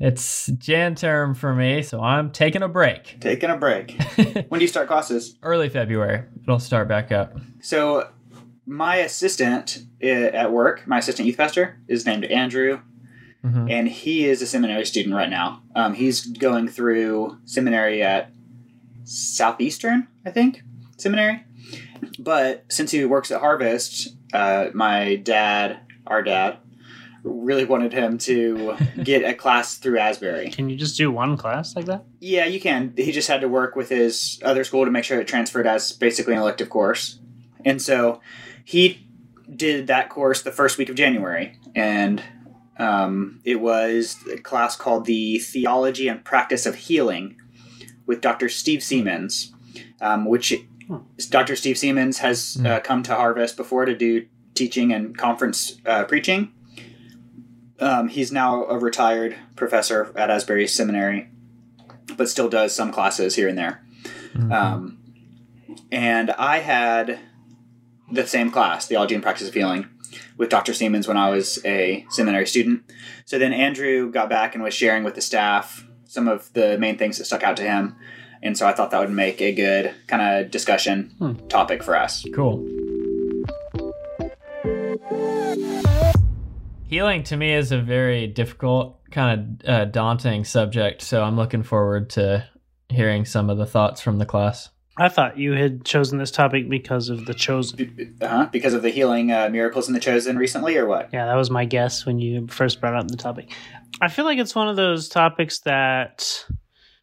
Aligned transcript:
It's 0.00 0.46
Jan 0.46 0.94
term 0.94 1.34
for 1.34 1.54
me, 1.54 1.82
so 1.82 2.00
I'm 2.00 2.30
taking 2.30 2.62
a 2.62 2.68
break. 2.68 3.20
Taking 3.20 3.50
a 3.50 3.56
break. 3.58 4.00
when 4.48 4.58
do 4.58 4.60
you 4.60 4.66
start 4.66 4.88
classes? 4.88 5.36
Early 5.42 5.68
February. 5.68 6.24
It'll 6.42 6.58
start 6.58 6.88
back 6.88 7.12
up. 7.12 7.36
So, 7.60 8.08
my 8.66 8.96
assistant 8.96 9.78
uh, 10.02 10.06
at 10.06 10.52
work, 10.52 10.86
my 10.86 10.98
assistant 10.98 11.26
youth 11.26 11.36
pastor, 11.36 11.78
is 11.86 12.06
named 12.06 12.24
Andrew, 12.24 12.80
Mhm. 13.44 13.70
and 13.70 13.88
he 13.88 14.26
is 14.26 14.40
a 14.42 14.46
seminary 14.46 14.84
student 14.86 15.14
right 15.14 15.28
now. 15.30 15.62
Um, 15.74 15.94
he's 15.94 16.26
going 16.26 16.68
through 16.68 17.38
seminary 17.46 18.02
at 18.02 18.32
Southeastern, 19.04 20.08
I 20.26 20.30
think, 20.30 20.62
seminary. 20.98 21.44
But 22.18 22.64
since 22.68 22.90
he 22.90 23.04
works 23.04 23.30
at 23.30 23.40
Harvest, 23.40 24.14
uh, 24.32 24.66
my 24.74 25.16
dad, 25.16 25.80
our 26.06 26.22
dad, 26.22 26.58
really 27.22 27.64
wanted 27.64 27.92
him 27.92 28.18
to 28.18 28.76
get 29.02 29.24
a 29.24 29.34
class 29.34 29.76
through 29.76 29.98
Asbury. 29.98 30.50
Can 30.50 30.68
you 30.70 30.76
just 30.76 30.96
do 30.96 31.10
one 31.10 31.36
class 31.36 31.76
like 31.76 31.86
that? 31.86 32.04
Yeah, 32.20 32.46
you 32.46 32.60
can. 32.60 32.94
He 32.96 33.12
just 33.12 33.28
had 33.28 33.40
to 33.40 33.48
work 33.48 33.76
with 33.76 33.88
his 33.88 34.40
other 34.44 34.64
school 34.64 34.84
to 34.84 34.90
make 34.90 35.04
sure 35.04 35.20
it 35.20 35.28
transferred 35.28 35.66
as 35.66 35.92
basically 35.92 36.34
an 36.34 36.40
elective 36.40 36.70
course. 36.70 37.18
And 37.64 37.80
so 37.80 38.20
he 38.64 39.06
did 39.54 39.86
that 39.88 40.08
course 40.08 40.42
the 40.42 40.52
first 40.52 40.78
week 40.78 40.88
of 40.88 40.94
January. 40.94 41.58
And 41.74 42.22
um, 42.78 43.40
it 43.44 43.60
was 43.60 44.16
a 44.32 44.38
class 44.38 44.76
called 44.76 45.04
the 45.04 45.38
Theology 45.38 46.08
and 46.08 46.24
Practice 46.24 46.66
of 46.66 46.74
Healing 46.74 47.36
with 48.06 48.20
Dr. 48.20 48.48
Steve 48.48 48.80
Seamands, 48.80 49.50
um, 50.00 50.24
which 50.24 50.54
Dr. 51.28 51.56
Steve 51.56 51.76
Seamands 51.76 52.18
has 52.18 52.60
uh, 52.64 52.80
come 52.80 53.02
to 53.04 53.14
Harvest 53.14 53.56
before 53.56 53.84
to 53.84 53.94
do 53.94 54.26
teaching 54.54 54.92
and 54.92 55.16
conference 55.16 55.78
uh, 55.86 56.04
preaching. 56.04 56.52
Um, 57.80 58.08
he's 58.08 58.30
now 58.30 58.66
a 58.66 58.78
retired 58.78 59.36
professor 59.56 60.12
at 60.14 60.30
Asbury 60.30 60.66
Seminary, 60.66 61.28
but 62.16 62.28
still 62.28 62.48
does 62.48 62.74
some 62.74 62.92
classes 62.92 63.36
here 63.36 63.48
and 63.48 63.56
there. 63.56 63.82
Um, 64.52 64.98
and 65.90 66.30
I 66.32 66.58
had 66.58 67.18
the 68.10 68.26
same 68.26 68.50
class, 68.50 68.86
Theology 68.86 69.14
and 69.14 69.22
Practice 69.22 69.48
of 69.48 69.54
Healing, 69.54 69.86
with 70.36 70.50
Dr. 70.50 70.72
Seamands 70.72 71.08
when 71.08 71.16
I 71.16 71.30
was 71.30 71.64
a 71.64 72.04
seminary 72.10 72.46
student. 72.46 72.82
So 73.24 73.38
then 73.38 73.52
Andrew 73.52 74.10
got 74.10 74.28
back 74.28 74.54
and 74.54 74.62
was 74.62 74.74
sharing 74.74 75.04
with 75.04 75.14
the 75.14 75.20
staff 75.20 75.86
some 76.04 76.28
of 76.28 76.52
the 76.52 76.76
main 76.78 76.98
things 76.98 77.18
that 77.18 77.24
stuck 77.24 77.42
out 77.42 77.56
to 77.58 77.62
him. 77.62 77.96
And 78.42 78.56
so 78.56 78.66
I 78.66 78.72
thought 78.72 78.90
that 78.90 79.00
would 79.00 79.10
make 79.10 79.40
a 79.40 79.52
good 79.52 79.94
kind 80.06 80.22
of 80.22 80.50
discussion 80.50 81.46
topic 81.48 81.82
for 81.82 81.96
us. 81.96 82.24
Cool. 82.34 82.66
Healing 86.90 87.22
to 87.24 87.36
me 87.36 87.54
is 87.54 87.70
a 87.70 87.80
very 87.80 88.26
difficult, 88.26 88.98
kind 89.12 89.62
of 89.62 89.68
uh, 89.68 89.84
daunting 89.84 90.44
subject, 90.44 91.02
so 91.02 91.22
I'm 91.22 91.36
looking 91.36 91.62
forward 91.62 92.10
to 92.10 92.44
hearing 92.88 93.24
some 93.24 93.48
of 93.48 93.58
the 93.58 93.64
thoughts 93.64 94.00
from 94.00 94.18
the 94.18 94.26
class. 94.26 94.70
I 94.98 95.08
thought 95.08 95.38
you 95.38 95.52
had 95.52 95.84
chosen 95.84 96.18
this 96.18 96.32
topic 96.32 96.68
because 96.68 97.08
of 97.08 97.26
the 97.26 97.32
chosen. 97.32 98.16
Uh-huh. 98.20 98.48
Because 98.50 98.74
of 98.74 98.82
the 98.82 98.90
healing 98.90 99.30
uh, 99.30 99.48
miracles 99.50 99.86
in 99.86 99.94
the 99.94 100.00
chosen 100.00 100.36
recently, 100.36 100.76
or 100.76 100.86
what? 100.86 101.10
Yeah, 101.12 101.26
that 101.26 101.36
was 101.36 101.48
my 101.48 101.64
guess 101.64 102.04
when 102.04 102.18
you 102.18 102.48
first 102.48 102.80
brought 102.80 102.96
up 102.96 103.06
the 103.06 103.16
topic. 103.16 103.52
I 104.00 104.08
feel 104.08 104.24
like 104.24 104.40
it's 104.40 104.56
one 104.56 104.66
of 104.66 104.74
those 104.74 105.08
topics 105.08 105.60
that 105.60 106.44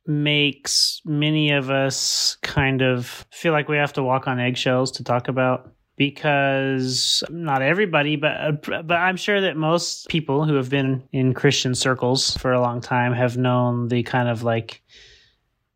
makes 0.05 1.01
many 1.05 1.51
of 1.51 1.69
us 1.69 2.35
kind 2.41 2.81
of 2.81 3.25
feel 3.31 3.53
like 3.53 3.69
we 3.69 3.77
have 3.77 3.93
to 3.93 4.03
walk 4.03 4.27
on 4.27 4.37
eggshells 4.37 4.91
to 4.91 5.05
talk 5.05 5.29
about 5.29 5.71
because 5.97 7.23
not 7.29 7.61
everybody 7.63 8.15
but 8.15 8.61
but 8.61 8.91
I'm 8.91 9.17
sure 9.17 9.41
that 9.41 9.57
most 9.57 10.07
people 10.07 10.45
who 10.45 10.53
have 10.53 10.69
been 10.69 11.03
in 11.11 11.33
Christian 11.33 11.75
circles 11.75 12.37
for 12.37 12.53
a 12.53 12.61
long 12.61 12.79
time 12.81 13.13
have 13.13 13.35
known 13.35 13.87
the 13.87 14.03
kind 14.03 14.29
of 14.29 14.43
like 14.43 14.81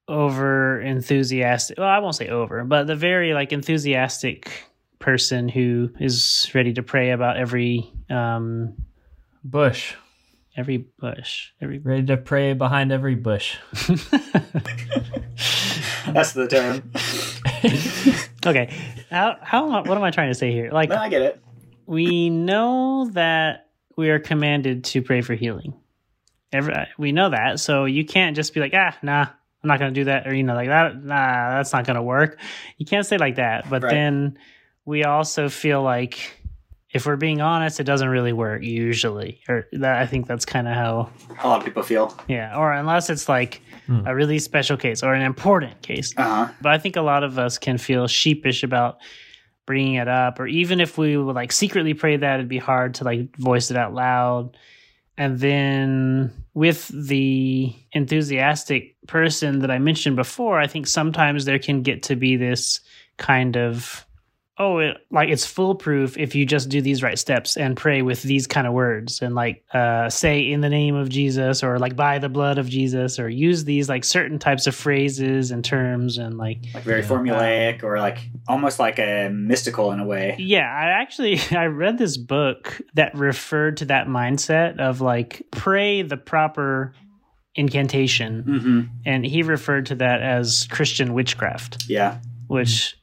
over 0.07 0.79
enthusiastic 0.79 1.77
well 1.77 1.87
I 1.87 1.99
won't 1.99 2.15
say 2.15 2.27
over 2.29 2.63
but 2.63 2.85
the 2.87 2.95
very 2.95 3.33
like 3.33 3.51
enthusiastic 3.51 4.65
person 4.99 5.49
who 5.49 5.89
is 5.99 6.49
ready 6.53 6.73
to 6.73 6.83
pray 6.83 7.11
about 7.11 7.37
every 7.37 7.91
um 8.09 8.75
Bush. 9.43 9.95
every 10.55 10.77
bush 10.99 11.49
every 11.59 11.79
Ready 11.79 12.05
to 12.05 12.17
pray 12.17 12.53
behind 12.53 12.91
every 12.91 13.15
bush. 13.15 13.57
That's 16.05 16.33
the 16.33 16.47
term. 16.47 16.91
okay. 18.45 18.73
How 19.09 19.37
how 19.41 19.67
what 19.83 19.97
am 19.97 20.03
i 20.03 20.11
trying 20.11 20.29
to 20.29 20.35
say 20.35 20.51
here? 20.51 20.71
Like 20.71 20.89
no, 20.89 20.95
I 20.97 21.09
get 21.09 21.21
it. 21.21 21.41
we 21.85 22.29
know 22.29 23.09
that 23.13 23.67
we 23.97 24.09
are 24.09 24.19
commanded 24.19 24.83
to 24.85 25.01
pray 25.01 25.21
for 25.21 25.33
healing. 25.35 25.73
Every, 26.53 26.73
we 26.97 27.11
know 27.11 27.29
that. 27.29 27.59
So 27.59 27.85
you 27.85 28.05
can't 28.05 28.35
just 28.35 28.53
be 28.53 28.59
like 28.59 28.73
ah 28.75 28.97
nah 29.01 29.25
i'm 29.63 29.67
not 29.67 29.79
gonna 29.79 29.91
do 29.91 30.05
that 30.05 30.27
or 30.27 30.33
you 30.33 30.41
know 30.43 30.55
like 30.55 30.69
that 30.69 31.01
nah 31.03 31.55
that's 31.57 31.71
not 31.73 31.85
gonna 31.85 32.03
work. 32.03 32.39
You 32.77 32.85
can't 32.85 33.05
say 33.05 33.17
like 33.17 33.35
that. 33.35 33.69
But 33.69 33.83
Right. 33.83 33.91
then 33.91 34.37
we 34.85 35.03
also 35.03 35.49
feel 35.49 35.81
like 35.83 36.40
if 36.93 37.05
we're 37.05 37.15
being 37.15 37.41
honest 37.41 37.79
it 37.79 37.85
doesn't 37.85 38.09
really 38.09 38.33
work 38.33 38.61
usually 38.63 39.39
or 39.49 39.67
that 39.73 40.01
i 40.01 40.05
think 40.05 40.27
that's 40.27 40.45
kind 40.45 40.67
of 40.67 40.73
how 40.75 41.09
A 41.43 41.47
lot 41.47 41.59
of 41.59 41.65
people 41.65 41.83
feel. 41.83 42.15
yeah 42.27 42.55
or 42.57 42.71
unless 42.73 43.09
it's 43.09 43.27
like 43.29 43.61
a 44.05 44.15
really 44.15 44.39
special 44.39 44.77
case 44.77 45.03
or 45.03 45.13
an 45.13 45.21
important 45.21 45.81
case 45.81 46.13
Uh 46.17 46.45
huh. 46.45 46.53
but 46.61 46.71
I 46.71 46.77
think 46.77 46.95
a 46.95 47.01
lot 47.01 47.23
of 47.25 47.37
us 47.37 47.57
can 47.57 47.77
feel 47.77 48.07
sheepish 48.07 48.63
about 48.63 48.99
bringing 49.65 49.95
it 49.95 50.07
up, 50.07 50.39
or 50.39 50.47
even 50.47 50.79
if 50.79 50.97
we 50.97 51.17
would 51.17 51.35
like 51.35 51.51
secretly 51.51 51.93
pray 51.93 52.15
that, 52.17 52.35
it'd 52.35 52.47
be 52.47 52.57
hard 52.57 52.93
to 52.95 53.03
like 53.03 53.35
voice 53.37 53.69
it 53.69 53.77
out 53.77 53.93
loud. 53.93 54.55
And 55.17 55.39
then 55.39 56.31
with 56.53 56.87
the 56.87 57.73
enthusiastic 57.91 58.95
person 59.07 59.59
that 59.59 59.71
I 59.71 59.77
mentioned 59.79 60.15
before, 60.15 60.59
I 60.59 60.67
think 60.67 60.87
sometimes 60.87 61.45
there 61.45 61.59
can 61.59 61.81
get 61.81 62.03
to 62.03 62.15
be 62.15 62.35
this 62.37 62.79
kind 63.17 63.57
of 63.57 64.05
oh 64.61 64.77
it 64.79 64.97
like 65.09 65.29
it's 65.29 65.45
foolproof 65.45 66.17
if 66.17 66.35
you 66.35 66.45
just 66.45 66.69
do 66.69 66.81
these 66.81 67.01
right 67.01 67.17
steps 67.17 67.57
and 67.57 67.75
pray 67.75 68.01
with 68.01 68.21
these 68.21 68.45
kind 68.47 68.67
of 68.67 68.73
words 68.73 69.21
and 69.21 69.33
like 69.33 69.63
uh 69.73 70.09
say 70.09 70.51
in 70.51 70.61
the 70.61 70.69
name 70.69 70.95
of 70.95 71.09
Jesus 71.09 71.63
or 71.63 71.79
like 71.79 71.95
by 71.95 72.19
the 72.19 72.29
blood 72.29 72.57
of 72.57 72.67
Jesus 72.69 73.17
or 73.19 73.27
use 73.27 73.63
these 73.63 73.89
like 73.89 74.03
certain 74.03 74.37
types 74.39 74.67
of 74.67 74.75
phrases 74.75 75.51
and 75.51 75.65
terms 75.65 76.17
and 76.17 76.37
like 76.37 76.59
Like 76.73 76.83
very 76.83 77.01
formulaic 77.03 77.83
or 77.83 77.97
like 77.97 78.19
almost 78.47 78.77
like 78.79 78.99
a 78.99 79.29
mystical 79.29 79.91
in 79.93 79.99
a 79.99 80.05
way. 80.05 80.35
yeah 80.37 80.69
i 80.69 81.01
actually 81.01 81.39
i 81.51 81.65
read 81.65 81.97
this 81.97 82.17
book 82.17 82.79
that 82.93 83.15
referred 83.15 83.77
to 83.77 83.85
that 83.85 84.07
mindset 84.07 84.79
of 84.79 85.01
like 85.01 85.41
pray 85.51 86.01
the 86.03 86.17
proper 86.17 86.93
incantation 87.55 88.43
Mm-hmm. 88.43 88.81
and 89.05 89.25
he 89.25 89.43
referred 89.43 89.87
to 89.87 89.95
that 89.95 90.21
as 90.21 90.67
christian 90.71 91.13
witchcraft 91.13 91.85
Yeah. 91.89 92.19
which 92.47 92.95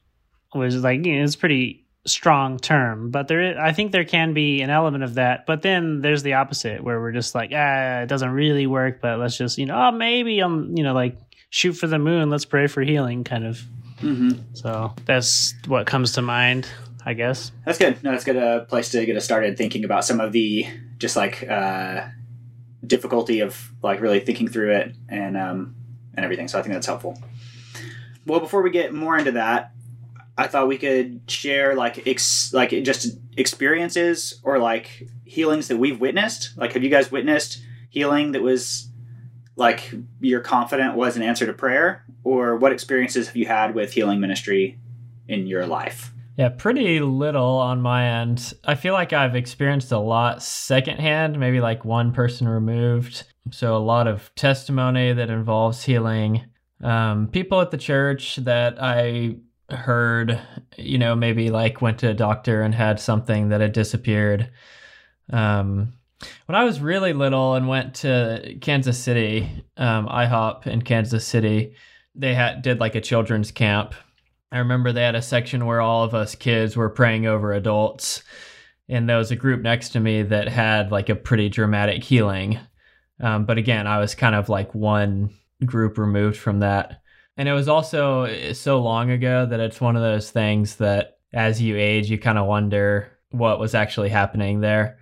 was 0.57 0.75
like 0.83 1.05
you 1.05 1.15
know, 1.17 1.23
it's 1.23 1.35
a 1.35 1.37
pretty 1.37 1.85
strong 2.05 2.57
term 2.57 3.11
but 3.11 3.27
there 3.27 3.51
is, 3.51 3.57
i 3.59 3.71
think 3.71 3.91
there 3.91 4.05
can 4.05 4.33
be 4.33 4.61
an 4.61 4.69
element 4.69 5.03
of 5.03 5.15
that 5.15 5.45
but 5.45 5.61
then 5.61 6.01
there's 6.01 6.23
the 6.23 6.33
opposite 6.33 6.81
where 6.83 6.99
we're 6.99 7.11
just 7.11 7.35
like 7.35 7.51
ah 7.53 7.99
it 8.01 8.07
doesn't 8.07 8.31
really 8.31 8.65
work 8.65 8.99
but 9.01 9.19
let's 9.19 9.37
just 9.37 9.57
you 9.57 9.65
know 9.65 9.75
oh 9.75 9.91
maybe 9.91 10.39
i'm 10.39 10.75
you 10.75 10.83
know 10.83 10.93
like 10.93 11.17
shoot 11.49 11.73
for 11.73 11.87
the 11.87 11.99
moon 11.99 12.29
let's 12.29 12.45
pray 12.45 12.67
for 12.67 12.81
healing 12.81 13.23
kind 13.23 13.45
of 13.45 13.61
Mm-hmm. 14.01 14.39
so 14.53 14.93
that's 15.03 15.53
what 15.67 15.85
comes 15.85 16.13
to 16.13 16.21
mind 16.21 16.65
i 17.05 17.13
guess 17.13 17.51
That's 17.65 17.77
good. 17.77 18.01
No, 18.01 18.11
that's 18.11 18.23
a 18.25 18.31
good 18.33 18.41
uh, 18.41 18.59
place 18.63 18.89
to 18.91 19.05
get 19.05 19.17
us 19.17 19.25
started 19.25 19.57
thinking 19.57 19.83
about 19.83 20.05
some 20.05 20.21
of 20.21 20.31
the 20.31 20.65
just 20.97 21.17
like 21.17 21.45
uh, 21.49 22.05
difficulty 22.85 23.41
of 23.41 23.71
like 23.83 23.99
really 23.99 24.21
thinking 24.21 24.47
through 24.47 24.71
it 24.71 24.95
and 25.09 25.35
um, 25.35 25.75
and 26.15 26.23
everything. 26.23 26.47
So 26.47 26.57
I 26.59 26.61
think 26.61 26.73
that's 26.73 26.87
helpful. 26.87 27.21
Well, 28.25 28.39
before 28.39 28.61
we 28.61 28.69
get 28.69 28.93
more 28.93 29.17
into 29.17 29.33
that, 29.33 29.71
I 30.39 30.47
thought 30.47 30.69
we 30.69 30.77
could 30.77 31.19
share 31.27 31.75
like 31.75 32.07
ex- 32.07 32.53
like 32.53 32.69
just 32.69 33.19
experiences 33.35 34.39
or 34.41 34.57
like 34.57 35.09
healings 35.25 35.67
that 35.67 35.75
we've 35.75 35.99
witnessed. 35.99 36.51
Like, 36.55 36.71
have 36.73 36.83
you 36.83 36.89
guys 36.89 37.11
witnessed 37.11 37.61
healing 37.89 38.31
that 38.31 38.41
was 38.41 38.89
like 39.57 39.93
you're 40.21 40.39
confident 40.39 40.95
was 40.95 41.17
an 41.17 41.23
answer 41.23 41.45
to 41.45 41.51
prayer, 41.51 42.05
or 42.23 42.55
what 42.55 42.71
experiences 42.71 43.27
have 43.27 43.35
you 43.35 43.47
had 43.47 43.75
with 43.75 43.91
healing 43.91 44.21
ministry 44.21 44.79
in 45.27 45.45
your 45.45 45.65
life? 45.65 46.13
Yeah, 46.37 46.47
pretty 46.47 47.01
little 47.01 47.57
on 47.57 47.81
my 47.81 48.21
end. 48.21 48.53
I 48.63 48.75
feel 48.75 48.93
like 48.93 49.11
I've 49.11 49.35
experienced 49.35 49.91
a 49.91 49.99
lot 49.99 50.41
secondhand, 50.41 51.37
maybe 51.37 51.59
like 51.59 51.83
one 51.83 52.13
person 52.13 52.47
removed. 52.47 53.25
So 53.51 53.75
a 53.75 53.77
lot 53.77 54.07
of 54.07 54.33
testimony 54.35 55.11
that 55.11 55.29
involves 55.29 55.83
healing. 55.83 56.45
Um, 56.81 57.27
people 57.27 57.59
at 57.59 57.71
the 57.71 57.77
church 57.77 58.37
that 58.37 58.81
I 58.81 59.35
heard, 59.71 60.39
you 60.77 60.97
know, 60.97 61.15
maybe 61.15 61.49
like 61.49 61.81
went 61.81 61.99
to 61.99 62.09
a 62.09 62.13
doctor 62.13 62.61
and 62.61 62.73
had 62.73 62.99
something 62.99 63.49
that 63.49 63.61
had 63.61 63.73
disappeared. 63.73 64.49
Um, 65.31 65.93
when 66.45 66.55
I 66.55 66.63
was 66.63 66.81
really 66.81 67.13
little 67.13 67.55
and 67.55 67.67
went 67.67 67.95
to 67.95 68.57
Kansas 68.61 68.97
City, 68.97 69.63
um, 69.77 70.07
IHOP 70.07 70.67
in 70.67 70.81
Kansas 70.81 71.25
City, 71.25 71.75
they 72.15 72.33
had 72.33 72.61
did 72.61 72.79
like 72.79 72.95
a 72.95 73.01
children's 73.01 73.51
camp 73.51 73.93
I 74.51 74.59
remember 74.59 74.91
they 74.91 75.03
had 75.03 75.15
a 75.15 75.21
section 75.21 75.65
where 75.65 75.81
all 75.81 76.03
of 76.03 76.15
us 76.15 76.33
kids 76.35 76.75
were 76.75 76.89
praying 76.89 77.27
over 77.27 77.53
adults, 77.53 78.23
and 78.87 79.07
there 79.07 79.17
was 79.17 79.31
a 79.31 79.35
group 79.35 79.61
next 79.61 79.89
to 79.89 79.99
me 79.99 80.23
that 80.23 80.47
had 80.47 80.91
like 80.91 81.09
a 81.09 81.15
pretty 81.15 81.49
dramatic 81.49 82.03
healing. 82.03 82.59
Um, 83.19 83.45
but 83.45 83.57
again, 83.57 83.85
I 83.85 83.99
was 83.99 84.15
kind 84.15 84.33
of 84.33 84.49
like 84.49 84.73
one 84.73 85.29
group 85.63 85.97
removed 85.97 86.37
from 86.37 86.59
that. 86.59 87.01
And 87.39 87.47
it 87.47 87.53
was 87.53 87.69
also 87.69 88.23
eh, 88.23 88.51
so 88.51 88.81
long 88.81 89.11
ago 89.11 89.45
that 89.45 89.61
it's 89.61 89.79
one 89.79 89.95
of 89.95 90.01
those 90.01 90.29
things 90.29 90.75
that 90.75 91.19
as 91.31 91.61
you 91.61 91.77
age, 91.77 92.11
you 92.11 92.19
kind 92.19 92.37
of 92.37 92.45
wonder 92.45 93.17
what 93.31 93.61
was 93.61 93.73
actually 93.73 94.09
happening 94.09 94.59
there. 94.59 94.99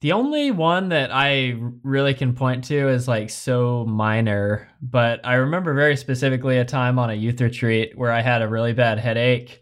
The 0.00 0.12
only 0.12 0.52
one 0.52 0.90
that 0.90 1.10
I 1.12 1.58
really 1.82 2.14
can 2.14 2.34
point 2.34 2.62
to 2.64 2.88
is 2.88 3.08
like 3.08 3.28
so 3.28 3.84
minor, 3.86 4.68
but 4.80 5.26
I 5.26 5.34
remember 5.34 5.74
very 5.74 5.96
specifically 5.96 6.58
a 6.58 6.64
time 6.64 6.96
on 7.00 7.10
a 7.10 7.14
youth 7.14 7.40
retreat 7.40 7.98
where 7.98 8.12
I 8.12 8.20
had 8.20 8.40
a 8.40 8.48
really 8.48 8.72
bad 8.72 9.00
headache 9.00 9.60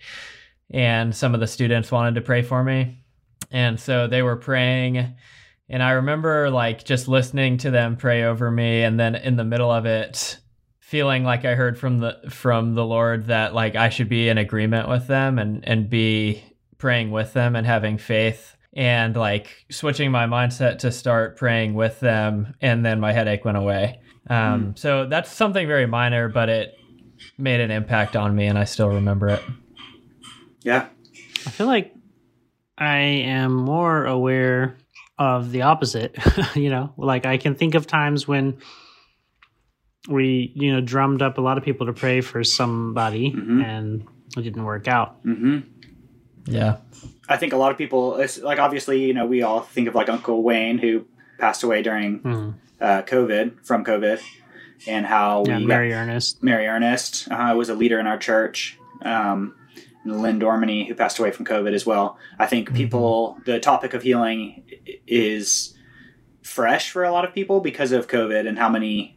and 0.70 1.16
some 1.16 1.32
of 1.32 1.40
the 1.40 1.46
students 1.46 1.90
wanted 1.90 2.16
to 2.16 2.20
pray 2.20 2.42
for 2.42 2.62
me. 2.62 3.04
And 3.50 3.80
so 3.80 4.06
they 4.06 4.20
were 4.20 4.36
praying 4.36 5.14
and 5.70 5.82
I 5.82 5.92
remember 5.92 6.50
like 6.50 6.84
just 6.84 7.08
listening 7.08 7.56
to 7.58 7.70
them 7.70 7.96
pray 7.96 8.24
over 8.24 8.50
me 8.50 8.82
and 8.82 9.00
then 9.00 9.14
in 9.14 9.36
the 9.36 9.44
middle 9.44 9.70
of 9.70 9.86
it 9.86 10.38
feeling 10.92 11.24
like 11.24 11.46
I 11.46 11.54
heard 11.54 11.78
from 11.78 12.00
the 12.00 12.18
from 12.28 12.74
the 12.74 12.84
Lord 12.84 13.28
that 13.28 13.54
like 13.54 13.76
I 13.76 13.88
should 13.88 14.10
be 14.10 14.28
in 14.28 14.36
agreement 14.36 14.90
with 14.90 15.06
them 15.06 15.38
and 15.38 15.66
and 15.66 15.88
be 15.88 16.44
praying 16.76 17.10
with 17.10 17.32
them 17.32 17.56
and 17.56 17.66
having 17.66 17.96
faith 17.96 18.54
and 18.74 19.16
like 19.16 19.64
switching 19.70 20.10
my 20.10 20.26
mindset 20.26 20.80
to 20.80 20.92
start 20.92 21.38
praying 21.38 21.72
with 21.72 21.98
them 22.00 22.54
and 22.60 22.84
then 22.84 23.00
my 23.00 23.10
headache 23.10 23.42
went 23.42 23.56
away. 23.56 24.02
Um, 24.28 24.36
mm. 24.36 24.78
so 24.78 25.06
that's 25.06 25.32
something 25.32 25.66
very 25.66 25.86
minor 25.86 26.28
but 26.28 26.50
it 26.50 26.74
made 27.38 27.60
an 27.60 27.70
impact 27.70 28.14
on 28.14 28.36
me 28.36 28.44
and 28.44 28.58
I 28.58 28.64
still 28.64 28.90
remember 28.90 29.28
it. 29.28 29.42
Yeah. 30.60 30.88
I 31.46 31.50
feel 31.50 31.68
like 31.68 31.94
I 32.76 32.98
am 32.98 33.54
more 33.54 34.04
aware 34.04 34.76
of 35.18 35.52
the 35.52 35.62
opposite. 35.62 36.18
you 36.54 36.68
know, 36.68 36.92
like 36.98 37.24
I 37.24 37.38
can 37.38 37.54
think 37.54 37.74
of 37.74 37.86
times 37.86 38.28
when 38.28 38.58
we, 40.08 40.52
you 40.54 40.72
know, 40.72 40.80
drummed 40.80 41.22
up 41.22 41.38
a 41.38 41.40
lot 41.40 41.58
of 41.58 41.64
people 41.64 41.86
to 41.86 41.92
pray 41.92 42.20
for 42.20 42.42
somebody 42.42 43.32
mm-hmm. 43.32 43.62
and 43.62 44.06
it 44.36 44.42
didn't 44.42 44.64
work 44.64 44.88
out. 44.88 45.22
Mm-hmm. 45.24 45.60
Yeah. 46.46 46.78
I 47.28 47.36
think 47.36 47.52
a 47.52 47.56
lot 47.56 47.70
of 47.70 47.78
people, 47.78 48.16
it's 48.16 48.38
like 48.38 48.58
obviously, 48.58 49.04
you 49.04 49.14
know, 49.14 49.26
we 49.26 49.42
all 49.42 49.60
think 49.60 49.88
of 49.88 49.94
like 49.94 50.08
Uncle 50.08 50.42
Wayne 50.42 50.78
who 50.78 51.06
passed 51.38 51.62
away 51.62 51.82
during 51.82 52.20
mm-hmm. 52.20 52.50
uh, 52.80 53.02
COVID, 53.02 53.64
from 53.64 53.84
COVID, 53.84 54.20
and 54.86 55.06
how 55.06 55.44
yeah, 55.46 55.58
Mary 55.60 55.92
Ernest. 55.92 56.42
Mary 56.42 56.66
Ernest 56.66 57.30
uh, 57.30 57.54
was 57.56 57.68
a 57.68 57.74
leader 57.74 58.00
in 58.00 58.06
our 58.06 58.18
church. 58.18 58.78
Um, 59.02 59.54
Lynn 60.04 60.40
Dormany, 60.40 60.88
who 60.88 60.94
passed 60.96 61.20
away 61.20 61.30
from 61.30 61.44
COVID 61.44 61.72
as 61.74 61.86
well. 61.86 62.18
I 62.38 62.46
think 62.46 62.68
mm-hmm. 62.68 62.76
people, 62.76 63.38
the 63.44 63.60
topic 63.60 63.94
of 63.94 64.02
healing 64.02 64.64
is 65.06 65.74
fresh 66.42 66.90
for 66.90 67.04
a 67.04 67.12
lot 67.12 67.24
of 67.24 67.32
people 67.32 67.60
because 67.60 67.92
of 67.92 68.08
COVID 68.08 68.48
and 68.48 68.58
how 68.58 68.68
many 68.68 69.16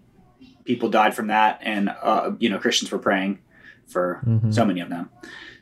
people 0.65 0.89
died 0.89 1.15
from 1.15 1.27
that, 1.27 1.59
and 1.61 1.89
uh, 2.01 2.31
you 2.39 2.49
know 2.49 2.59
Christians 2.59 2.91
were 2.91 2.99
praying 2.99 3.39
for 3.87 4.21
mm-hmm. 4.25 4.51
so 4.51 4.65
many 4.65 4.81
of 4.81 4.89
them. 4.89 5.09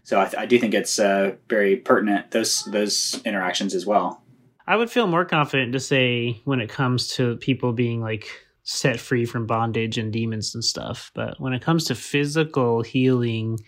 So 0.03 0.19
I, 0.19 0.25
th- 0.25 0.35
I 0.35 0.45
do 0.45 0.59
think 0.59 0.73
it's 0.73 0.99
uh, 0.99 1.35
very 1.49 1.77
pertinent 1.77 2.31
those 2.31 2.63
those 2.65 3.21
interactions 3.25 3.75
as 3.75 3.85
well. 3.85 4.23
I 4.65 4.75
would 4.75 4.89
feel 4.89 5.07
more 5.07 5.25
confident 5.25 5.73
to 5.73 5.79
say 5.79 6.41
when 6.45 6.61
it 6.61 6.69
comes 6.69 7.09
to 7.15 7.35
people 7.37 7.73
being 7.73 8.01
like 8.01 8.27
set 8.63 8.97
free 8.99 9.25
from 9.25 9.45
bondage 9.45 9.97
and 9.97 10.11
demons 10.11 10.55
and 10.55 10.63
stuff, 10.63 11.11
but 11.13 11.39
when 11.39 11.51
it 11.51 11.61
comes 11.61 11.83
to 11.85 11.95
physical 11.95 12.81
healing 12.81 13.59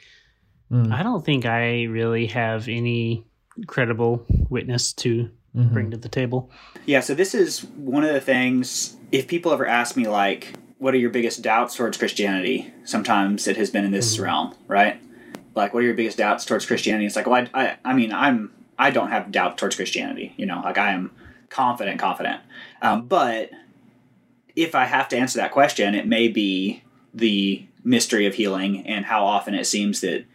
Mm. 0.71 0.91
I 0.91 1.03
don't 1.03 1.23
think 1.23 1.45
I 1.45 1.83
really 1.83 2.27
have 2.27 2.67
any 2.67 3.25
credible 3.67 4.25
witness 4.49 4.93
to 4.93 5.29
mm-hmm. 5.55 5.73
bring 5.73 5.91
to 5.91 5.97
the 5.97 6.09
table. 6.09 6.51
Yeah, 6.85 6.99
so 6.99 7.13
this 7.13 7.35
is 7.35 7.63
one 7.63 8.03
of 8.03 8.13
the 8.13 8.21
things. 8.21 8.97
If 9.11 9.27
people 9.27 9.53
ever 9.53 9.65
ask 9.65 9.95
me, 9.95 10.07
like, 10.07 10.53
what 10.77 10.93
are 10.93 10.97
your 10.97 11.09
biggest 11.09 11.41
doubts 11.41 11.75
towards 11.75 11.97
Christianity? 11.97 12.73
Sometimes 12.83 13.47
it 13.47 13.57
has 13.57 13.69
been 13.69 13.85
in 13.85 13.91
this 13.91 14.15
mm-hmm. 14.15 14.23
realm, 14.23 14.55
right? 14.67 15.01
Like, 15.55 15.73
what 15.73 15.83
are 15.83 15.85
your 15.85 15.95
biggest 15.95 16.17
doubts 16.17 16.45
towards 16.45 16.65
Christianity? 16.65 17.05
It's 17.05 17.15
like, 17.15 17.27
well, 17.27 17.47
I, 17.53 17.65
I, 17.65 17.77
I 17.85 17.93
mean, 17.93 18.11
I'm, 18.11 18.51
I 18.77 18.91
don't 18.91 19.09
have 19.09 19.31
doubt 19.31 19.57
towards 19.57 19.75
Christianity. 19.75 20.33
You 20.35 20.45
know, 20.45 20.61
like 20.63 20.77
I 20.77 20.91
am 20.91 21.11
confident, 21.49 21.99
confident. 21.99 22.41
Um, 22.81 23.07
but 23.07 23.51
if 24.55 24.75
I 24.75 24.85
have 24.85 25.07
to 25.09 25.17
answer 25.17 25.37
that 25.39 25.51
question, 25.51 25.95
it 25.95 26.07
may 26.07 26.27
be 26.27 26.83
the 27.13 27.65
mystery 27.83 28.25
of 28.25 28.33
healing 28.33 28.85
and 28.85 29.05
how 29.05 29.25
often 29.25 29.53
it 29.53 29.65
seems 29.65 30.01
that 30.01 30.25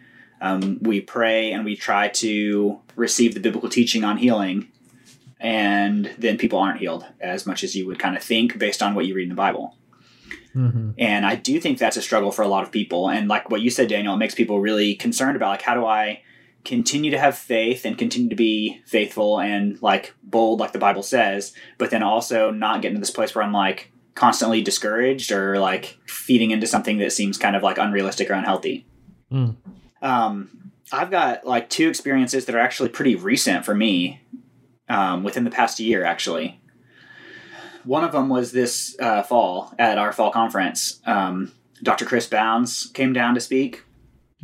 um, 0.41 0.79
we 0.81 1.01
pray 1.01 1.53
and 1.53 1.65
we 1.65 1.77
try 1.77 2.09
to 2.09 2.81
receive 2.97 3.35
the 3.35 3.41
biblical 3.41 3.69
teaching 3.69 4.05
on 4.05 4.17
healing, 4.17 4.69
and 5.39 6.11
then 6.19 6.39
people 6.39 6.59
aren't 6.59 6.81
healed 6.81 7.05
as 7.21 7.47
much 7.47 7.63
as 7.63 7.75
you 7.75 7.87
would 7.87 7.99
kind 7.99 8.17
of 8.17 8.23
think 8.23 8.59
based 8.59 8.83
on 8.83 8.95
what 8.95 9.05
you 9.05 9.15
read 9.15 9.25
in 9.25 9.29
the 9.29 9.35
Bible. 9.35 9.77
Mm-hmm. 10.55 10.93
And 10.99 11.25
I 11.25 11.37
do 11.37 11.61
think 11.61 11.79
that's 11.79 11.97
a 11.97 12.03
struggle 12.03 12.33
for 12.33 12.43
a 12.43 12.49
lot 12.49 12.65
of 12.65 12.73
people. 12.73 13.09
And 13.09 13.29
like 13.29 13.51
what 13.51 13.61
you 13.61 13.71
said, 13.71 13.89
Daniel, 13.89 14.15
it 14.15 14.19
makes 14.19 14.35
people 14.35 14.61
really 14.61 14.95
concerned 14.95 15.37
about 15.37 15.51
like 15.51 15.63
how 15.63 15.75
do 15.75 15.87
I 15.87 16.23
continue 16.65 17.11
to 17.11 17.19
have 17.19 17.39
faith 17.39 17.85
and 17.85 17.97
continue 17.97 18.29
to 18.29 18.37
be 18.37 18.83
faithful 18.85 19.41
and 19.41 19.81
like 19.83 20.15
bold, 20.23 20.61
like 20.61 20.73
the 20.73 20.79
Bible 20.79 21.03
says, 21.03 21.55
but 21.79 21.91
then 21.91 22.03
also 22.03 22.51
not 22.51 22.83
get 22.83 22.89
into 22.89 23.01
this 23.01 23.11
place 23.11 23.35
where 23.35 23.45
I'm 23.45 23.53
like 23.53 23.93
constantly 24.15 24.61
discouraged 24.61 25.33
or 25.33 25.59
like 25.59 25.99
feeding 26.07 26.51
into 26.51 26.67
something 26.67 26.99
that 26.99 27.13
seems 27.13 27.39
kind 27.39 27.57
of 27.57 27.63
like 27.63 27.79
unrealistic 27.79 28.29
or 28.31 28.35
unhealthy. 28.35 28.87
Mm. 29.33 29.57
Um, 30.03 30.73
I've 30.93 31.11
got 31.11 31.47
like 31.47 31.71
two 31.71 31.89
experiences 31.89 32.45
that 32.47 32.55
are 32.55 32.61
actually 32.61 32.89
pretty 32.89 33.15
recent 33.15 33.65
for 33.65 33.75
me 33.75 34.21
um, 34.89 35.23
within 35.23 35.45
the 35.45 35.51
past 35.51 35.79
year, 35.81 36.05
actually. 36.05 36.60
One 37.85 38.05
of 38.05 38.13
them 38.13 38.29
was 38.29 38.53
this 38.53 38.97
uh, 39.01 39.23
fall 39.23 39.75
at 39.79 39.99
our 39.99 40.13
fall 40.13 40.31
conference. 40.31 41.01
Um, 41.07 41.53
Dr. 41.83 42.05
Chris 42.05 42.27
Bounds 42.27 42.87
came 42.93 43.13
down 43.13 43.35
to 43.35 43.41
speak. 43.41 43.85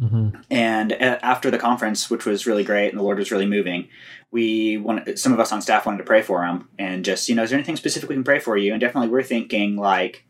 Mm-hmm. 0.00 0.40
And 0.50 0.92
a- 0.92 1.24
after 1.24 1.50
the 1.50 1.58
conference, 1.58 2.10
which 2.10 2.26
was 2.26 2.46
really 2.46 2.64
great 2.64 2.90
and 2.90 2.98
the 2.98 3.02
Lord 3.02 3.18
was 3.18 3.30
really 3.30 3.46
moving, 3.46 3.88
we 4.30 4.76
wanted, 4.76 5.18
some 5.18 5.32
of 5.32 5.40
us 5.40 5.52
on 5.52 5.62
staff 5.62 5.86
wanted 5.86 5.98
to 5.98 6.04
pray 6.04 6.22
for 6.22 6.44
him 6.44 6.68
and 6.78 7.04
just, 7.04 7.28
you 7.28 7.34
know, 7.34 7.42
is 7.42 7.50
there 7.50 7.58
anything 7.58 7.76
specific 7.76 8.08
we 8.08 8.14
can 8.14 8.24
pray 8.24 8.38
for 8.38 8.56
you? 8.56 8.72
And 8.72 8.80
definitely 8.80 9.08
we're 9.08 9.22
thinking 9.22 9.76
like, 9.76 10.24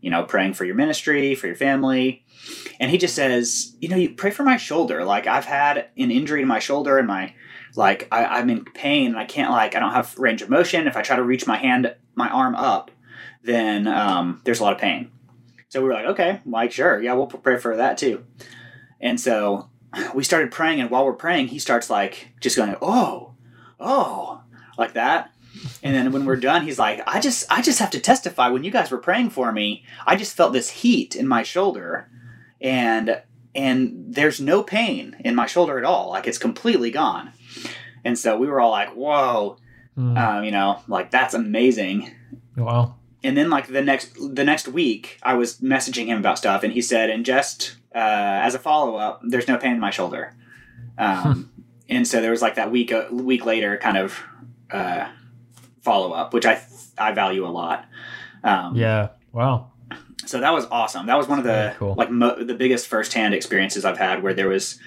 you 0.00 0.10
know, 0.10 0.24
praying 0.24 0.54
for 0.54 0.64
your 0.64 0.74
ministry, 0.74 1.34
for 1.34 1.46
your 1.46 1.56
family. 1.56 2.24
And 2.78 2.90
he 2.90 2.96
just 2.96 3.14
says, 3.14 3.76
you 3.80 3.88
know, 3.88 3.96
you 3.96 4.14
pray 4.14 4.30
for 4.30 4.42
my 4.42 4.56
shoulder. 4.56 5.04
Like 5.04 5.26
I've 5.26 5.44
had 5.44 5.88
an 5.98 6.10
injury 6.10 6.40
to 6.40 6.46
my 6.46 6.58
shoulder 6.58 6.96
and 6.98 7.06
my 7.06 7.34
like 7.76 8.08
I, 8.10 8.40
am 8.40 8.50
in 8.50 8.64
pain 8.64 9.08
and 9.08 9.18
I 9.18 9.26
can't 9.26 9.50
like 9.50 9.76
I 9.76 9.80
don't 9.80 9.92
have 9.92 10.18
range 10.18 10.42
of 10.42 10.48
motion. 10.48 10.86
If 10.86 10.96
I 10.96 11.02
try 11.02 11.16
to 11.16 11.22
reach 11.22 11.46
my 11.46 11.58
hand, 11.58 11.94
my 12.20 12.28
arm 12.28 12.54
up, 12.54 12.90
then 13.42 13.86
um, 13.86 14.40
there's 14.44 14.60
a 14.60 14.62
lot 14.62 14.74
of 14.74 14.78
pain. 14.78 15.10
So 15.68 15.80
we 15.80 15.88
were 15.88 15.94
like, 15.94 16.06
okay, 16.06 16.40
like 16.44 16.72
sure, 16.72 17.00
yeah, 17.02 17.14
we'll 17.14 17.26
pray 17.26 17.58
for 17.58 17.76
that 17.76 17.96
too. 17.98 18.24
And 19.00 19.20
so 19.20 19.70
we 20.14 20.24
started 20.24 20.50
praying, 20.50 20.80
and 20.80 20.90
while 20.90 21.04
we're 21.04 21.12
praying, 21.12 21.48
he 21.48 21.58
starts 21.58 21.90
like 21.90 22.28
just 22.40 22.56
going, 22.56 22.76
oh, 22.82 23.34
oh, 23.78 24.42
like 24.76 24.94
that. 24.94 25.32
And 25.82 25.94
then 25.94 26.12
when 26.12 26.24
we're 26.24 26.36
done, 26.36 26.62
he's 26.62 26.78
like, 26.78 27.02
I 27.06 27.20
just 27.20 27.46
I 27.50 27.62
just 27.62 27.78
have 27.78 27.90
to 27.90 28.00
testify 28.00 28.48
when 28.48 28.64
you 28.64 28.70
guys 28.70 28.90
were 28.90 28.98
praying 28.98 29.30
for 29.30 29.52
me, 29.52 29.84
I 30.06 30.16
just 30.16 30.36
felt 30.36 30.52
this 30.52 30.70
heat 30.70 31.16
in 31.16 31.26
my 31.26 31.42
shoulder 31.42 32.08
and 32.60 33.22
and 33.54 34.14
there's 34.14 34.40
no 34.40 34.62
pain 34.62 35.16
in 35.20 35.34
my 35.34 35.46
shoulder 35.46 35.78
at 35.78 35.84
all. 35.84 36.10
Like 36.10 36.26
it's 36.26 36.38
completely 36.38 36.90
gone. 36.90 37.32
And 38.04 38.18
so 38.18 38.36
we 38.36 38.46
were 38.46 38.60
all 38.60 38.70
like, 38.70 38.90
"Whoa." 38.94 39.56
Mm. 39.96 40.18
Um, 40.18 40.44
you 40.44 40.50
know, 40.50 40.80
like 40.88 41.10
that's 41.10 41.34
amazing. 41.34 42.10
Wow. 42.56 42.96
And 43.22 43.36
then 43.36 43.50
like 43.50 43.68
the 43.68 43.82
next 43.82 44.14
the 44.34 44.44
next 44.44 44.68
week, 44.68 45.18
I 45.22 45.34
was 45.34 45.58
messaging 45.58 46.06
him 46.06 46.18
about 46.18 46.38
stuff 46.38 46.62
and 46.62 46.72
he 46.72 46.80
said, 46.80 47.10
"And 47.10 47.24
just 47.24 47.76
uh, 47.94 47.98
as 47.98 48.54
a 48.54 48.58
follow-up, 48.58 49.20
there's 49.24 49.48
no 49.48 49.58
pain 49.58 49.72
in 49.72 49.80
my 49.80 49.90
shoulder." 49.90 50.34
Um, 50.96 51.50
and 51.88 52.06
so 52.06 52.20
there 52.20 52.30
was 52.30 52.40
like 52.40 52.54
that 52.54 52.70
week 52.70 52.90
a 52.90 53.08
uh, 53.08 53.12
week 53.12 53.44
later 53.44 53.76
kind 53.76 53.98
of 53.98 54.18
uh, 54.70 55.08
follow 55.82 56.12
up, 56.12 56.32
which 56.32 56.46
I 56.46 56.62
I 56.96 57.12
value 57.12 57.46
a 57.46 57.48
lot. 57.48 57.86
Um, 58.42 58.76
yeah. 58.76 59.08
Wow. 59.32 59.72
So 60.26 60.40
that 60.40 60.52
was 60.52 60.66
awesome. 60.70 61.06
That 61.06 61.18
was 61.18 61.26
one 61.26 61.38
of 61.38 61.44
the 61.44 61.74
cool. 61.78 61.94
like 61.94 62.10
mo- 62.10 62.42
the 62.42 62.54
biggest 62.54 62.86
firsthand 62.86 63.34
experiences 63.34 63.84
I've 63.84 63.98
had 63.98 64.22
where 64.22 64.32
there 64.32 64.48
was 64.48 64.78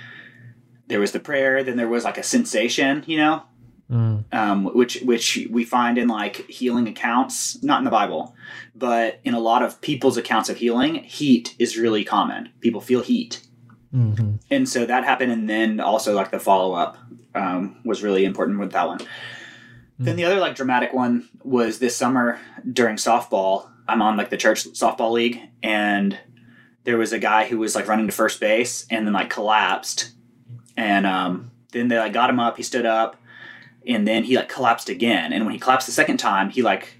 there 0.87 0.99
was 0.99 1.11
the 1.11 1.19
prayer, 1.19 1.63
then 1.63 1.75
there 1.77 1.87
was 1.87 2.03
like 2.03 2.17
a 2.17 2.23
sensation, 2.23 3.03
you 3.07 3.17
know, 3.17 3.43
mm. 3.89 4.23
um, 4.33 4.65
which 4.73 5.01
which 5.01 5.47
we 5.49 5.63
find 5.63 5.97
in 5.97 6.07
like 6.07 6.47
healing 6.49 6.87
accounts, 6.87 7.61
not 7.63 7.79
in 7.79 7.85
the 7.85 7.91
Bible, 7.91 8.35
but 8.75 9.19
in 9.23 9.33
a 9.33 9.39
lot 9.39 9.63
of 9.63 9.81
people's 9.81 10.17
accounts 10.17 10.49
of 10.49 10.57
healing, 10.57 10.95
heat 10.95 11.55
is 11.59 11.77
really 11.77 12.03
common. 12.03 12.49
People 12.59 12.81
feel 12.81 13.01
heat. 13.01 13.45
Mm-hmm. 13.93 14.35
And 14.49 14.67
so 14.67 14.85
that 14.85 15.03
happened, 15.03 15.31
and 15.31 15.49
then 15.49 15.79
also 15.79 16.15
like 16.15 16.31
the 16.31 16.39
follow 16.39 16.73
up 16.73 16.97
um, 17.35 17.77
was 17.85 18.01
really 18.01 18.25
important 18.25 18.59
with 18.59 18.71
that 18.71 18.87
one. 18.87 18.99
Then 19.99 20.15
the 20.15 20.25
other 20.25 20.39
like 20.39 20.55
dramatic 20.55 20.93
one 20.93 21.29
was 21.43 21.79
this 21.79 21.95
summer 21.95 22.39
during 22.69 22.97
softball. 22.97 23.69
I'm 23.87 24.01
on 24.01 24.17
like 24.17 24.29
the 24.29 24.37
church 24.37 24.65
softball 24.65 25.11
league, 25.11 25.39
and 25.61 26.17
there 26.83 26.97
was 26.97 27.13
a 27.13 27.19
guy 27.19 27.45
who 27.45 27.59
was 27.59 27.75
like 27.75 27.87
running 27.87 28.07
to 28.07 28.11
first 28.11 28.39
base 28.39 28.85
and 28.89 29.05
then 29.05 29.13
like 29.13 29.29
collapsed, 29.29 30.11
and 30.75 31.05
um, 31.05 31.51
then 31.71 31.87
they 31.87 31.97
like 31.97 32.13
got 32.13 32.29
him 32.29 32.39
up. 32.39 32.57
He 32.57 32.63
stood 32.63 32.85
up, 32.85 33.15
and 33.87 34.07
then 34.07 34.23
he 34.23 34.35
like 34.35 34.49
collapsed 34.49 34.89
again. 34.89 35.33
And 35.33 35.45
when 35.45 35.53
he 35.53 35.59
collapsed 35.59 35.87
the 35.87 35.93
second 35.93 36.17
time, 36.17 36.49
he 36.49 36.61
like 36.61 36.99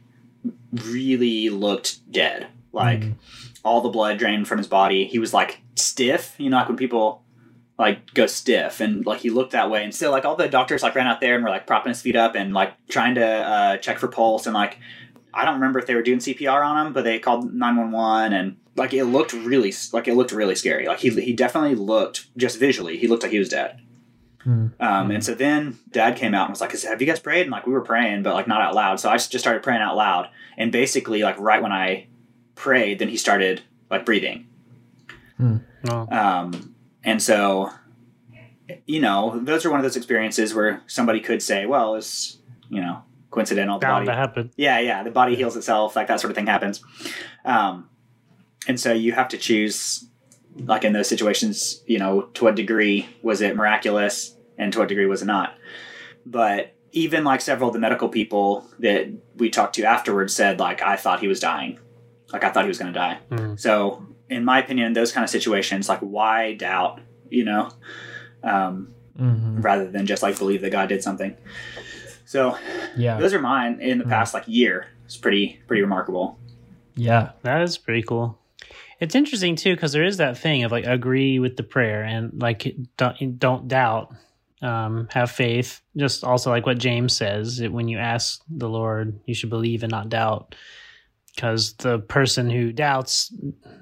really 0.71 1.49
looked 1.49 2.09
dead. 2.11 2.47
Like 2.71 3.01
Mhm. 3.01 3.13
all 3.63 3.81
the 3.81 3.89
blood 3.89 4.17
drained 4.17 4.47
from 4.47 4.57
his 4.57 4.67
body. 4.67 5.05
He 5.05 5.19
was 5.19 5.33
like 5.33 5.61
stiff, 5.75 6.35
you 6.37 6.49
know, 6.49 6.57
like 6.57 6.67
when 6.67 6.77
people 6.77 7.21
like 7.77 8.13
go 8.13 8.25
stiff 8.27 8.79
and 8.81 9.05
like 9.05 9.21
he 9.21 9.29
looked 9.29 9.51
that 9.51 9.69
way. 9.69 9.83
And 9.83 9.93
so 9.93 10.11
like 10.11 10.25
all 10.25 10.35
the 10.35 10.47
doctors 10.47 10.83
like 10.83 10.95
ran 10.95 11.07
out 11.07 11.21
there 11.21 11.35
and 11.35 11.43
were 11.43 11.49
like 11.49 11.65
propping 11.67 11.89
his 11.91 12.01
feet 12.01 12.15
up 12.15 12.35
and 12.35 12.53
like 12.53 12.73
trying 12.87 13.15
to 13.15 13.25
uh, 13.25 13.77
check 13.77 13.99
for 13.99 14.07
pulse 14.07 14.45
and 14.45 14.53
like 14.53 14.77
I 15.35 15.45
don't 15.45 15.55
remember 15.55 15.79
if 15.79 15.87
they 15.87 15.95
were 15.95 16.03
doing 16.03 16.19
CPR 16.19 16.63
on 16.63 16.85
him, 16.87 16.93
but 16.93 17.03
they 17.03 17.17
called 17.17 17.51
911 17.53 18.33
and 18.33 18.57
like 18.75 18.93
it 18.93 19.05
looked 19.05 19.33
really 19.33 19.73
like 19.91 20.07
it 20.07 20.13
looked 20.15 20.31
really 20.31 20.55
scary. 20.55 20.85
Like 20.87 20.99
he 20.99 21.09
he 21.09 21.33
definitely 21.33 21.75
looked 21.75 22.27
just 22.37 22.59
visually, 22.59 22.97
he 22.97 23.07
looked 23.07 23.23
like 23.23 23.31
he 23.31 23.39
was 23.39 23.49
dead. 23.49 23.79
Hmm. 24.43 24.67
Um, 24.79 25.11
and 25.11 25.23
so 25.23 25.33
then 25.33 25.79
dad 25.91 26.17
came 26.17 26.33
out 26.33 26.45
and 26.45 26.51
was 26.51 26.61
like, 26.61 26.77
"Have 26.81 27.01
you 27.01 27.07
guys 27.07 27.19
prayed?" 27.19 27.43
And 27.43 27.51
like 27.51 27.65
we 27.65 27.71
were 27.71 27.81
praying, 27.81 28.23
but 28.23 28.33
like 28.33 28.47
not 28.47 28.61
out 28.61 28.75
loud. 28.75 28.99
So 28.99 29.09
I 29.09 29.15
just 29.15 29.31
just 29.31 29.43
started 29.43 29.63
praying 29.63 29.81
out 29.81 29.95
loud. 29.95 30.29
And 30.57 30.71
basically, 30.71 31.23
like 31.23 31.39
right 31.39 31.61
when 31.61 31.71
I 31.71 32.07
prayed, 32.55 32.99
then 32.99 33.07
he 33.07 33.17
started 33.17 33.61
like 33.89 34.05
breathing. 34.05 34.47
Oh. 35.89 36.07
Um, 36.11 36.75
and 37.03 37.21
so, 37.21 37.71
you 38.85 39.01
know, 39.01 39.39
those 39.43 39.65
are 39.65 39.69
one 39.69 39.79
of 39.79 39.83
those 39.83 39.97
experiences 39.97 40.53
where 40.53 40.81
somebody 40.87 41.19
could 41.19 41.41
say, 41.41 41.65
"Well, 41.65 41.95
it's 41.95 42.37
you 42.69 42.81
know 42.81 43.03
coincidental." 43.31 43.79
The 43.79 43.85
Bound 43.85 44.05
body, 44.05 44.15
to 44.15 44.19
happen. 44.19 44.51
yeah, 44.55 44.79
yeah, 44.79 45.03
the 45.03 45.11
body 45.11 45.35
heals 45.35 45.55
itself, 45.55 45.95
like 45.95 46.07
that 46.07 46.19
sort 46.19 46.31
of 46.31 46.35
thing 46.35 46.47
happens. 46.47 46.83
Um, 47.45 47.89
and 48.67 48.79
so 48.79 48.93
you 48.93 49.11
have 49.11 49.27
to 49.29 49.37
choose, 49.37 50.05
like 50.57 50.83
in 50.83 50.93
those 50.93 51.09
situations, 51.09 51.81
you 51.85 51.99
know, 51.99 52.23
to 52.33 52.45
what 52.45 52.55
degree 52.55 53.09
was 53.21 53.41
it 53.41 53.55
miraculous 53.55 54.32
and 54.57 54.71
to 54.73 54.79
what 54.79 54.87
degree 54.89 55.05
was 55.05 55.21
it 55.21 55.25
not. 55.25 55.55
But 56.25 56.73
even 56.91 57.23
like 57.23 57.41
several 57.41 57.69
of 57.69 57.73
the 57.73 57.79
medical 57.79 58.07
people 58.09 58.65
that 58.79 59.07
we 59.35 59.49
talked 59.49 59.75
to 59.75 59.83
afterwards 59.83 60.35
said, 60.35 60.59
like, 60.59 60.81
I 60.81 60.95
thought 60.95 61.19
he 61.19 61.27
was 61.27 61.39
dying. 61.39 61.79
Like, 62.31 62.43
I 62.43 62.49
thought 62.51 62.63
he 62.65 62.67
was 62.67 62.77
going 62.77 62.93
to 62.93 62.97
die. 62.99 63.17
Mm. 63.31 63.59
So, 63.59 64.05
in 64.29 64.45
my 64.45 64.59
opinion, 64.59 64.87
in 64.87 64.93
those 64.93 65.11
kind 65.11 65.23
of 65.23 65.29
situations, 65.29 65.89
like, 65.89 65.99
why 65.99 66.53
doubt, 66.53 67.01
you 67.29 67.43
know, 67.45 67.69
um, 68.43 68.89
Mhm. 69.19 69.63
rather 69.63 69.89
than 69.91 70.05
just 70.07 70.23
like 70.23 70.37
believe 70.39 70.61
that 70.61 70.71
God 70.71 70.89
did 70.89 71.03
something. 71.03 71.35
So, 72.25 72.57
Yeah. 72.97 73.19
those 73.19 73.33
are 73.33 73.39
mine 73.39 73.79
in 73.79 73.99
the 73.99 74.05
Mm. 74.05 74.09
past 74.09 74.33
like 74.33 74.43
year. 74.47 74.87
It's 75.05 75.17
pretty 75.17 75.61
pretty 75.67 75.81
remarkable. 75.83 76.39
Yeah. 76.95 77.31
That 77.43 77.61
is 77.61 77.77
pretty 77.77 78.01
cool. 78.01 78.39
It's 78.99 79.13
interesting 79.15 79.55
too 79.55 79.75
because 79.75 79.91
there 79.91 80.03
is 80.03 80.17
that 80.17 80.37
thing 80.37 80.63
of 80.63 80.71
like 80.71 80.85
agree 80.87 81.37
with 81.37 81.57
the 81.57 81.63
prayer 81.63 82.03
and 82.03 82.31
like 82.41 82.75
don't 82.97 83.37
don't 83.39 83.67
doubt, 83.67 84.13
um, 84.63 85.07
have 85.11 85.29
faith. 85.29 85.81
Just 85.95 86.23
also 86.23 86.49
like 86.49 86.65
what 86.65 86.79
James 86.79 87.15
says 87.15 87.57
that 87.57 87.71
when 87.71 87.87
you 87.87 87.99
ask 87.99 88.41
the 88.49 88.69
Lord, 88.69 89.19
you 89.25 89.35
should 89.35 89.49
believe 89.51 89.83
and 89.83 89.91
not 89.91 90.09
doubt, 90.09 90.55
because 91.35 91.73
the 91.73 91.99
person 91.99 92.49
who 92.49 92.71
doubts 92.71 93.31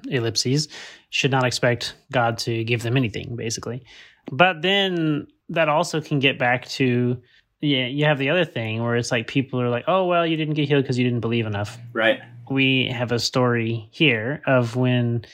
ellipses 0.08 0.68
should 1.10 1.30
not 1.30 1.44
expect 1.44 1.94
God 2.10 2.36
to 2.38 2.64
give 2.64 2.82
them 2.82 2.96
anything, 2.96 3.36
basically. 3.36 3.84
But 4.30 4.62
then 4.62 5.28
that 5.50 5.68
also 5.68 6.00
can 6.00 6.18
get 6.18 6.38
back 6.38 6.66
to 6.70 7.20
yeah, 7.60 7.86
you 7.86 8.06
have 8.06 8.18
the 8.18 8.28
other 8.30 8.44
thing 8.44 8.82
where 8.82 8.96
it's 8.96 9.12
like 9.12 9.28
people 9.28 9.60
are 9.60 9.68
like, 9.68 9.84
oh 9.86 10.06
well, 10.06 10.26
you 10.26 10.36
didn't 10.36 10.54
get 10.54 10.66
healed 10.66 10.82
because 10.82 10.98
you 10.98 11.04
didn't 11.04 11.20
believe 11.20 11.46
enough 11.46 11.78
Right. 11.92 12.18
we 12.50 12.88
have 12.88 13.12
a 13.12 13.20
story 13.20 13.88
here 13.92 14.42
of 14.46 14.74
when 14.74 15.24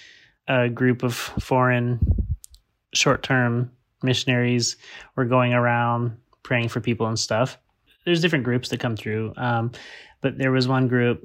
a 0.47 0.69
group 0.69 1.03
of 1.03 1.15
foreign 1.15 2.01
short 2.93 3.23
term 3.23 3.71
missionaries 4.03 4.77
were 5.17 5.25
going 5.25 5.53
around 5.53 6.17
praying 6.43 6.69
for 6.69 6.81
people 6.81 7.07
and 7.07 7.19
stuff. 7.19 7.59
There's 8.05 8.21
different 8.21 8.45
groups 8.45 8.71
that 8.71 8.81
come 8.81 8.97
through, 8.97 9.35
um, 9.37 9.73
but 10.21 10.39
there 10.39 10.53
was 10.53 10.67
one 10.67 10.89
group 10.89 11.25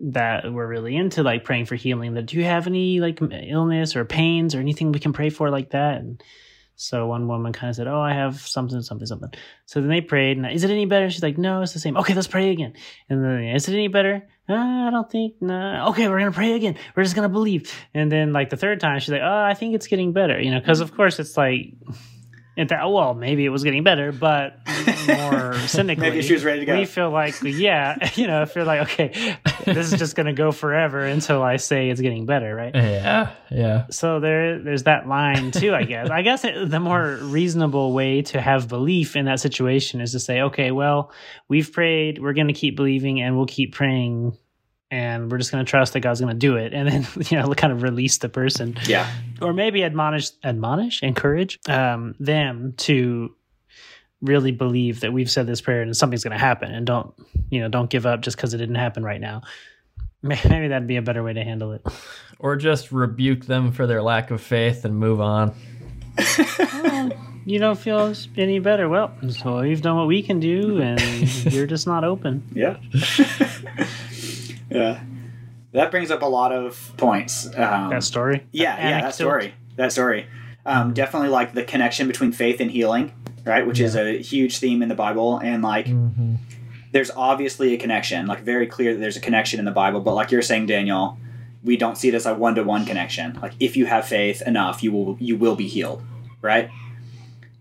that 0.00 0.52
were 0.52 0.66
really 0.66 0.96
into 0.96 1.22
like 1.22 1.44
praying 1.44 1.66
for 1.66 1.76
healing. 1.76 2.14
That 2.14 2.26
do 2.26 2.36
you 2.36 2.44
have 2.44 2.66
any 2.66 3.00
like 3.00 3.20
illness 3.22 3.94
or 3.94 4.04
pains 4.04 4.54
or 4.54 4.58
anything 4.58 4.90
we 4.90 4.98
can 4.98 5.12
pray 5.12 5.30
for 5.30 5.50
like 5.50 5.70
that? 5.70 5.98
And 5.98 6.22
so 6.82 7.06
one 7.06 7.28
woman 7.28 7.52
kind 7.52 7.70
of 7.70 7.76
said, 7.76 7.86
"Oh, 7.86 8.00
I 8.00 8.12
have 8.12 8.40
something, 8.40 8.82
something, 8.82 9.06
something." 9.06 9.30
So 9.66 9.80
then 9.80 9.88
they 9.88 10.00
prayed, 10.00 10.36
and 10.36 10.50
is 10.50 10.64
it 10.64 10.70
any 10.70 10.84
better? 10.84 11.08
She's 11.10 11.22
like, 11.22 11.38
"No, 11.38 11.62
it's 11.62 11.72
the 11.72 11.78
same." 11.78 11.96
Okay, 11.96 12.14
let's 12.14 12.26
pray 12.26 12.50
again. 12.50 12.74
And 13.08 13.24
then 13.24 13.44
is 13.54 13.68
it 13.68 13.74
any 13.74 13.88
better? 13.88 14.26
Uh, 14.48 14.54
I 14.54 14.90
don't 14.90 15.10
think. 15.10 15.34
No. 15.40 15.86
Okay, 15.90 16.08
we're 16.08 16.18
gonna 16.18 16.32
pray 16.32 16.52
again. 16.54 16.76
We're 16.96 17.04
just 17.04 17.14
gonna 17.14 17.28
believe. 17.28 17.72
And 17.94 18.10
then 18.10 18.32
like 18.32 18.50
the 18.50 18.56
third 18.56 18.80
time, 18.80 18.98
she's 18.98 19.10
like, 19.10 19.22
"Oh, 19.22 19.44
I 19.44 19.54
think 19.54 19.74
it's 19.74 19.86
getting 19.86 20.12
better." 20.12 20.40
You 20.40 20.50
know, 20.50 20.60
because 20.60 20.80
of 20.80 20.94
course 20.94 21.20
it's 21.20 21.36
like, 21.36 21.74
and 22.56 22.68
that, 22.68 22.90
well, 22.90 23.14
maybe 23.14 23.44
it 23.44 23.48
was 23.48 23.64
getting 23.64 23.82
better, 23.82 24.12
but 24.12 24.58
more 25.06 25.54
cynically, 25.66 26.10
Maybe 26.10 26.22
she 26.22 26.34
was 26.34 26.44
ready 26.44 26.60
to 26.60 26.66
go. 26.66 26.78
We 26.78 26.84
feel 26.84 27.10
like, 27.10 27.34
yeah, 27.42 28.10
you 28.14 28.26
know, 28.26 28.42
if 28.42 28.54
you're 28.54 28.64
like, 28.64 28.92
okay, 28.92 29.36
this 29.64 29.92
is 29.92 29.98
just 29.98 30.16
gonna 30.16 30.32
go 30.32 30.52
forever 30.52 31.04
until 31.04 31.42
I 31.42 31.56
say 31.56 31.88
it's 31.90 32.00
getting 32.00 32.26
better, 32.26 32.54
right? 32.54 32.74
Yeah. 32.74 33.30
Yeah. 33.50 33.86
so 33.90 34.18
there 34.20 34.58
there's 34.58 34.84
that 34.84 35.06
line 35.06 35.50
too 35.50 35.74
i 35.74 35.84
guess 35.84 36.08
i 36.08 36.22
guess 36.22 36.42
it, 36.42 36.70
the 36.70 36.80
more 36.80 37.18
reasonable 37.20 37.92
way 37.92 38.22
to 38.22 38.40
have 38.40 38.66
belief 38.66 39.14
in 39.14 39.26
that 39.26 39.40
situation 39.40 40.00
is 40.00 40.12
to 40.12 40.20
say 40.20 40.40
okay 40.40 40.70
well 40.70 41.12
we've 41.48 41.70
prayed 41.70 42.18
we're 42.18 42.32
going 42.32 42.48
to 42.48 42.54
keep 42.54 42.76
believing 42.76 43.20
and 43.20 43.36
we'll 43.36 43.44
keep 43.44 43.74
praying 43.74 44.36
and 44.92 45.32
we're 45.32 45.38
just 45.38 45.50
going 45.50 45.64
to 45.64 45.68
trust 45.68 45.94
that 45.94 46.00
god's 46.00 46.20
going 46.20 46.32
to 46.32 46.38
do 46.38 46.56
it 46.56 46.72
and 46.72 46.86
then 46.88 47.06
you 47.30 47.38
know 47.38 47.52
kind 47.54 47.72
of 47.72 47.82
release 47.82 48.18
the 48.18 48.28
person 48.28 48.76
Yeah. 48.86 49.10
or 49.40 49.52
maybe 49.52 49.82
admonish 49.82 50.30
admonish 50.44 51.02
encourage 51.02 51.58
um, 51.68 52.14
them 52.20 52.74
to 52.78 53.34
really 54.20 54.52
believe 54.52 55.00
that 55.00 55.12
we've 55.12 55.30
said 55.30 55.46
this 55.48 55.60
prayer 55.60 55.82
and 55.82 55.96
something's 55.96 56.22
going 56.22 56.38
to 56.38 56.44
happen 56.44 56.70
and 56.72 56.86
don't 56.86 57.12
you 57.50 57.60
know 57.60 57.68
don't 57.68 57.90
give 57.90 58.06
up 58.06 58.20
just 58.20 58.36
because 58.36 58.54
it 58.54 58.58
didn't 58.58 58.76
happen 58.76 59.02
right 59.02 59.20
now 59.20 59.42
maybe 60.22 60.68
that'd 60.68 60.86
be 60.86 60.96
a 60.96 61.02
better 61.02 61.22
way 61.24 61.32
to 61.32 61.42
handle 61.42 61.72
it 61.72 61.84
Or 62.38 62.54
just 62.56 62.92
rebuke 62.92 63.46
them 63.46 63.72
for 63.72 63.86
their 63.88 64.02
lack 64.02 64.30
of 64.30 64.40
faith 64.40 64.84
and 64.84 64.96
move 64.96 65.20
on. 65.20 65.52
you 67.44 67.58
don't 67.58 67.78
feel 67.78 68.12
any 68.36 68.58
better. 68.58 68.88
Well, 68.88 69.10
so 69.30 69.60
we've 69.62 69.80
done 69.82 69.96
what 69.96 70.06
we 70.06 70.22
can 70.22 70.38
do, 70.40 70.80
and 70.80 71.00
you're 71.52 71.66
just 71.66 71.86
not 71.86 72.04
open. 72.04 72.42
Yeah. 72.52 72.76
Yeah. 74.74 75.00
That 75.72 75.90
brings 75.90 76.10
up 76.10 76.20
a 76.22 76.26
lot 76.26 76.52
of 76.52 76.92
points. 76.98 77.46
Um, 77.46 77.88
That 77.90 78.02
story. 78.04 78.46
yeah, 78.52 78.76
yeah, 78.88 79.00
that 79.02 79.14
story. 79.14 79.54
That 79.76 79.90
story. 79.92 80.26
Um, 80.66 80.92
definitely 80.92 81.28
like 81.30 81.54
the 81.54 81.64
connection 81.64 82.06
between 82.06 82.30
faith 82.32 82.60
and 82.60 82.70
healing, 82.70 83.12
right? 83.44 83.66
Which 83.66 83.80
is 83.80 83.96
a 83.96 84.18
huge 84.18 84.58
theme 84.58 84.82
in 84.82 84.88
the 84.88 84.94
Bible. 84.94 85.38
And 85.38 85.62
like, 85.62 85.86
Mm-hmm. 85.86 86.34
there's 86.92 87.10
obviously 87.10 87.72
a 87.74 87.78
connection, 87.78 88.26
like 88.26 88.42
very 88.42 88.66
clear 88.66 88.92
that 88.92 89.00
there's 89.00 89.16
a 89.16 89.20
connection 89.20 89.58
in 89.58 89.64
the 89.64 89.70
Bible. 89.72 90.00
But 90.00 90.14
like 90.14 90.30
you're 90.30 90.42
saying, 90.42 90.66
Daniel, 90.66 91.16
we 91.64 91.76
don't 91.78 91.96
see 91.96 92.08
it 92.08 92.14
as 92.14 92.26
a 92.26 92.34
one 92.34 92.54
to 92.56 92.62
one 92.64 92.84
connection. 92.84 93.38
Like 93.40 93.54
if 93.58 93.76
you 93.76 93.86
have 93.86 94.06
faith 94.06 94.42
enough, 94.42 94.82
you 94.82 94.92
will 94.92 95.16
you 95.20 95.36
will 95.36 95.56
be 95.56 95.68
healed, 95.68 96.02
right? 96.42 96.68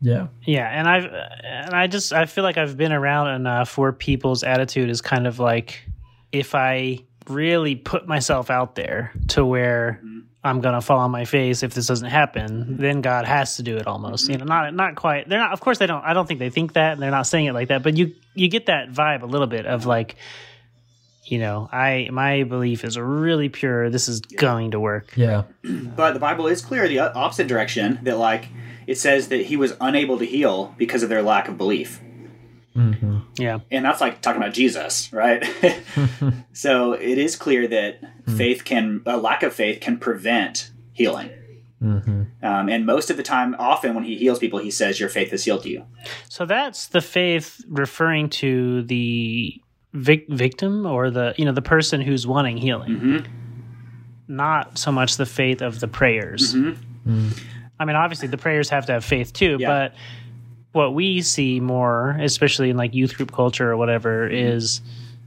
Yeah. 0.01 0.27
Yeah, 0.43 0.67
and 0.67 0.89
I've 0.89 1.05
and 1.05 1.73
I 1.73 1.87
just 1.87 2.11
I 2.11 2.25
feel 2.25 2.43
like 2.43 2.57
I've 2.57 2.75
been 2.75 2.91
around 2.91 3.29
enough 3.35 3.77
where 3.77 3.93
people's 3.93 4.43
attitude 4.43 4.89
is 4.89 4.99
kind 4.99 5.27
of 5.27 5.39
like 5.39 5.87
if 6.31 6.55
I 6.55 6.99
really 7.27 7.75
put 7.75 8.07
myself 8.07 8.49
out 8.49 8.75
there 8.75 9.11
to 9.29 9.45
where 9.45 9.99
mm-hmm. 10.03 10.19
I'm 10.43 10.61
gonna 10.61 10.81
fall 10.81 10.99
on 10.99 11.11
my 11.11 11.25
face 11.25 11.61
if 11.63 11.73
this 11.73 11.87
doesn't 11.87 12.09
happen, 12.09 12.49
mm-hmm. 12.49 12.81
then 12.81 13.01
God 13.01 13.25
has 13.25 13.57
to 13.57 13.63
do 13.63 13.77
it 13.77 13.87
almost. 13.87 14.29
You 14.29 14.37
know, 14.37 14.45
not 14.45 14.73
not 14.73 14.95
quite. 14.95 15.29
They're 15.29 15.39
not. 15.39 15.53
Of 15.53 15.61
course, 15.61 15.77
they 15.77 15.87
don't. 15.87 16.03
I 16.03 16.13
don't 16.13 16.27
think 16.27 16.39
they 16.39 16.49
think 16.49 16.73
that, 16.73 16.93
and 16.93 17.01
they're 17.01 17.11
not 17.11 17.27
saying 17.27 17.45
it 17.45 17.53
like 17.53 17.67
that. 17.67 17.83
But 17.83 17.97
you 17.97 18.15
you 18.33 18.47
get 18.47 18.65
that 18.65 18.91
vibe 18.91 19.21
a 19.21 19.27
little 19.27 19.47
bit 19.47 19.67
of 19.67 19.85
like, 19.85 20.15
you 21.25 21.37
know, 21.37 21.69
I 21.71 22.09
my 22.11 22.43
belief 22.43 22.83
is 22.83 22.97
really 22.97 23.49
pure. 23.49 23.89
This 23.91 24.07
is 24.07 24.21
going 24.21 24.71
to 24.71 24.79
work. 24.79 25.13
Yeah. 25.15 25.43
But 25.95 26.13
the 26.13 26.19
Bible 26.19 26.47
is 26.47 26.61
clear 26.61 26.87
the 26.87 26.99
opposite 26.99 27.47
direction 27.47 27.99
that 28.03 28.17
like 28.17 28.47
it 28.87 28.97
says 28.97 29.27
that 29.27 29.45
he 29.45 29.57
was 29.57 29.75
unable 29.79 30.17
to 30.17 30.25
heal 30.25 30.73
because 30.77 31.03
of 31.03 31.09
their 31.09 31.21
lack 31.21 31.47
of 31.47 31.57
belief. 31.57 32.01
Mm-hmm. 32.75 33.19
Yeah. 33.37 33.59
And 33.69 33.83
that's 33.85 33.99
like 34.01 34.21
talking 34.21 34.41
about 34.41 34.53
Jesus, 34.53 35.11
right? 35.11 35.43
so 36.53 36.93
it 36.93 37.17
is 37.17 37.35
clear 37.35 37.67
that 37.67 37.99
faith 38.37 38.63
can 38.65 39.01
a 39.05 39.17
lack 39.17 39.43
of 39.43 39.53
faith 39.53 39.81
can 39.81 39.97
prevent 39.97 40.71
healing. 40.93 41.29
Mm-hmm. 41.81 42.45
Um, 42.45 42.69
and 42.69 42.85
most 42.85 43.09
of 43.09 43.17
the 43.17 43.23
time, 43.23 43.55
often 43.57 43.95
when 43.95 44.03
he 44.03 44.15
heals 44.15 44.37
people, 44.39 44.59
he 44.59 44.69
says, 44.71 44.99
"Your 44.99 45.09
faith 45.09 45.31
has 45.31 45.43
healed 45.45 45.65
you." 45.65 45.83
So 46.29 46.45
that's 46.45 46.87
the 46.87 47.01
faith 47.01 47.63
referring 47.67 48.29
to 48.41 48.83
the 48.83 49.59
vic- 49.93 50.27
victim 50.29 50.85
or 50.85 51.09
the 51.09 51.33
you 51.37 51.45
know 51.45 51.53
the 51.53 51.61
person 51.63 51.99
who's 52.01 52.27
wanting 52.27 52.57
healing, 52.57 52.95
hmm 52.95 53.17
not 54.27 54.77
so 54.77 54.91
much 54.93 55.17
the 55.17 55.25
faith 55.25 55.61
of 55.61 55.79
the 55.81 55.87
prayers. 55.87 56.53
hmm 56.53 57.29
I 57.79 57.83
mean, 57.85 57.95
obviously 57.95 58.27
the 58.27 58.37
prayers 58.37 58.69
have 58.69 58.85
to 58.85 58.93
have 58.93 59.03
faith 59.03 59.33
too, 59.33 59.57
Yeah. 59.59 59.67
but 59.67 59.95
what 60.73 60.93
we 60.93 61.21
see 61.21 61.59
more, 61.59 62.11
especially 62.21 62.69
in 62.69 62.77
like 62.77 62.93
youth 62.93 63.15
group 63.17 63.31
culture 63.31 63.69
or 63.71 63.77
whatever, 63.77 64.27
is 64.27 64.81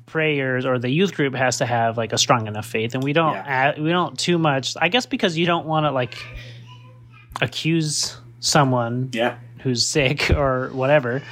prayers 0.06 0.64
or 0.64 0.78
the 0.78 0.88
youth 0.90 1.14
group 1.14 1.34
has 1.34 1.58
to 1.58 1.66
have 1.66 1.96
like 1.96 2.12
a 2.12 2.18
strong 2.18 2.46
enough 2.46 2.66
faith, 2.66 2.94
and 2.94 3.02
we 3.02 3.12
don't 3.12 3.34
Yeah. 3.34 3.44
add, 3.46 3.78
we 3.82 3.90
don't 3.90 4.18
too 4.18 4.38
much. 4.38 4.74
I 4.80 4.88
guess 4.88 5.06
because 5.06 5.36
you 5.36 5.44
don't 5.46 5.66
want 5.66 5.84
to 5.86 5.90
like 5.90 6.14
accuse 7.40 8.16
someone 8.40 9.10
Yeah, 9.12 9.36
who's 9.60 9.86
sick 9.86 10.30
or 10.36 10.68
whatever 10.72 11.22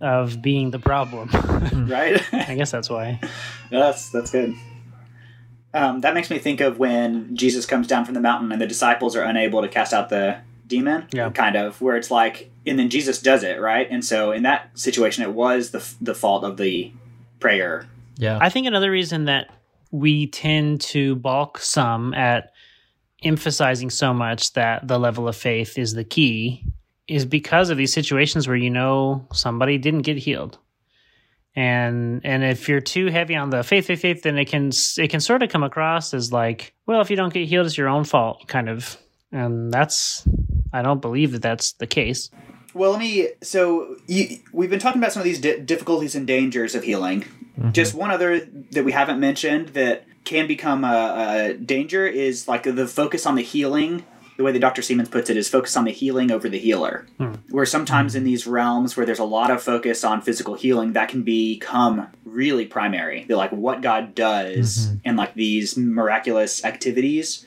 of 0.00 0.42
being 0.42 0.70
the 0.70 0.78
problem. 0.78 1.28
right? 1.88 2.22
I 2.32 2.54
guess 2.54 2.70
that's 2.70 2.90
why. 2.90 3.20
No, 3.72 3.80
that's 3.80 4.10
that's 4.10 4.30
good. 4.30 4.54
Um, 5.74 6.00
that 6.02 6.14
makes 6.14 6.30
me 6.30 6.38
think 6.38 6.60
of 6.60 6.78
when 6.78 7.36
Jesus 7.36 7.66
comes 7.66 7.88
down 7.88 8.04
from 8.04 8.14
the 8.14 8.20
mountain 8.20 8.52
and 8.52 8.62
the 8.62 8.66
disciples 8.68 9.16
are 9.16 9.22
unable 9.24 9.60
to 9.60 9.66
cast 9.68 9.92
out 9.92 10.08
the 10.08 10.36
demon. 10.68 11.08
Yeah. 11.12 11.30
kind 11.30 11.56
of 11.56 11.82
where 11.82 11.96
it's 11.96 12.08
like, 12.12 12.48
and 12.66 12.78
then 12.78 12.90
Jesus 12.90 13.20
does 13.20 13.42
it, 13.42 13.60
right? 13.60 13.86
And 13.90 14.04
so 14.04 14.32
in 14.32 14.42
that 14.42 14.76
situation, 14.78 15.22
it 15.22 15.32
was 15.32 15.70
the 15.70 15.86
the 16.00 16.14
fault 16.14 16.44
of 16.44 16.56
the 16.56 16.92
prayer. 17.40 17.86
Yeah. 18.16 18.38
I 18.40 18.48
think 18.48 18.66
another 18.66 18.90
reason 18.90 19.26
that 19.26 19.50
we 19.90 20.26
tend 20.26 20.80
to 20.80 21.16
balk 21.16 21.58
some 21.58 22.14
at 22.14 22.52
emphasizing 23.22 23.90
so 23.90 24.12
much 24.12 24.52
that 24.54 24.86
the 24.86 24.98
level 24.98 25.28
of 25.28 25.36
faith 25.36 25.78
is 25.78 25.94
the 25.94 26.04
key 26.04 26.64
is 27.08 27.24
because 27.24 27.70
of 27.70 27.78
these 27.78 27.92
situations 27.92 28.48
where 28.48 28.56
you 28.56 28.70
know 28.70 29.26
somebody 29.32 29.78
didn't 29.78 30.02
get 30.02 30.16
healed. 30.16 30.58
And 31.54 32.20
and 32.24 32.44
if 32.44 32.68
you're 32.68 32.80
too 32.80 33.06
heavy 33.06 33.34
on 33.34 33.48
the 33.48 33.62
faith, 33.62 33.86
faith, 33.86 34.00
faith, 34.00 34.22
then 34.22 34.36
it 34.36 34.46
can 34.46 34.72
it 34.98 35.08
can 35.08 35.20
sort 35.20 35.42
of 35.42 35.48
come 35.48 35.62
across 35.62 36.12
as 36.12 36.30
like, 36.30 36.74
well, 36.84 37.00
if 37.00 37.08
you 37.08 37.16
don't 37.16 37.32
get 37.32 37.48
healed, 37.48 37.66
it's 37.66 37.78
your 37.78 37.88
own 37.88 38.04
fault, 38.04 38.46
kind 38.46 38.68
of. 38.68 38.98
And 39.32 39.72
that's 39.72 40.28
I 40.72 40.82
don't 40.82 41.00
believe 41.00 41.32
that 41.32 41.42
that's 41.42 41.72
the 41.74 41.86
case. 41.86 42.30
Well, 42.76 42.90
let 42.90 43.00
me. 43.00 43.28
So 43.42 43.96
you, 44.06 44.38
we've 44.52 44.68
been 44.68 44.78
talking 44.78 45.00
about 45.00 45.12
some 45.12 45.20
of 45.20 45.24
these 45.24 45.40
di- 45.40 45.60
difficulties 45.60 46.14
and 46.14 46.26
dangers 46.26 46.74
of 46.74 46.84
healing. 46.84 47.22
Mm-hmm. 47.58 47.72
Just 47.72 47.94
one 47.94 48.10
other 48.10 48.40
that 48.72 48.84
we 48.84 48.92
haven't 48.92 49.18
mentioned 49.18 49.70
that 49.70 50.04
can 50.24 50.46
become 50.46 50.84
a, 50.84 51.52
a 51.52 51.54
danger 51.54 52.06
is 52.06 52.46
like 52.46 52.64
the 52.64 52.86
focus 52.86 53.24
on 53.24 53.34
the 53.34 53.42
healing. 53.42 54.04
The 54.36 54.42
way 54.42 54.52
that 54.52 54.58
Dr. 54.58 54.82
Seamands 54.82 55.10
puts 55.10 55.30
it 55.30 55.38
is 55.38 55.48
focus 55.48 55.74
on 55.78 55.84
the 55.84 55.90
healing 55.90 56.30
over 56.30 56.50
the 56.50 56.58
healer. 56.58 57.06
Hmm. 57.16 57.36
Where 57.48 57.64
sometimes 57.64 58.12
hmm. 58.12 58.18
in 58.18 58.24
these 58.24 58.46
realms 58.46 58.94
where 58.94 59.06
there's 59.06 59.18
a 59.18 59.24
lot 59.24 59.50
of 59.50 59.62
focus 59.62 60.04
on 60.04 60.20
physical 60.20 60.52
healing, 60.52 60.92
that 60.92 61.08
can 61.08 61.22
become 61.22 62.08
really 62.26 62.66
primary. 62.66 63.24
They're 63.24 63.38
like 63.38 63.52
what 63.52 63.80
God 63.80 64.14
does 64.14 64.88
mm-hmm. 64.88 64.96
and 65.06 65.16
like 65.16 65.32
these 65.32 65.78
miraculous 65.78 66.62
activities 66.62 67.46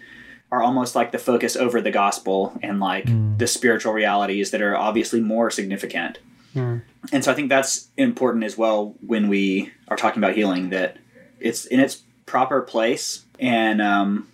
are 0.51 0.63
almost 0.63 0.95
like 0.95 1.11
the 1.11 1.19
focus 1.19 1.55
over 1.55 1.81
the 1.81 1.91
gospel 1.91 2.57
and 2.63 2.79
like 2.79 3.07
hmm. 3.07 3.37
the 3.37 3.47
spiritual 3.47 3.93
realities 3.93 4.51
that 4.51 4.61
are 4.61 4.75
obviously 4.75 5.19
more 5.19 5.51
significant. 5.51 6.19
Hmm. 6.53 6.77
And 7.11 7.23
so 7.23 7.31
I 7.31 7.35
think 7.35 7.49
that's 7.49 7.89
important 7.97 8.43
as 8.43 8.57
well 8.57 8.95
when 9.01 9.27
we 9.27 9.71
are 9.87 9.97
talking 9.97 10.21
about 10.21 10.35
healing 10.35 10.69
that 10.69 10.97
it's 11.39 11.65
in 11.65 11.79
its 11.79 12.03
proper 12.25 12.61
place 12.61 13.25
and 13.39 13.81
um, 13.81 14.27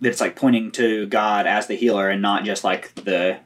that 0.00 0.08
it's 0.08 0.20
like 0.20 0.36
pointing 0.36 0.70
to 0.72 1.06
God 1.06 1.46
as 1.46 1.66
the 1.66 1.74
healer 1.74 2.08
and 2.08 2.22
not 2.22 2.44
just 2.44 2.64
like 2.64 2.94
the 2.94 3.38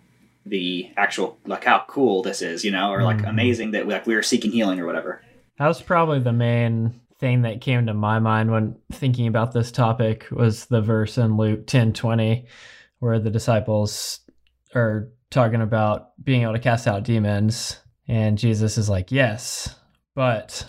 the 0.44 0.90
actual 0.96 1.38
like 1.46 1.64
how 1.64 1.84
cool 1.86 2.22
this 2.22 2.42
is, 2.42 2.64
you 2.64 2.70
know, 2.70 2.90
or 2.90 3.02
like 3.02 3.20
hmm. 3.20 3.26
amazing 3.26 3.72
that 3.72 3.88
like 3.88 4.06
we 4.06 4.14
are 4.14 4.22
seeking 4.22 4.52
healing 4.52 4.78
or 4.78 4.86
whatever. 4.86 5.22
That 5.58 5.68
was 5.68 5.82
probably 5.82 6.18
the 6.18 6.32
main 6.32 7.00
thing 7.22 7.42
that 7.42 7.60
came 7.60 7.86
to 7.86 7.94
my 7.94 8.18
mind 8.18 8.50
when 8.50 8.74
thinking 8.90 9.28
about 9.28 9.52
this 9.52 9.70
topic 9.70 10.26
was 10.32 10.66
the 10.66 10.82
verse 10.82 11.16
in 11.16 11.36
Luke 11.36 11.68
10:20 11.68 12.46
where 12.98 13.20
the 13.20 13.30
disciples 13.30 14.18
are 14.74 15.08
talking 15.30 15.62
about 15.62 16.08
being 16.22 16.42
able 16.42 16.52
to 16.54 16.58
cast 16.58 16.88
out 16.88 17.04
demons 17.04 17.78
and 18.08 18.36
Jesus 18.36 18.76
is 18.76 18.90
like, 18.90 19.12
"Yes, 19.12 19.76
but 20.16 20.66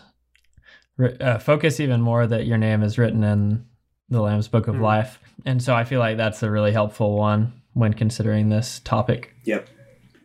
uh, 1.19 1.39
focus 1.39 1.79
even 1.79 2.01
more 2.01 2.27
that 2.27 2.45
your 2.45 2.59
name 2.59 2.83
is 2.83 2.99
written 2.99 3.23
in 3.23 3.65
the 4.09 4.21
Lamb's 4.21 4.47
book 4.47 4.67
of 4.67 4.75
Hmm. 4.75 4.83
life." 4.83 5.19
And 5.45 5.59
so 5.61 5.73
I 5.73 5.83
feel 5.85 5.99
like 5.99 6.17
that's 6.17 6.43
a 6.43 6.51
really 6.51 6.71
helpful 6.71 7.17
one 7.17 7.51
when 7.73 7.95
considering 7.95 8.49
this 8.49 8.79
topic. 8.81 9.33
Yep. 9.45 9.67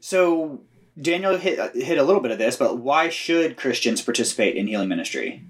So 0.00 0.60
Daniel 1.00 1.38
hit 1.38 1.58
hit 1.74 1.96
a 1.96 2.02
little 2.02 2.20
bit 2.20 2.32
of 2.32 2.38
this, 2.38 2.56
but 2.56 2.76
why 2.78 3.08
should 3.08 3.56
Christians 3.56 4.02
participate 4.02 4.56
in 4.56 4.66
healing 4.66 4.90
ministry? 4.90 5.42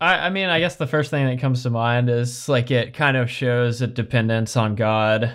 I, 0.00 0.26
I 0.26 0.30
mean, 0.30 0.48
I 0.48 0.60
guess 0.60 0.76
the 0.76 0.86
first 0.86 1.10
thing 1.10 1.26
that 1.26 1.40
comes 1.40 1.62
to 1.62 1.70
mind 1.70 2.10
is 2.10 2.48
like 2.48 2.70
it 2.70 2.94
kind 2.94 3.16
of 3.16 3.30
shows 3.30 3.80
a 3.80 3.86
dependence 3.86 4.56
on 4.56 4.74
God 4.74 5.32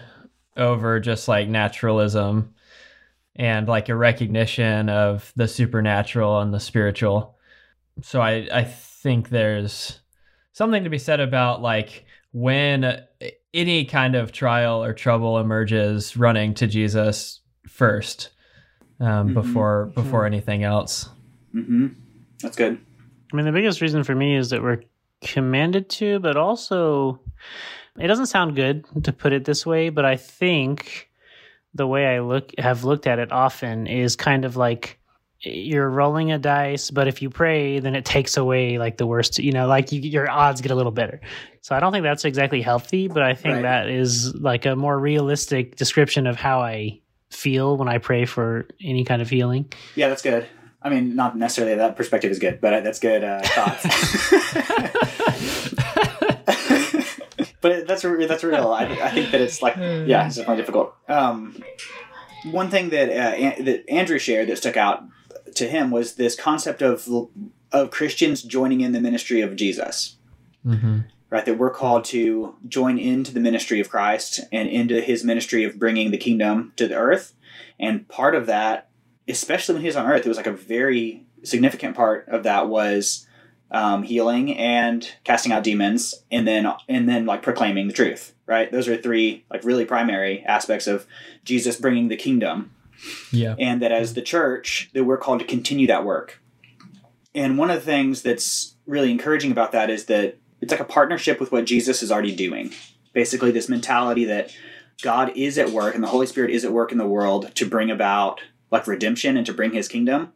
over 0.58 1.00
just 1.00 1.28
like 1.28 1.48
naturalism 1.48 2.54
and 3.36 3.68
like 3.68 3.90
a 3.90 3.96
recognition 3.96 4.90
of 4.90 5.32
the 5.36 5.48
supernatural 5.48 6.42
and 6.42 6.54
the 6.54 6.60
spiritual. 6.60 7.38
So 8.02 8.22
I, 8.22 8.48
I 8.54 8.64
think 8.66 9.30
there's 9.30 10.00
something 10.54 10.84
to 10.84 10.90
be 10.90 11.00
said 11.00 11.20
about 11.20 11.62
like 11.62 12.06
when 12.34 13.02
any 13.54 13.86
kind 13.86 14.16
of 14.16 14.32
trial 14.32 14.84
or 14.84 14.94
trouble 14.94 15.40
emerges, 15.40 16.16
running 16.16 16.54
to 16.56 16.68
Jesus 16.68 17.40
first 17.68 18.30
um, 19.00 19.30
Mhm. 19.30 19.34
before 19.34 19.86
before 19.96 20.26
anything 20.26 20.64
else. 20.64 21.10
Mm-hmm. 21.56 21.88
That's 22.42 22.56
good. 22.56 22.80
I 23.32 23.36
mean, 23.36 23.46
the 23.46 23.52
biggest 23.52 23.82
reason 23.82 24.04
for 24.04 24.16
me 24.16 24.36
is 24.36 24.50
that 24.50 24.62
we're 24.62 24.82
commanded 25.22 25.90
to, 25.90 26.20
but 26.20 26.36
also 26.38 27.20
it 28.00 28.08
doesn't 28.08 28.26
sound 28.28 28.56
good 28.56 28.86
to 29.04 29.14
put 29.14 29.34
it 29.34 29.46
this 29.46 29.66
way, 29.66 29.90
but 29.90 30.06
I 30.06 30.18
think 30.18 31.10
the 31.74 31.88
way 31.88 32.06
I 32.08 32.20
look 32.20 32.52
have 32.58 32.84
looked 32.84 33.08
at 33.08 33.20
it 33.20 33.32
often 33.32 33.88
is 33.88 34.16
kind 34.16 34.44
of 34.46 34.58
like 34.58 34.98
you're 35.44 35.90
rolling 35.90 36.32
a 36.32 36.38
dice, 36.38 36.92
but 36.92 37.08
if 37.08 37.22
you 37.22 37.30
pray, 37.30 37.80
then 37.80 37.96
it 37.96 38.06
takes 38.06 38.38
away 38.38 38.78
like 38.78 38.98
the 38.98 39.08
worst, 39.08 39.40
you 39.40 39.52
know, 39.52 39.66
like 39.68 39.92
you, 39.92 40.00
your 40.02 40.30
odds 40.30 40.62
get 40.62 40.72
a 40.72 40.76
little 40.76 40.92
better. 40.92 41.20
So 41.62 41.76
I 41.76 41.80
don't 41.80 41.92
think 41.92 42.04
that's 42.04 42.26
exactly 42.26 42.62
healthy, 42.62 43.08
but 43.08 43.24
I 43.24 43.34
think 43.34 43.56
Right. 43.56 43.62
that 43.64 43.90
is 43.90 44.36
like 44.36 44.66
a 44.66 44.76
more 44.76 45.00
realistic 45.00 45.78
description 45.78 46.28
of 46.28 46.36
how 46.36 46.60
I 46.62 47.00
feel 47.32 47.78
when 47.78 47.88
I 47.88 47.98
pray 47.98 48.26
for 48.26 48.68
any 48.84 49.04
kind 49.04 49.22
of 49.22 49.30
healing. 49.30 49.72
Yeah, 49.96 50.10
that's 50.10 50.22
good. 50.22 50.48
I 50.82 50.90
mean, 50.90 51.16
not 51.16 51.38
necessarily 51.38 51.76
that 51.76 51.96
perspective 51.96 52.32
is 52.32 52.40
good, 52.40 52.60
but 52.60 52.84
that's 52.84 53.00
good 53.00 53.24
uh, 53.24 53.42
thoughts. 53.44 53.84
but 57.62 57.88
that's 57.88 58.04
re- 58.04 58.26
that's 58.26 58.44
real. 58.44 58.72
I, 58.72 58.86
I 58.86 59.12
think 59.12 59.32
that 59.32 59.42
it's 59.42 59.62
like 59.62 59.76
yeah, 59.78 60.26
it's 60.26 60.36
definitely 60.36 60.58
difficult. 60.58 60.96
Um, 61.08 61.64
one 62.46 62.70
thing 62.70 62.90
that 62.90 63.10
uh, 63.10 63.36
An- 63.36 63.66
that 63.66 63.90
Andrew 63.90 64.18
shared 64.18 64.50
that 64.50 64.58
stuck 64.58 64.78
out 64.78 65.04
to 65.56 65.68
him 65.68 65.92
was 65.92 66.16
this 66.16 66.36
concept 66.36 66.82
of 66.82 67.08
of 67.72 67.92
Christians 67.92 68.42
joining 68.42 68.82
in 68.82 68.92
the 68.92 69.02
ministry 69.02 69.42
of 69.42 69.56
Jesus. 69.56 70.18
hmm 70.64 71.00
right? 71.30 71.46
That 71.46 71.58
we're 71.58 71.70
called 71.70 72.04
to 72.06 72.56
join 72.68 73.00
into 73.00 73.34
the 73.34 73.40
ministry 73.40 73.80
of 73.80 73.90
Christ 73.90 74.42
and 74.52 74.68
into 74.68 75.00
his 75.00 75.24
ministry 75.24 75.64
of 75.64 75.80
bringing 75.80 76.12
the 76.12 76.18
kingdom 76.18 76.74
to 76.76 76.90
the 76.90 76.96
earth. 76.96 77.34
And 77.80 78.06
part 78.10 78.36
of 78.36 78.48
that, 78.48 78.90
especially 79.32 79.74
when 79.74 79.82
he 79.82 79.88
was 79.88 79.96
on 79.96 80.06
earth, 80.06 80.26
it 80.26 80.30
was 80.30 80.38
like 80.38 80.48
a 80.48 80.52
very 80.52 81.26
significant 81.44 81.96
part 81.96 82.28
of 82.28 82.44
that 82.44 82.68
was 82.70 83.28
um, 83.72 84.04
healing 84.04 84.56
and 84.58 85.10
casting 85.24 85.52
out 85.52 85.64
demons 85.64 86.14
and 86.30 86.48
then 86.48 86.72
and 86.88 87.10
then 87.10 87.26
like 87.26 87.42
proclaiming 87.42 87.88
the 87.88 87.94
truth 87.94 88.34
right? 88.52 88.70
Those 88.70 88.90
are 88.90 88.98
three 88.98 89.46
like 89.50 89.64
really 89.64 89.86
primary 89.86 90.44
aspects 90.44 90.86
of 90.86 91.08
jesus 91.46 91.78
bringing 91.78 92.10
the 92.10 92.18
kingdom. 92.18 92.72
Yeah. 93.32 93.56
and 93.58 93.82
that 93.82 93.92
as 93.92 94.14
the 94.14 94.22
church 94.22 94.92
that 94.94 95.06
we're 95.06 95.18
called 95.18 95.40
to 95.40 95.46
continue 95.46 95.88
that 95.88 96.06
work. 96.06 96.40
And 97.34 97.58
one 97.58 97.72
of 97.72 97.78
the 97.78 97.86
things 97.86 98.22
that's 98.22 98.76
really 98.86 99.10
encouraging 99.10 99.52
about 99.52 99.72
that 99.72 99.90
is 99.90 100.06
that 100.06 100.38
it's 100.60 100.70
like 100.70 100.82
a 100.82 100.86
partnership 100.86 101.40
with 101.40 101.52
what 101.52 101.66
jesus 101.66 102.04
is 102.04 102.12
already 102.12 102.36
doing. 102.36 102.72
Basically 103.14 103.52
this 103.52 103.70
mentality 103.70 104.26
that 104.26 104.56
god 105.02 105.32
is 105.36 105.58
at 105.58 105.70
work 105.70 105.96
and 105.96 106.04
the 106.04 106.10
holy 106.10 106.28
spirit 106.28 106.52
is 106.52 106.66
at 106.66 106.74
work 106.74 106.92
in 106.92 106.98
the 106.98 107.08
world 107.08 107.56
to 107.56 107.66
bring 107.66 107.90
about 107.90 108.42
like 108.72 108.88
redemption 108.88 109.38
and 109.38 109.46
to 109.46 109.54
bring 109.54 109.74
his 109.74 109.88
kingdom. 109.88 110.32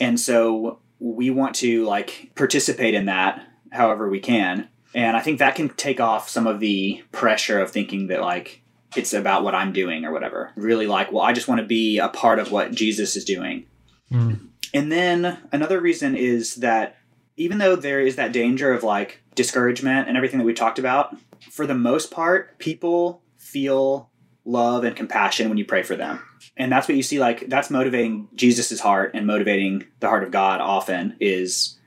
And 0.00 0.20
so 0.20 0.80
we 0.98 1.30
want 1.30 1.56
to 1.56 1.84
like 1.84 2.32
participate 2.34 2.94
in 2.94 3.06
that 3.06 3.46
however 3.72 4.08
we 4.08 4.20
can. 4.20 4.68
And 4.94 5.16
i 5.16 5.20
think 5.20 5.38
that 5.38 5.56
can 5.56 5.70
take 5.70 6.00
off 6.00 6.28
some 6.28 6.46
of 6.46 6.60
the 6.60 7.02
pressure 7.10 7.60
of 7.60 7.70
thinking 7.70 8.06
that 8.08 8.20
like 8.20 8.62
it's 8.96 9.12
about 9.12 9.42
what 9.42 9.54
i'm 9.54 9.72
doing 9.72 10.04
or 10.04 10.12
whatever. 10.12 10.52
Really 10.56 10.86
like 10.86 11.10
well 11.10 11.24
i 11.24 11.32
just 11.32 11.48
want 11.48 11.60
to 11.60 11.66
be 11.66 11.98
a 11.98 12.08
part 12.08 12.38
of 12.38 12.52
what 12.52 12.72
jesus 12.72 13.16
is 13.16 13.24
doing. 13.24 13.66
Mm. 14.12 14.48
and 14.74 14.92
then 14.92 15.38
another 15.50 15.80
reason 15.80 16.14
is 16.14 16.56
that 16.56 16.96
even 17.36 17.58
though 17.58 17.74
there 17.74 18.00
is 18.00 18.16
that 18.16 18.32
danger 18.32 18.72
of 18.72 18.84
like 18.84 19.22
discouragement 19.34 20.06
and 20.06 20.16
everything 20.16 20.38
that 20.38 20.44
we 20.44 20.52
talked 20.52 20.78
about 20.78 21.16
for 21.50 21.66
the 21.66 21.74
most 21.74 22.10
part 22.10 22.58
people 22.58 23.22
feel 23.38 24.10
love 24.44 24.84
and 24.84 24.94
compassion 24.94 25.48
when 25.48 25.56
you 25.58 25.64
pray 25.64 25.82
for 25.82 25.96
them 25.96 26.20
and 26.56 26.70
that's 26.70 26.88
what 26.88 26.96
you 26.96 27.02
see 27.02 27.18
like 27.18 27.48
that's 27.48 27.70
motivating 27.70 28.28
jesus' 28.34 28.80
heart 28.80 29.12
and 29.14 29.26
motivating 29.26 29.84
the 30.00 30.08
heart 30.08 30.24
of 30.24 30.30
god 30.30 30.60
often 30.60 31.16
is 31.20 31.78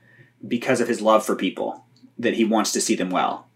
because 0.46 0.80
of 0.80 0.88
his 0.88 1.00
love 1.00 1.24
for 1.24 1.34
people 1.34 1.84
that 2.18 2.34
he 2.34 2.44
wants 2.44 2.72
to 2.72 2.80
see 2.80 2.94
them 2.94 3.10
well. 3.10 3.46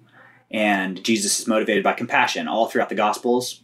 And 0.50 1.02
jesus 1.04 1.40
is 1.40 1.46
motivated 1.46 1.84
by 1.84 1.92
compassion 1.92 2.48
all 2.48 2.68
throughout 2.68 2.88
the 2.88 2.94
gospels. 2.94 3.62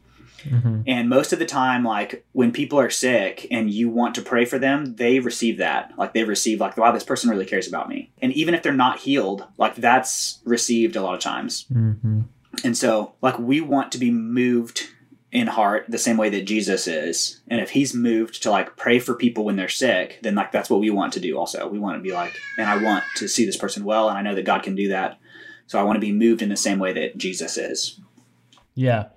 Hmm 0.48 0.82
and 0.86 1.08
most 1.08 1.32
of 1.32 1.40
the 1.40 1.44
time 1.44 1.84
like 1.84 2.24
when 2.32 2.52
people 2.52 2.78
are 2.78 2.90
sick 2.90 3.46
and 3.50 3.70
you 3.70 3.90
want 3.90 4.14
to 4.14 4.22
pray 4.22 4.44
for 4.44 4.58
them 4.58 4.94
they 4.94 5.18
receive 5.18 5.58
that. 5.58 5.92
Like 5.98 6.14
they 6.14 6.24
receive 6.24 6.60
like 6.60 6.76
wow 6.76 6.92
this 6.92 7.04
person 7.04 7.28
really 7.28 7.44
cares 7.44 7.68
about 7.68 7.88
me. 7.88 8.10
And 8.22 8.32
even 8.32 8.54
if 8.54 8.62
they're 8.62 8.72
not 8.72 9.00
healed 9.00 9.44
like 9.58 9.74
that's 9.74 10.40
received 10.44 10.96
a 10.96 11.02
lot 11.02 11.14
of 11.14 11.20
times. 11.20 11.66
Hmm 11.72 12.22
and 12.64 12.76
so, 12.76 13.14
like, 13.20 13.38
we 13.38 13.60
want 13.60 13.92
to 13.92 13.98
be 13.98 14.10
moved 14.10 14.88
in 15.30 15.46
heart 15.46 15.84
the 15.88 15.98
same 15.98 16.16
way 16.16 16.30
that 16.30 16.46
Jesus 16.46 16.86
is. 16.86 17.40
And 17.48 17.60
if 17.60 17.70
he's 17.70 17.92
moved 17.94 18.42
to 18.42 18.50
like 18.50 18.76
pray 18.76 18.98
for 18.98 19.14
people 19.14 19.44
when 19.44 19.56
they're 19.56 19.68
sick, 19.68 20.18
then 20.22 20.34
like 20.34 20.52
that's 20.52 20.70
what 20.70 20.80
we 20.80 20.90
want 20.90 21.12
to 21.14 21.20
do 21.20 21.38
also. 21.38 21.68
We 21.68 21.78
want 21.78 21.98
to 21.98 22.02
be 22.02 22.12
like, 22.12 22.34
and 22.56 22.68
I 22.68 22.82
want 22.82 23.04
to 23.16 23.28
see 23.28 23.44
this 23.44 23.56
person 23.56 23.84
well, 23.84 24.08
and 24.08 24.16
I 24.16 24.22
know 24.22 24.34
that 24.34 24.44
God 24.44 24.62
can 24.62 24.74
do 24.74 24.88
that. 24.88 25.18
So 25.66 25.78
I 25.78 25.82
want 25.82 25.96
to 25.96 26.00
be 26.00 26.12
moved 26.12 26.40
in 26.40 26.48
the 26.48 26.56
same 26.56 26.78
way 26.78 26.94
that 26.94 27.18
Jesus 27.18 27.58
is. 27.58 28.00
Yeah, 28.74 29.08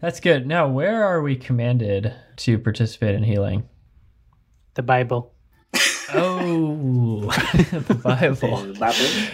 that's 0.00 0.20
good. 0.20 0.46
Now, 0.46 0.68
where 0.68 1.02
are 1.02 1.22
we 1.22 1.36
commanded 1.36 2.12
to 2.36 2.58
participate 2.58 3.14
in 3.14 3.22
healing? 3.22 3.66
The 4.74 4.82
Bible. 4.82 5.32
Oh, 6.12 7.20
the 7.54 8.00
Bible. 8.02 8.56
The 8.58 8.78
Bible. 8.78 9.30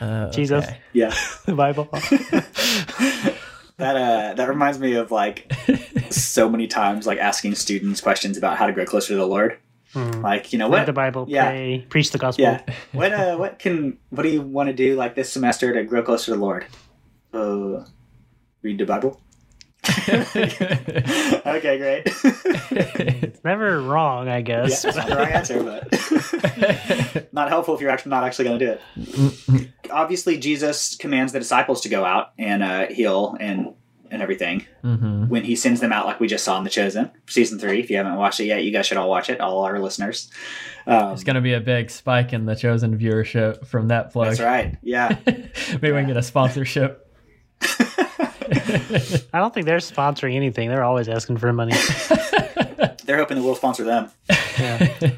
Uh, 0.00 0.30
Jesus. 0.30 0.64
okay. 0.64 0.78
Yeah. 0.92 1.14
The 1.46 1.54
Bible. 1.54 1.88
That 3.82 3.96
uh 3.96 4.34
that 4.34 4.48
reminds 4.48 4.78
me 4.78 4.94
of 4.94 5.10
like 5.10 5.52
so 6.10 6.48
many 6.48 6.68
times 6.68 7.04
like 7.04 7.18
asking 7.18 7.56
students 7.56 8.00
questions 8.00 8.38
about 8.38 8.56
how 8.56 8.66
to 8.66 8.72
grow 8.72 8.84
closer 8.86 9.08
to 9.08 9.16
the 9.16 9.26
Lord. 9.26 9.58
Hmm. 9.92 10.22
Like, 10.22 10.52
you 10.52 10.58
know 10.58 10.66
Read 10.70 10.78
what? 10.78 10.86
the 10.86 10.92
Bible. 10.92 11.26
Yeah. 11.28 11.50
Pray. 11.50 11.86
Preach 11.88 12.12
the 12.12 12.18
gospel. 12.18 12.44
Yeah. 12.44 12.62
What 12.92 13.12
uh 13.12 13.36
what 13.36 13.58
can 13.58 13.98
what 14.10 14.22
do 14.22 14.28
you 14.28 14.40
want 14.40 14.68
to 14.68 14.72
do 14.72 14.94
like 14.94 15.14
this 15.14 15.32
semester 15.32 15.72
to 15.74 15.82
grow 15.84 16.02
closer 16.02 16.26
to 16.26 16.36
the 16.38 16.40
Lord? 16.40 16.66
Uh 17.34 17.84
read 18.62 18.78
the 18.78 18.86
Bible. 18.86 19.20
Okay, 19.84 21.78
great. 21.78 22.02
It's 22.06 23.42
never 23.44 23.80
wrong, 23.80 24.28
I 24.28 24.36
yeah, 24.36 24.40
guess. 24.42 24.84
not 24.84 25.08
the 25.08 25.16
right 25.16 25.32
answer, 25.32 25.62
but 25.62 27.28
not 27.32 27.48
helpful 27.48 27.74
if 27.74 27.80
you're 27.80 27.90
actually 27.90 28.10
not 28.10 28.24
actually 28.24 28.44
going 28.46 28.58
to 28.58 28.66
do 28.66 28.72
it. 29.58 29.68
Obviously, 29.90 30.38
Jesus 30.38 30.96
commands 30.96 31.32
the 31.32 31.38
disciples 31.40 31.80
to 31.82 31.88
go 31.88 32.04
out 32.04 32.32
and 32.38 32.62
uh, 32.62 32.86
heal 32.88 33.36
and 33.40 33.74
and 34.10 34.20
everything 34.20 34.66
hmm 34.82 35.24
when 35.28 35.42
he 35.42 35.56
sends 35.56 35.80
them 35.80 35.90
out, 35.92 36.04
like 36.04 36.20
we 36.20 36.28
just 36.28 36.44
saw 36.44 36.58
in 36.58 36.64
The 36.64 36.70
Chosen, 36.70 37.10
season 37.26 37.58
three. 37.58 37.80
If 37.80 37.88
you 37.90 37.96
haven't 37.96 38.16
watched 38.16 38.40
it 38.40 38.44
yet, 38.44 38.62
you 38.62 38.70
guys 38.70 38.86
should 38.86 38.98
all 38.98 39.08
watch 39.08 39.30
it. 39.30 39.40
All 39.40 39.64
our 39.64 39.78
listeners. 39.78 40.30
Um, 40.86 41.12
It's 41.12 41.24
going 41.24 41.36
to 41.36 41.40
be 41.40 41.54
a 41.54 41.60
big 41.60 41.88
spike 41.90 42.32
in 42.34 42.44
the 42.44 42.54
chosen 42.54 42.98
viewership 42.98 43.66
from 43.66 43.88
that 43.88 44.12
plug. 44.12 44.28
that's 44.28 44.40
right. 44.40 44.76
Yeah. 44.82 45.16
Maybe 45.26 45.92
we 45.92 45.98
can 45.98 46.06
get 46.08 46.16
a 46.18 46.22
sponsorship. 46.22 47.08
I 49.32 49.38
don't 49.38 49.52
think 49.52 49.66
they're 49.66 49.78
sponsoring 49.78 50.34
anything. 50.34 50.68
They're 50.68 50.84
always 50.84 51.08
asking 51.08 51.38
for 51.38 51.52
money. 51.52 51.72
They're 53.04 53.18
hoping 53.18 53.36
that 53.36 53.42
we'll 53.42 53.56
sponsor 53.56 53.84
them. 53.84 54.10
Yeah. 54.58 55.12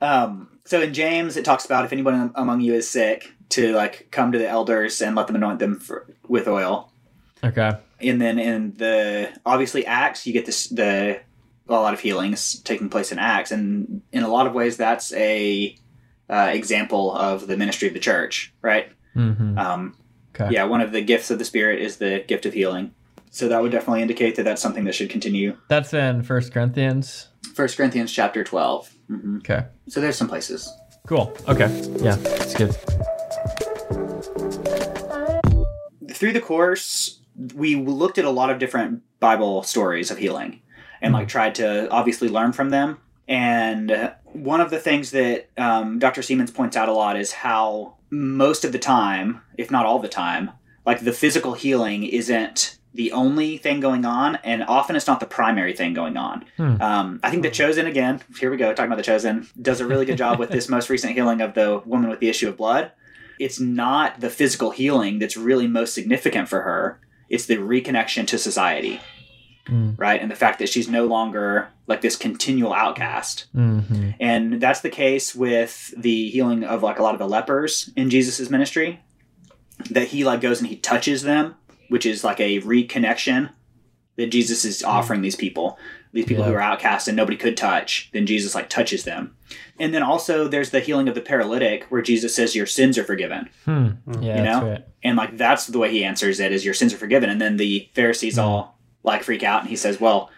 Um, 0.00 0.48
so 0.64 0.80
in 0.80 0.94
James, 0.94 1.36
it 1.36 1.44
talks 1.44 1.64
about 1.64 1.84
if 1.84 1.92
anyone 1.92 2.30
among 2.34 2.60
you 2.60 2.74
is 2.74 2.88
sick, 2.88 3.32
to 3.50 3.72
like 3.74 4.08
come 4.10 4.32
to 4.32 4.38
the 4.38 4.48
elders 4.48 5.00
and 5.00 5.16
let 5.16 5.26
them 5.26 5.36
anoint 5.36 5.58
them 5.58 5.78
for, 5.80 6.06
with 6.28 6.48
oil. 6.48 6.92
okay. 7.42 7.72
And 8.00 8.20
then 8.20 8.38
in 8.38 8.74
the 8.76 9.32
obviously 9.46 9.86
Acts, 9.86 10.26
you 10.26 10.32
get 10.32 10.44
this 10.46 10.68
the 10.68 11.20
a 11.68 11.72
lot 11.72 11.94
of 11.94 12.00
healings 12.00 12.60
taking 12.60 12.88
place 12.88 13.10
in 13.10 13.18
Acts, 13.18 13.50
and 13.50 14.02
in 14.12 14.22
a 14.22 14.28
lot 14.28 14.46
of 14.46 14.52
ways, 14.52 14.76
that's 14.76 15.12
a 15.14 15.74
uh, 16.28 16.50
example 16.52 17.12
of 17.12 17.46
the 17.46 17.56
ministry 17.56 17.88
of 17.88 17.94
the 17.94 18.00
church, 18.00 18.52
right? 18.62 18.92
hmm 19.14 19.58
Um, 19.58 19.96
Okay. 20.38 20.52
yeah, 20.52 20.64
one 20.64 20.80
of 20.80 20.92
the 20.92 21.00
gifts 21.00 21.30
of 21.30 21.38
the 21.38 21.44
Spirit 21.44 21.80
is 21.80 21.96
the 21.96 22.24
gift 22.26 22.46
of 22.46 22.52
healing. 22.52 22.94
So 23.30 23.48
that 23.48 23.60
would 23.60 23.72
definitely 23.72 24.02
indicate 24.02 24.36
that 24.36 24.44
that's 24.44 24.62
something 24.62 24.84
that 24.84 24.94
should 24.94 25.10
continue. 25.10 25.56
That's 25.68 25.92
in 25.92 26.22
First 26.22 26.52
Corinthians. 26.52 27.28
First 27.54 27.76
Corinthians 27.76 28.12
chapter 28.12 28.44
12 28.44 28.88
hmm 29.08 29.36
Okay. 29.38 29.64
So 29.88 30.00
there's 30.00 30.16
some 30.16 30.28
places. 30.28 30.72
Cool. 31.06 31.36
Okay. 31.48 31.68
Yeah, 32.00 32.16
it's 32.18 32.54
good. 32.54 32.74
through 36.16 36.32
the 36.32 36.40
course, 36.40 37.20
we 37.54 37.76
looked 37.76 38.18
at 38.18 38.24
a 38.24 38.30
lot 38.30 38.50
of 38.50 38.58
different 38.58 39.02
Bible 39.20 39.62
stories 39.62 40.10
of 40.10 40.18
healing 40.18 40.62
and 41.02 41.12
like 41.12 41.28
tried 41.28 41.54
to 41.56 41.88
obviously 41.90 42.28
learn 42.28 42.52
from 42.52 42.70
them. 42.70 42.98
And 43.28 44.12
one 44.24 44.60
of 44.60 44.70
the 44.70 44.78
things 44.78 45.10
that 45.10 45.50
um, 45.58 45.98
Dr. 45.98 46.22
Seamands 46.22 46.54
points 46.54 46.76
out 46.76 46.88
a 46.88 46.92
lot 46.92 47.18
is 47.18 47.32
how 47.32 47.95
most 48.16 48.64
of 48.64 48.72
the 48.72 48.78
time, 48.78 49.42
if 49.56 49.70
not 49.70 49.86
all 49.86 49.98
the 49.98 50.08
time, 50.08 50.50
like 50.84 51.00
the 51.00 51.12
physical 51.12 51.54
healing 51.54 52.04
isn't 52.04 52.78
the 52.94 53.12
only 53.12 53.58
thing 53.58 53.80
going 53.80 54.06
on, 54.06 54.36
and 54.36 54.62
often 54.64 54.96
it's 54.96 55.06
not 55.06 55.20
the 55.20 55.26
primary 55.26 55.74
thing 55.74 55.92
going 55.92 56.16
on. 56.16 56.46
Hmm. 56.56 56.80
Um, 56.80 57.20
I 57.22 57.30
think 57.30 57.42
The 57.42 57.50
Chosen, 57.50 57.86
again, 57.86 58.22
here 58.38 58.50
we 58.50 58.56
go, 58.56 58.72
talking 58.72 58.86
about 58.86 58.96
The 58.96 59.02
Chosen, 59.02 59.46
does 59.60 59.80
a 59.80 59.86
really 59.86 60.06
good 60.06 60.16
job 60.16 60.38
with 60.38 60.48
this 60.48 60.68
most 60.70 60.88
recent 60.88 61.12
healing 61.12 61.42
of 61.42 61.54
the 61.54 61.82
woman 61.84 62.08
with 62.08 62.20
the 62.20 62.28
issue 62.30 62.48
of 62.48 62.56
blood 62.56 62.92
it's 63.38 63.60
not 63.60 64.20
the 64.20 64.30
physical 64.30 64.70
healing 64.70 65.18
that's 65.18 65.36
really 65.36 65.66
most 65.66 65.94
significant 65.94 66.48
for 66.48 66.62
her. 66.62 67.00
It's 67.28 67.46
the 67.46 67.56
reconnection 67.56 68.26
to 68.28 68.38
society, 68.38 69.00
Mm. 69.68 69.98
right? 69.98 70.20
And 70.20 70.30
the 70.30 70.36
fact 70.36 70.58
that 70.60 70.68
she's 70.68 70.88
no 70.88 71.06
longer 71.06 71.68
like 71.86 72.00
this 72.00 72.16
continual 72.16 72.72
outcast. 72.72 73.46
hmm 73.52 74.10
And 74.20 74.60
that's 74.60 74.80
the 74.80 74.90
case 74.90 75.34
with 75.34 75.92
the 75.96 76.28
healing 76.30 76.64
of 76.64 76.82
like 76.82 76.98
a 76.98 77.02
lot 77.02 77.14
of 77.14 77.18
the 77.18 77.28
lepers 77.28 77.90
in 77.96 78.10
Jesus' 78.10 78.48
ministry. 78.50 79.00
That 79.90 80.08
he 80.08 80.24
like 80.24 80.40
goes 80.40 80.60
and 80.60 80.68
he 80.68 80.76
touches 80.76 81.22
them, 81.22 81.54
which 81.88 82.06
is 82.06 82.24
like 82.24 82.40
a 82.40 82.60
reconnection 82.62 83.50
that 84.16 84.28
Jesus 84.30 84.64
is 84.64 84.82
offering 84.82 85.20
these 85.20 85.36
people. 85.36 85.78
These 86.12 86.24
people 86.24 86.44
who 86.44 86.52
Yeah. 86.52 86.56
are 86.56 86.62
outcast 86.62 87.08
and 87.08 87.16
nobody 87.16 87.36
could 87.36 87.56
touch. 87.58 88.08
Then 88.12 88.24
Jesus 88.24 88.54
like 88.54 88.70
touches 88.70 89.04
them. 89.04 89.36
And 89.78 89.92
then 89.92 90.02
also 90.02 90.48
there's 90.48 90.70
the 90.70 90.80
healing 90.80 91.08
of 91.08 91.14
the 91.14 91.20
paralytic 91.20 91.84
where 91.90 92.00
Jesus 92.00 92.34
says 92.34 92.56
your 92.56 92.64
sins 92.64 92.96
are 92.96 93.04
forgiven. 93.04 93.50
Hmm. 93.66 93.88
Yeah, 94.06 94.38
You 94.38 94.42
that's 94.44 94.44
know? 94.44 94.70
right. 94.70 94.84
And 95.02 95.16
like 95.18 95.36
that's 95.36 95.66
the 95.66 95.78
way 95.78 95.90
he 95.90 96.02
answers 96.04 96.40
it 96.40 96.52
is 96.52 96.64
your 96.64 96.72
sins 96.74 96.94
are 96.94 96.98
forgiven. 96.98 97.28
And 97.28 97.38
then 97.40 97.58
the 97.58 97.90
Pharisees 97.94 98.38
all 98.38 98.75
like 99.06 99.22
freak 99.22 99.42
out 99.42 99.60
and 99.60 99.70
he 99.70 99.76
says, 99.76 100.00
Well, 100.00 100.30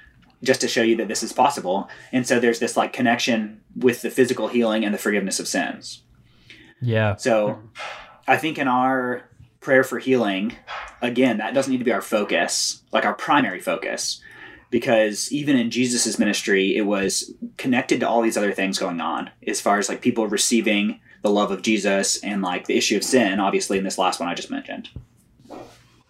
just 0.43 0.61
to 0.61 0.69
show 0.69 0.83
you 0.83 0.97
that 0.97 1.09
this 1.09 1.23
is 1.23 1.33
possible. 1.33 1.89
And 2.13 2.27
so 2.27 2.39
there's 2.39 2.61
this 2.61 2.77
like 2.77 2.93
connection 2.93 3.61
with 3.75 4.03
the 4.03 4.11
physical 4.11 4.49
healing 4.49 4.85
and 4.85 4.95
the 4.95 4.99
forgiveness 4.99 5.41
of 5.41 5.49
sins. 5.49 6.03
Yeah. 6.81 7.17
So 7.17 7.59
I 8.27 8.37
think 8.37 8.59
in 8.59 8.69
our 8.69 9.29
prayer 9.61 9.83
for 9.83 9.99
healing, 9.99 10.55
again, 11.03 11.39
that 11.39 11.55
doesn't 11.55 11.71
need 11.71 11.79
to 11.79 11.85
be 11.85 11.93
our 11.93 12.03
focus, 12.03 12.83
like 12.93 13.05
our 13.05 13.15
primary 13.15 13.61
focus. 13.61 14.21
Because 14.71 15.33
even 15.33 15.57
in 15.57 15.71
Jesus' 15.71 16.19
ministry, 16.19 16.77
it 16.77 16.83
was 16.83 17.33
connected 17.57 18.01
to 18.01 18.09
all 18.09 18.21
these 18.21 18.37
other 18.37 18.53
things 18.53 18.79
going 18.79 19.01
on, 19.01 19.31
as 19.47 19.63
far 19.63 19.79
as 19.79 19.89
like 19.89 20.03
people 20.03 20.27
receiving 20.27 21.01
the 21.23 21.31
love 21.31 21.51
of 21.51 21.63
Jesus 21.63 22.23
and 22.23 22.43
like 22.43 22.67
the 22.67 22.77
issue 22.77 22.99
of 22.99 23.03
sin, 23.03 23.41
obviously, 23.41 23.79
in 23.79 23.85
this 23.85 23.97
last 23.97 24.21
one 24.21 24.29
I 24.29 24.35
just 24.35 24.51
mentioned. 24.51 24.91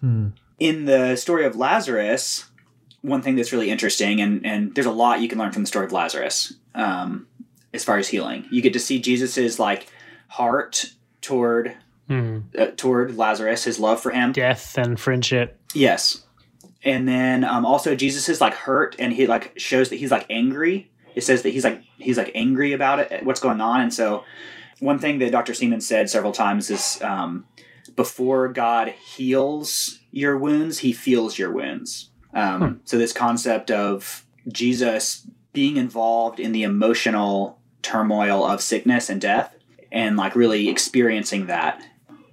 Hmm. 0.01 0.31
In 0.59 0.87
the 0.87 1.15
story 1.15 1.45
of 1.45 1.55
Lazarus, 1.55 2.48
one 3.03 3.23
thing 3.23 3.37
that's 3.37 3.53
really 3.53 3.71
interesting, 3.71 4.21
and, 4.21 4.45
and 4.45 4.75
there's 4.75 4.87
a 4.87 4.91
lot 4.93 5.21
you 5.21 5.29
can 5.29 5.39
learn 5.39 5.53
from 5.53 5.63
the 5.63 5.69
story 5.69 5.87
of 5.87 5.93
Lazarus 5.93 6.55
um, 6.75 7.27
as 7.73 7.85
far 7.85 7.99
as 7.99 8.09
healing. 8.09 8.47
You 8.51 8.61
get 8.63 8.73
to 8.73 8.81
see 8.81 9.01
Jesus's 9.01 9.59
like 9.59 9.89
heart 10.29 10.93
toward 11.21 11.77
Hmm. 12.09 12.39
uh, 12.59 12.69
toward 12.75 13.19
Lazarus, 13.19 13.65
his 13.65 13.79
love 13.79 14.01
for 14.01 14.11
him. 14.11 14.33
Death 14.33 14.79
and 14.79 14.99
friendship. 14.99 15.61
Yes, 15.75 16.25
and 16.83 17.07
then 17.07 17.45
um, 17.45 17.67
also 17.67 17.95
Jesus 17.95 18.31
is 18.31 18.41
like 18.41 18.55
hurt, 18.55 18.97
and 18.99 19.13
he 19.13 19.27
like 19.27 19.53
shows 19.59 19.91
that 19.91 19.97
he's 19.97 20.11
like 20.11 20.25
angry. 20.31 20.91
It 21.15 21.23
says 21.23 21.43
that 21.43 21.51
he's 21.51 21.65
like 21.65 21.83
he's 21.99 22.17
like 22.17 22.33
angry 22.35 22.73
about 22.73 22.99
it, 23.01 23.27
what's 23.27 23.41
going 23.41 23.61
on, 23.61 23.83
and 23.83 23.93
so 23.93 24.25
one 24.81 24.99
thing 24.99 25.19
that 25.19 25.33
Dr. 25.33 25.53
Seamands 25.53 25.83
said 25.83 26.09
several 26.09 26.33
times 26.33 26.71
is 26.71 26.99
um, 27.03 27.45
before 27.95 28.49
God 28.49 28.89
heals 28.89 29.99
your 30.11 30.39
wounds, 30.39 30.79
He 30.79 30.93
feels 30.93 31.39
your 31.39 31.53
wounds. 31.53 32.08
Um, 32.35 32.81
So 32.85 32.99
this 32.99 33.13
concept 33.13 33.71
of 33.71 34.25
Jesus 34.47 35.27
being 35.53 35.77
involved 35.77 36.39
in 36.41 36.53
the 36.53 36.63
emotional 36.63 37.59
turmoil 37.83 38.45
of 38.45 38.61
sickness 38.61 39.09
and 39.11 39.21
death, 39.21 39.55
and 39.91 40.17
like 40.17 40.37
really 40.37 40.69
experiencing 40.69 41.47
that. 41.47 41.83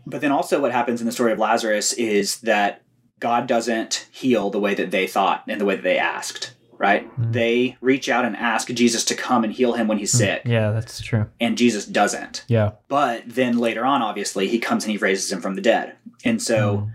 But 0.05 0.21
then 0.21 0.31
also, 0.31 0.61
what 0.61 0.71
happens 0.71 0.99
in 1.01 1.05
the 1.05 1.11
story 1.11 1.31
of 1.31 1.39
Lazarus 1.39 1.93
is 1.93 2.39
that 2.41 2.81
God 3.19 3.47
doesn't 3.47 4.07
heal 4.11 4.49
the 4.49 4.59
way 4.59 4.75
that 4.75 4.91
they 4.91 5.07
thought 5.07 5.43
and 5.47 5.59
the 5.59 5.65
way 5.65 5.75
that 5.75 5.83
they 5.83 5.97
asked, 5.97 6.53
right? 6.77 7.09
Mm. 7.19 7.33
They 7.33 7.77
reach 7.81 8.09
out 8.09 8.25
and 8.25 8.35
ask 8.35 8.67
Jesus 8.69 9.03
to 9.05 9.15
come 9.15 9.43
and 9.43 9.53
heal 9.53 9.73
him 9.73 9.87
when 9.87 9.97
he's 9.97 10.11
sick, 10.11 10.41
Yeah, 10.45 10.71
that's 10.71 11.01
true. 11.01 11.27
and 11.39 11.57
Jesus 11.57 11.85
doesn't. 11.85 12.43
Yeah. 12.47 12.71
But 12.89 13.23
then 13.25 13.57
later 13.57 13.85
on, 13.85 14.01
obviously, 14.01 14.47
he 14.47 14.59
comes 14.59 14.83
and 14.83 14.91
he 14.91 14.97
raises 14.97 15.31
him 15.31 15.41
from 15.41 15.55
the 15.55 15.61
dead. 15.61 15.95
And 16.23 16.41
so, 16.41 16.77
Mm. 16.77 16.93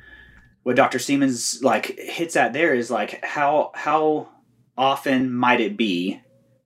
What 0.71 0.77
Dr. 0.77 0.99
Seamands 0.99 1.65
like 1.65 1.99
hits 1.99 2.37
at 2.37 2.53
there 2.53 2.73
is 2.73 2.93
like 2.93 3.25
how 3.25 3.73
how 3.75 4.29
often 4.79 5.33
might 5.35 5.61
it 5.61 5.77
be 5.77 6.21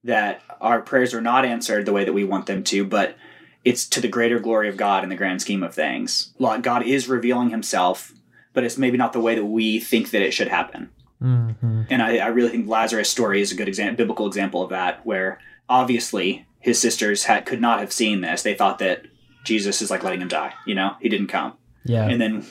that 0.05 0.43
our 0.61 0.83
prayers 0.83 1.15
are 1.15 1.23
not 1.23 1.47
answered 1.47 1.87
the 1.87 1.93
way 1.95 2.05
that 2.05 2.13
we 2.13 2.23
want 2.23 2.45
them 2.45 2.63
to, 2.65 2.85
but 2.85 3.17
it's 3.65 3.89
to 3.89 4.03
the 4.03 4.09
greater 4.09 4.39
glory 4.39 4.69
of 4.69 4.77
God 4.77 5.05
in 5.05 5.09
the 5.09 5.17
grand 5.17 5.41
scheme 5.41 5.63
of 5.63 5.73
things. 5.75 6.35
Like 6.39 6.61
God 6.61 6.83
is 6.87 7.09
revealing 7.09 7.49
himself, 7.49 8.13
but 8.53 8.63
it's 8.63 8.77
maybe 8.77 8.99
not 8.99 9.15
the 9.15 9.21
way 9.21 9.37
that 9.37 9.45
we 9.47 9.81
think 9.81 10.11
that 10.11 10.21
it 10.21 10.33
should 10.35 10.49
happen. 10.49 10.91
hmm 11.19 11.85
And 11.89 12.03
I, 12.03 12.19
I 12.19 12.27
really 12.27 12.51
think 12.51 12.69
Lazarus' 12.69 13.09
story 13.09 13.41
is 13.41 13.53
a 13.53 13.57
good 13.57 13.69
example, 13.69 13.97
biblical 13.97 14.27
example 14.27 14.63
of 14.63 14.69
that, 14.69 15.07
where 15.07 15.41
obviously 15.67 16.45
his 16.61 16.79
sisters 16.79 17.25
had 17.25 17.47
could 17.47 17.63
not 17.63 17.81
have 17.81 17.91
seen 17.91 18.21
this. 18.21 18.43
They 18.43 18.53
thought 18.53 18.81
that 18.81 19.07
Jesus 19.45 19.81
is 19.81 19.91
like 19.91 20.03
letting 20.05 20.21
him 20.21 20.29
die. 20.29 20.53
You 20.67 20.75
know, 20.75 20.95
he 21.01 21.09
didn't 21.09 21.29
come, 21.29 21.55
Yeah. 21.87 22.07
and 22.07 22.21
then 22.21 22.45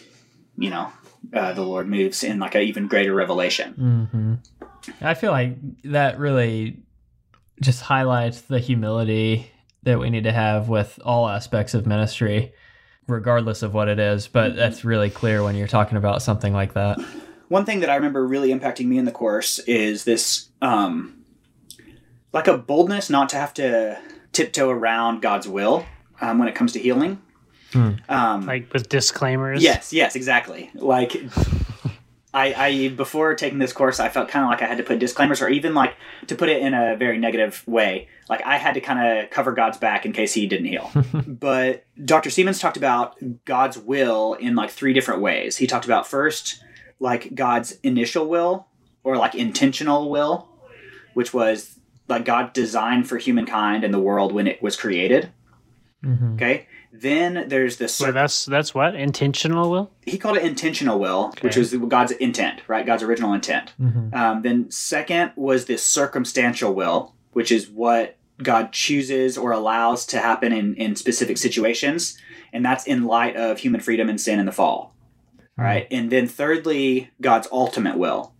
you 0.58 0.72
know 0.72 0.92
uh, 1.34 1.54
the 1.54 1.64
Lord 1.64 1.88
moves 1.88 2.24
in 2.24 2.40
like 2.40 2.56
an 2.56 2.62
even 2.62 2.88
greater 2.88 3.14
revelation. 3.14 3.74
hmm 3.74 4.34
I 5.02 5.14
feel 5.14 5.32
like 5.32 5.58
that 5.84 6.20
really 6.20 6.84
just 7.62 7.82
highlights 7.82 8.42
the 8.42 8.60
humility 8.60 9.50
that 9.84 10.00
we 10.00 10.10
need 10.10 10.26
to 10.26 10.32
have 10.32 10.70
with 10.70 11.00
all 11.06 11.28
aspects 11.30 11.74
of 11.74 11.86
ministry, 11.86 12.54
regardless 13.08 13.64
of 13.64 13.74
what 13.74 13.88
it 13.88 14.00
is. 14.00 14.28
But 14.28 14.56
that's 14.56 14.84
really 14.84 15.10
clear 15.10 15.44
when 15.44 15.56
you're 15.56 15.68
talking 15.68 15.98
about 15.98 16.22
something 16.22 16.54
like 16.54 16.74
that. 16.74 17.00
One 17.48 17.66
thing 17.66 17.82
that 17.82 17.90
I 17.90 17.96
remember 17.96 18.26
really 18.26 18.50
impacting 18.50 18.88
me 18.88 18.98
in 18.98 19.06
the 19.06 19.12
course 19.12 19.60
is 19.60 20.04
this, 20.04 20.50
um, 20.62 21.24
like 22.32 22.48
a 22.48 22.58
boldness 22.58 23.10
not 23.10 23.30
to 23.30 23.38
have 23.38 23.54
to 23.56 24.00
tiptoe 24.32 24.70
around 24.70 25.22
God's 25.22 25.48
will 25.48 25.86
um, 26.20 26.40
when 26.40 26.48
it 26.48 26.56
comes 26.56 26.72
to 26.74 26.80
healing. 26.80 27.22
Um, 27.76 28.46
Like 28.46 28.72
with 28.74 28.90
disclaimers. 28.90 29.64
Yes, 29.64 29.94
yes, 29.94 30.16
exactly. 30.16 30.70
Like 30.74 31.16
I, 32.34 32.54
I 32.54 32.88
before 32.90 33.36
taking 33.36 33.60
this 33.60 33.74
course, 33.74 34.00
I 34.00 34.10
felt 34.10 34.28
kind 34.28 34.44
of 34.44 34.50
like 34.50 34.62
I 34.62 34.66
had 34.66 34.78
to 34.78 34.84
put 34.84 34.98
disclaimers, 35.00 35.42
or 35.42 35.50
even 35.50 35.74
like 35.76 35.94
to 36.28 36.36
put 36.36 36.50
it 36.50 36.62
in 36.62 36.74
a 36.74 36.96
very 36.96 37.18
negative 37.20 37.64
way. 37.68 38.08
Like 38.28 38.42
I 38.44 38.58
had 38.58 38.74
to 38.74 38.82
kind 38.82 39.20
of 39.20 39.30
cover 39.30 39.52
God's 39.52 39.78
back 39.78 40.06
in 40.06 40.14
case 40.14 40.34
He 40.34 40.48
didn't 40.48 40.66
heal. 40.66 40.90
but 41.28 41.86
Dr. 42.04 42.30
Seamands 42.32 42.60
talked 42.60 42.78
about 42.78 43.18
God's 43.46 43.78
will 43.78 44.34
in 44.34 44.56
like 44.56 44.72
three 44.72 44.94
different 44.94 45.22
ways. 45.22 45.58
He 45.58 45.68
talked 45.68 45.86
about 45.86 46.08
first, 46.08 46.64
like 47.00 47.36
God's 47.36 47.74
initial 47.84 48.28
will, 48.28 48.66
or 49.04 49.16
like 49.18 49.36
intentional 49.36 50.10
will, 50.10 50.48
which 51.14 51.34
was 51.36 51.78
like 52.08 52.26
God 52.26 52.54
designed 52.54 53.08
for 53.08 53.18
humankind 53.18 53.84
and 53.84 53.94
the 53.94 54.00
world 54.00 54.32
when 54.34 54.48
it 54.48 54.62
was 54.62 54.76
created. 54.76 55.32
Mhm. 56.04 56.34
Okay. 56.36 56.68
Then 56.96 57.46
there's 57.48 57.78
the 57.78 57.88
So 57.88 58.06
cir- 58.06 58.12
that's 58.12 58.46
that's 58.46 58.76
what 58.76 58.94
intentional 58.94 59.72
will. 59.72 59.92
he 60.06 60.20
called 60.20 60.38
it 60.38 60.44
intentional 60.44 61.00
will, 61.00 61.34
which 61.42 61.54
Okay. 61.58 61.60
was 61.60 61.74
God's 61.90 62.12
intent, 62.14 62.62
right? 62.68 62.86
God's 62.86 63.02
original 63.02 63.34
intent. 63.34 63.74
Mhm. 63.82 64.14
Um, 64.14 64.42
then 64.44 64.70
second 64.70 65.32
was 65.36 65.66
this 65.66 65.84
circumstantial 65.84 66.74
will, 66.74 67.16
which 67.32 67.52
is 67.52 67.68
what 67.68 68.18
God 68.44 68.72
chooses 68.74 69.38
or 69.40 69.52
allows 69.52 70.06
to 70.08 70.20
happen 70.20 70.54
in, 70.54 70.76
in 70.76 70.96
specific 70.96 71.38
situations, 71.40 72.16
and 72.52 72.64
that's 72.64 72.86
in 72.86 73.06
light 73.06 73.36
of 73.36 73.58
human 73.60 73.82
freedom 73.82 74.08
and 74.08 74.22
sin 74.22 74.38
and 74.38 74.48
the 74.48 74.52
fall. 74.52 74.96
All 75.58 75.66
right, 75.66 75.88
and 75.90 76.12
then 76.12 76.28
thirdly, 76.28 77.10
God's 77.22 77.48
ultimate 77.52 77.98
will, 77.98 78.34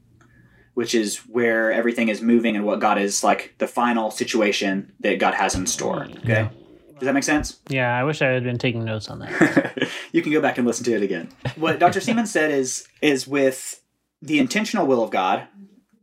which 0.76 0.94
is 0.94 1.18
where 1.28 1.72
everything 1.72 2.10
is 2.10 2.22
moving 2.22 2.56
and 2.56 2.66
what 2.66 2.80
God 2.80 3.00
is 3.00 3.24
like 3.24 3.56
the 3.58 3.68
final 3.68 4.12
situation 4.12 4.92
that 5.00 5.18
God 5.20 5.34
has 5.34 5.56
in 5.56 5.66
store. 5.66 6.04
Okay, 6.06 6.20
Yeah. 6.26 6.50
Does 7.00 7.06
that 7.06 7.14
make 7.14 7.24
sense? 7.24 7.60
Yeah, 7.70 7.98
I 7.98 8.04
wish 8.04 8.22
I 8.22 8.28
had 8.28 8.44
been 8.44 8.58
taking 8.58 8.86
notes 8.86 9.10
on 9.10 9.20
that. 9.20 9.90
you 10.12 10.22
can 10.22 10.32
go 10.32 10.42
back 10.42 10.58
and 10.58 10.68
listen 10.68 10.86
to 10.86 10.94
it 10.94 11.04
again. 11.04 11.30
What 11.56 11.80
Dr. 11.80 12.00
Seamands 12.00 12.28
said 12.32 12.52
is 12.52 12.88
is 13.02 13.28
with 13.28 13.82
the 14.22 14.40
intentional 14.40 14.88
will 14.88 15.04
of 15.04 15.12
God 15.12 15.48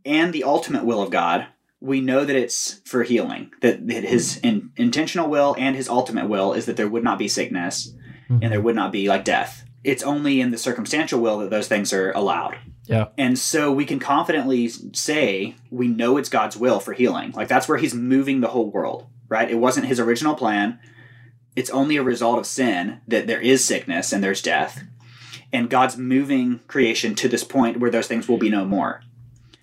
and 0.05 0.33
the 0.33 0.45
ultimate 0.45 0.85
will 0.85 1.03
of 1.03 1.11
God, 1.11 1.47
we 1.81 2.01
know 2.01 2.25
that 2.25 2.37
it's 2.37 2.81
for 2.85 3.03
healing. 3.03 3.53
That, 3.63 3.87
that 3.89 4.05
his 4.05 4.39
in, 4.39 4.71
intentional 4.77 5.29
will 5.29 5.55
and 5.59 5.75
his 5.75 5.89
ultimate 5.89 6.29
will 6.29 6.53
is 6.53 6.67
that 6.67 6.77
there 6.77 6.89
would 6.89 7.05
not 7.05 7.19
be 7.19 7.29
sickness 7.29 7.95
and 8.29 8.41
mm-hmm. 8.41 8.51
there 8.51 8.61
would 8.61 8.77
not 8.77 8.93
be 8.93 9.09
like 9.09 9.25
death. 9.25 9.65
It's 9.83 10.03
only 10.03 10.41
in 10.41 10.51
the 10.51 10.59
circumstantial 10.59 11.21
will 11.21 11.39
that 11.39 11.51
those 11.51 11.69
things 11.69 11.93
are 11.93 12.13
allowed. 12.13 12.59
Yeah. 12.85 13.09
And 13.17 13.39
so 13.39 13.73
we 13.73 13.85
can 13.87 13.99
confidently 13.99 14.69
say 14.93 15.55
we 15.71 15.89
know 15.89 16.17
it's 16.17 16.29
God's 16.29 16.57
will 16.57 16.81
for 16.81 16.93
healing. 16.93 17.33
Like 17.33 17.49
that's 17.49 17.69
where 17.69 17.79
he's 17.79 17.95
moving 17.95 18.41
the 18.41 18.49
whole 18.49 18.71
world, 18.71 19.07
right? 19.31 19.51
It 19.51 19.55
wasn't 19.55 19.87
his 19.87 19.99
original 19.99 20.35
plan. 20.35 20.79
It's 21.57 21.71
only 21.71 21.97
a 21.97 22.03
result 22.03 22.39
of 22.39 22.47
sin 22.47 23.01
that 23.09 23.27
there 23.27 23.41
is 23.41 23.65
sickness 23.65 24.13
and 24.13 24.23
there's 24.23 24.43
death. 24.43 24.85
And 25.53 25.71
God's 25.71 25.97
moving 25.97 26.61
creation 26.67 27.15
to 27.17 27.29
this 27.29 27.45
point 27.45 27.81
where 27.81 27.91
those 27.91 28.07
things 28.07 28.29
will 28.29 28.37
be 28.37 28.51
no 28.51 28.65
more. 28.65 29.03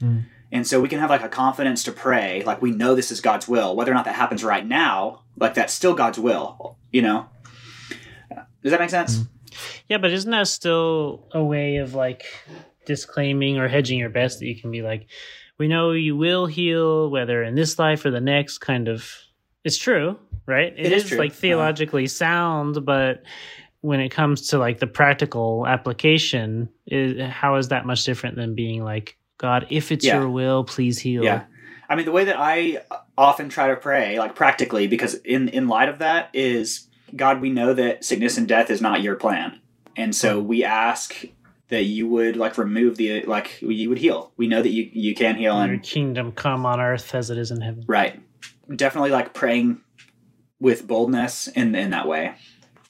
Mm. 0.02 0.24
And 0.52 0.66
so 0.66 0.82
we 0.82 0.90
can 0.90 1.00
have 1.00 1.10
like 1.10 1.24
a 1.24 1.30
confidence 1.30 1.84
to 1.84 1.92
pray, 1.92 2.42
like 2.44 2.62
we 2.62 2.72
know 2.72 2.96
this 2.96 3.12
is 3.12 3.22
God's 3.22 3.48
will. 3.48 3.76
Whether 3.76 3.92
or 3.92 3.94
not 3.94 4.06
that 4.06 4.16
happens 4.16 4.44
right 4.44 4.66
now, 4.66 5.24
like 5.38 5.54
that's 5.54 5.74
still 5.74 5.94
God's 5.94 6.18
will, 6.18 6.78
you 6.92 7.02
know? 7.02 7.28
Does 8.64 8.72
that 8.72 8.80
make 8.80 8.90
sense? 8.90 9.24
Yeah, 9.90 9.98
but 9.98 10.12
isn't 10.12 10.32
that 10.32 10.48
still 10.48 11.28
a 11.34 11.44
way 11.44 11.78
of 11.78 11.94
like 11.94 12.26
disclaiming 12.86 13.58
or 13.58 13.68
hedging 13.68 14.00
your 14.00 14.10
best 14.10 14.40
that 14.40 14.46
you 14.46 14.60
can 14.60 14.72
be 14.72 14.82
like, 14.82 15.08
we 15.58 15.68
know 15.68 15.92
you 15.92 16.16
will 16.16 16.46
heal, 16.46 17.10
whether 17.10 17.44
in 17.44 17.56
this 17.56 17.78
life 17.78 18.06
or 18.06 18.12
the 18.12 18.22
next, 18.22 18.60
kind 18.60 18.88
of. 18.88 19.10
It's 19.64 19.78
true, 19.78 20.18
right? 20.46 20.74
It 20.76 20.92
is 20.92 21.06
true. 21.10 21.18
like 21.18 21.32
uh-huh. 21.32 21.40
theologically 21.40 22.08
sound, 22.08 22.86
but 22.86 23.24
when 23.82 24.00
it 24.00 24.10
comes 24.10 24.48
to 24.50 24.58
like 24.58 24.80
the 24.80 24.88
practical 24.88 25.66
application, 25.68 26.70
is, 26.88 27.22
how 27.30 27.56
is 27.56 27.70
that 27.70 27.86
much 27.86 28.04
different 28.04 28.36
than 28.36 28.56
being 28.56 28.84
like, 28.84 29.18
God, 29.38 29.68
if 29.70 29.92
it's 29.92 30.06
Yeah. 30.06 30.20
your 30.20 30.30
will, 30.30 30.64
please 30.64 31.00
heal? 31.00 31.24
Yeah. 31.24 31.44
I 31.90 31.96
mean, 31.96 32.06
the 32.06 32.12
way 32.12 32.26
that 32.26 32.36
I 32.38 32.82
often 33.18 33.50
try 33.50 33.68
to 33.68 33.76
pray, 33.76 34.20
like 34.20 34.36
practically, 34.36 34.88
because 34.88 35.14
in 35.16 35.48
in 35.50 35.68
light 35.68 35.88
of 35.90 36.00
that, 36.00 36.30
is 36.34 36.88
God, 37.16 37.40
we 37.40 37.50
know 37.50 37.74
that 37.74 38.04
sickness 38.04 38.38
and 38.38 38.48
death 38.48 38.70
is 38.70 38.82
not 38.82 39.02
your 39.02 39.16
plan, 39.16 39.62
and 39.96 40.14
so 40.14 40.40
we 40.42 40.66
ask 40.66 41.24
that 41.70 41.84
you 41.84 42.08
would 42.10 42.36
like 42.36 42.58
remove 42.58 42.98
the 42.98 43.22
like 43.24 43.62
you 43.62 43.88
would 43.90 44.00
heal. 44.00 44.34
We 44.36 44.48
know 44.48 44.62
that 44.62 44.70
you 44.70 44.90
you 44.92 45.16
can 45.16 45.36
heal, 45.36 45.56
Your 45.56 45.76
and 45.76 45.84
kingdom 45.84 46.34
come 46.34 46.66
on 46.66 46.82
earth 46.82 47.16
as 47.16 47.30
it 47.30 47.38
is 47.38 47.52
in 47.52 47.62
heaven. 47.62 47.86
right, 47.88 48.20
definitely 48.76 49.12
like 49.12 49.34
praying 49.34 49.82
with 50.60 50.88
boldness 50.88 51.48
in 51.48 51.76
in 51.76 51.92
that 51.92 52.08
way. 52.08 52.36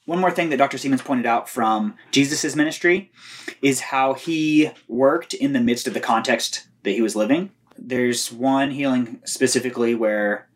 One 0.06 0.20
more 0.20 0.30
thing 0.30 0.48
that 0.50 0.56
Dr. 0.56 0.78
Seamands 0.78 1.04
pointed 1.04 1.26
out 1.26 1.50
from 1.50 1.94
Jesus' 2.12 2.56
ministry 2.56 3.12
is 3.60 3.80
how 3.80 4.14
he 4.14 4.70
worked 4.88 5.34
in 5.34 5.52
the 5.52 5.60
midst 5.60 5.86
of 5.86 5.92
the 5.92 6.00
context 6.00 6.66
that 6.82 6.92
he 6.92 7.02
was 7.02 7.14
living. 7.14 7.50
There's 7.76 8.32
one 8.32 8.70
healing 8.70 9.20
specifically 9.26 9.94
where 9.94 10.48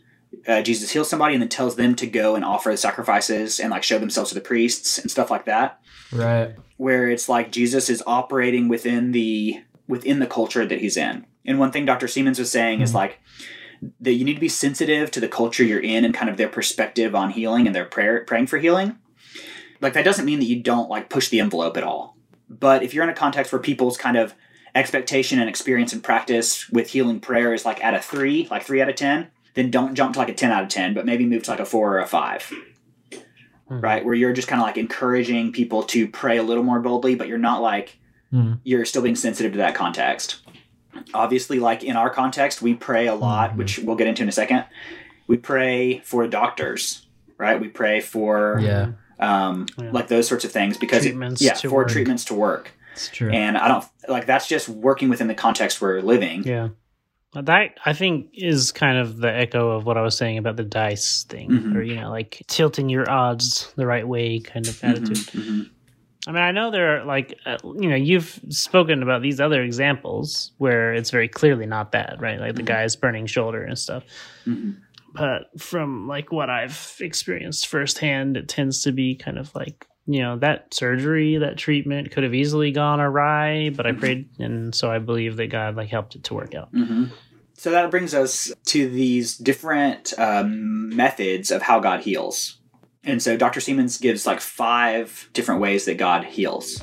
uh, 0.49 0.63
Jesus 0.63 0.91
heals 0.91 1.11
somebody 1.11 1.35
and 1.35 1.43
then 1.43 1.51
tells 1.51 1.77
them 1.77 1.95
to 1.97 2.07
go 2.07 2.35
and 2.35 2.45
offer 2.45 2.71
the 2.71 2.79
sacrifices 2.79 3.61
and 3.61 3.71
like 3.71 3.83
show 3.83 3.99
themselves 3.99 4.31
to 4.31 4.35
the 4.35 4.41
priests 4.41 4.99
and 4.99 5.11
stuff 5.11 5.31
like 5.31 5.45
that. 5.45 5.81
Right. 6.11 6.55
Where 6.79 7.09
it's 7.09 7.29
like 7.29 7.53
Jesus 7.53 7.91
is 7.91 8.03
operating 8.07 8.69
within 8.69 9.13
the 9.13 9.63
within 9.87 10.19
the 10.19 10.27
culture 10.27 10.65
that 10.65 10.81
he's 10.81 10.97
in. 10.97 11.27
And 11.45 11.59
one 11.59 11.73
thing 11.73 11.85
Dr. 11.85 12.07
Seamands 12.07 12.39
was 12.39 12.51
saying 12.51 12.81
is 12.81 12.95
like 12.95 13.21
that 14.01 14.13
you 14.13 14.25
need 14.25 14.35
to 14.35 14.41
be 14.41 14.49
sensitive 14.49 15.11
to 15.11 15.21
the 15.21 15.29
culture 15.29 15.65
you're 15.65 15.81
in 15.81 16.05
and 16.05 16.15
kind 16.15 16.31
of 16.31 16.37
their 16.37 16.49
perspective 16.49 17.15
on 17.15 17.31
healing 17.31 17.67
and 17.67 17.75
their 17.75 17.85
prayer 17.85 18.25
praying 18.25 18.47
for 18.47 18.59
healing. 18.59 18.97
Like 19.81 19.95
that 19.95 20.05
doesn't 20.05 20.25
mean 20.25 20.39
that 20.39 20.45
you 20.47 20.61
don't 20.63 20.89
like 20.89 21.09
push 21.11 21.29
the 21.29 21.41
envelope 21.41 21.77
at 21.77 21.83
all. 21.83 22.17
But 22.49 22.83
if 22.83 22.95
you're 22.95 23.03
in 23.05 23.11
a 23.11 23.15
context 23.15 23.51
where 23.53 23.61
people's 23.61 23.97
kind 23.97 24.17
of 24.17 24.35
expectation 24.75 25.39
and 25.41 25.49
experience 25.49 25.93
and 25.93 26.03
practice 26.03 26.69
with 26.71 26.91
healing 26.91 27.19
prayer 27.21 27.53
is 27.53 27.65
like 27.65 27.83
at 27.83 27.95
a 27.95 28.01
three, 28.01 28.47
like 28.51 28.63
three 28.63 28.81
out 28.81 28.89
of 28.89 28.95
ten, 28.95 29.29
then 29.55 29.71
don't 29.71 29.95
jump 29.95 30.13
to 30.15 30.19
like 30.19 30.29
a 30.29 30.35
ten 30.35 30.53
out 30.53 30.63
of 30.63 30.69
ten, 30.69 30.95
but 30.95 31.05
maybe 31.05 31.27
move 31.27 31.43
to 31.43 31.51
like 31.51 31.61
a 31.61 31.65
four 31.65 31.95
or 31.95 31.99
a 32.01 32.07
five. 32.07 32.51
Right? 33.69 34.05
Where 34.05 34.15
you're 34.15 34.33
just 34.33 34.49
kind 34.49 34.61
of 34.61 34.67
like 34.67 34.77
encouraging 34.77 35.53
people 35.53 35.83
to 35.85 36.07
pray 36.07 36.37
a 36.37 36.43
little 36.43 36.63
more 36.63 36.81
boldly, 36.81 37.15
but 37.15 37.27
you're 37.29 37.39
not 37.39 37.63
like 37.63 37.99
Mhm. 38.33 38.61
you're 38.65 38.85
still 38.87 39.03
being 39.03 39.17
sensitive 39.17 39.53
to 39.53 39.59
that 39.59 39.75
context. 39.75 40.37
Obviously, 41.15 41.59
like 41.59 41.83
in 41.83 41.97
our 41.97 42.11
context, 42.11 42.63
we 42.63 42.75
pray 42.75 43.07
a 43.07 43.15
lot, 43.15 43.53
Mhm. 43.53 43.57
which 43.57 43.79
we'll 43.79 43.97
get 43.97 44.07
into 44.07 44.23
in 44.23 44.29
a 44.29 44.33
second. 44.33 44.65
We 45.27 45.37
pray 45.37 45.99
for 46.05 46.27
doctors, 46.27 47.07
right? 47.39 47.61
We 47.61 47.69
pray 47.69 48.01
for 48.01 48.59
Yeah. 48.63 48.89
um, 49.19 49.67
Yeah. 49.79 49.91
like 49.93 50.09
those 50.09 50.27
sorts 50.29 50.45
of 50.45 50.53
things 50.53 50.77
because 50.77 51.05
it- 51.05 51.11
Treatments 51.11 51.41
yeah, 51.41 51.55
to 51.55 51.69
for 51.69 51.77
work. 51.77 51.89
treatments 51.91 52.25
to 52.27 52.35
work. 52.35 52.73
It's 52.93 53.09
true. 53.09 53.31
And 53.31 53.57
I 53.57 53.69
don't 53.69 53.85
like 54.09 54.27
that's 54.27 54.47
just 54.47 54.69
working 54.69 55.09
within 55.09 55.29
the 55.29 55.35
context 55.35 55.81
we're 55.81 56.01
living. 56.01 56.43
Yeah. 56.45 56.69
That 57.35 57.71
I 57.87 57.95
think 57.95 58.27
is 58.35 58.73
kind 58.73 58.99
of 58.99 59.17
the 59.17 59.33
echo 59.35 59.71
of 59.71 59.87
what 59.87 59.97
I 59.97 60.03
was 60.03 60.15
saying 60.19 60.37
about 60.37 60.57
the 60.57 60.65
dice 60.65 61.25
thing, 61.25 61.49
Mhm. 61.51 61.75
or 61.77 61.81
you 61.83 61.95
know, 61.95 62.11
like 62.11 62.43
tilting 62.49 62.91
your 62.91 63.11
odds 63.11 63.73
the 63.77 63.87
right 63.87 64.07
way 64.07 64.41
kind 64.41 64.67
of 64.69 64.85
attitude. 64.85 65.17
Mhm, 65.17 65.43
mhm. 65.43 65.71
I 66.27 66.31
mean, 66.33 66.43
I 66.43 66.53
know 66.53 66.71
there 66.71 67.01
are 67.01 67.05
like, 67.05 67.37
uh, 67.47 67.59
you 67.65 67.91
know, 67.91 67.97
you've 67.97 68.41
spoken 68.51 69.03
about 69.03 69.23
these 69.23 69.41
other 69.41 69.63
examples 69.63 70.53
where 70.59 70.95
it's 70.95 71.11
very 71.11 71.29
clearly 71.29 71.67
not 71.67 71.93
that, 71.93 72.21
right? 72.21 72.39
Like 72.39 72.55
the 72.55 72.63
Mhm. 72.63 72.67
guy's 72.67 72.95
burning 72.95 73.27
shoulder 73.27 73.63
and 73.65 73.77
stuff. 73.79 74.05
Mhm. 74.47 74.77
But 75.15 75.61
from 75.61 76.07
like 76.07 76.31
what 76.31 76.49
I've 76.49 76.97
experienced 77.01 77.67
firsthand, 77.67 78.37
it 78.37 78.49
tends 78.49 78.83
to 78.85 78.93
be 78.93 79.15
kind 79.17 79.37
of 79.39 79.53
like, 79.55 79.87
you 80.07 80.21
know, 80.21 80.39
that 80.39 80.73
surgery, 80.73 81.39
that 81.39 81.59
treatment 81.59 82.13
could 82.13 82.23
have 82.25 82.35
easily 82.35 82.71
gone 82.71 83.01
awry, 83.01 83.71
but 83.71 83.87
I 83.87 83.93
Mhm. 83.93 83.99
prayed, 84.01 84.29
and 84.39 84.75
so 84.75 84.91
I 84.91 84.99
believe 85.01 85.37
that 85.37 85.49
God 85.49 85.77
like 85.77 85.91
helped 85.91 86.15
it 86.15 86.25
to 86.25 86.35
work 86.35 86.55
out. 86.55 86.69
hmm 86.73 87.05
So 87.55 87.71
that 87.71 87.91
brings 87.91 88.15
us 88.15 88.53
to 88.67 88.89
these 88.89 89.37
different 89.37 90.15
um, 90.19 90.89
methods 90.97 91.51
of 91.51 91.63
how 91.63 91.79
God 91.81 92.01
heals. 92.01 92.59
And 93.05 93.23
so 93.23 93.37
Dr. 93.37 93.61
Seamands 93.61 94.01
gives 94.01 94.27
like 94.27 94.41
five 94.41 95.29
different 95.33 95.61
ways 95.61 95.85
that 95.87 95.97
God 95.97 96.25
heals. 96.25 96.83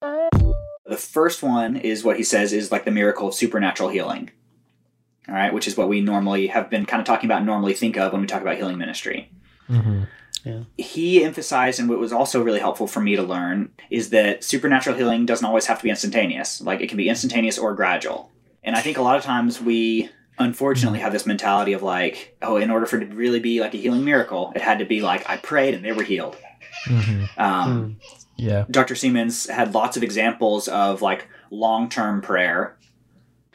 The 0.00 0.96
first 0.96 1.42
one 1.42 1.76
is 1.76 2.04
what 2.04 2.16
he 2.16 2.22
says 2.24 2.52
is 2.52 2.72
like 2.72 2.84
the 2.84 2.90
miracle 2.90 3.28
of 3.28 3.34
supernatural 3.34 3.88
healing. 3.88 4.30
All 5.28 5.34
right, 5.34 5.52
which 5.52 5.68
is 5.68 5.76
what 5.76 5.88
we 5.88 6.00
normally 6.00 6.46
have 6.48 6.70
been 6.70 6.86
kind 6.86 7.00
of 7.00 7.06
talking 7.06 7.28
about, 7.28 7.38
and 7.38 7.46
normally 7.46 7.74
think 7.74 7.96
of 7.98 8.12
when 8.12 8.22
we 8.22 8.26
talk 8.26 8.40
about 8.40 8.56
healing 8.56 8.78
ministry. 8.78 9.30
hmm 9.66 10.04
Yeah. 10.44 10.62
he 10.78 11.22
emphasized, 11.22 11.78
and 11.78 11.88
what 11.88 11.98
was 11.98 12.12
also 12.12 12.42
really 12.42 12.60
helpful 12.60 12.86
for 12.86 13.00
me 13.00 13.14
to 13.16 13.22
learn, 13.22 13.70
is 13.90 14.08
that 14.10 14.42
supernatural 14.42 14.96
healing 14.96 15.26
doesn't 15.26 15.44
always 15.46 15.66
have 15.66 15.78
to 15.78 15.84
be 15.84 15.90
instantaneous. 15.90 16.62
Like 16.62 16.80
it 16.80 16.88
can 16.88 16.96
be 16.96 17.10
instantaneous 17.10 17.58
or 17.58 17.74
gradual. 17.74 18.30
And 18.64 18.74
I 18.74 18.80
think 18.80 18.96
a 18.96 19.02
lot 19.02 19.18
of 19.18 19.22
times 19.24 19.60
we 19.60 20.08
unfortunately 20.38 21.00
have 21.00 21.12
this 21.12 21.26
mentality 21.26 21.72
of 21.72 21.82
like, 21.82 22.36
oh, 22.42 22.56
in 22.56 22.70
order 22.70 22.86
for 22.86 22.96
it 23.00 23.06
to 23.08 23.14
really 23.16 23.40
be 23.40 23.60
like 23.60 23.74
a 23.74 23.78
healing 23.78 24.04
miracle, 24.04 24.52
it 24.54 24.62
had 24.62 24.78
to 24.78 24.84
be 24.84 25.00
like 25.00 25.28
I 25.28 25.36
prayed 25.36 25.74
and 25.74 25.84
they 25.84 25.92
were 25.92 26.02
healed. 26.04 26.36
hmm 26.86 27.24
Um, 27.36 27.96
Yeah. 28.36 28.64
Dr. 28.70 28.94
Seamands 28.94 29.50
had 29.50 29.74
lots 29.74 29.96
of 29.96 30.02
examples 30.02 30.68
of 30.68 31.02
like 31.02 31.26
long 31.50 31.88
term 31.88 32.20
prayer. 32.20 32.76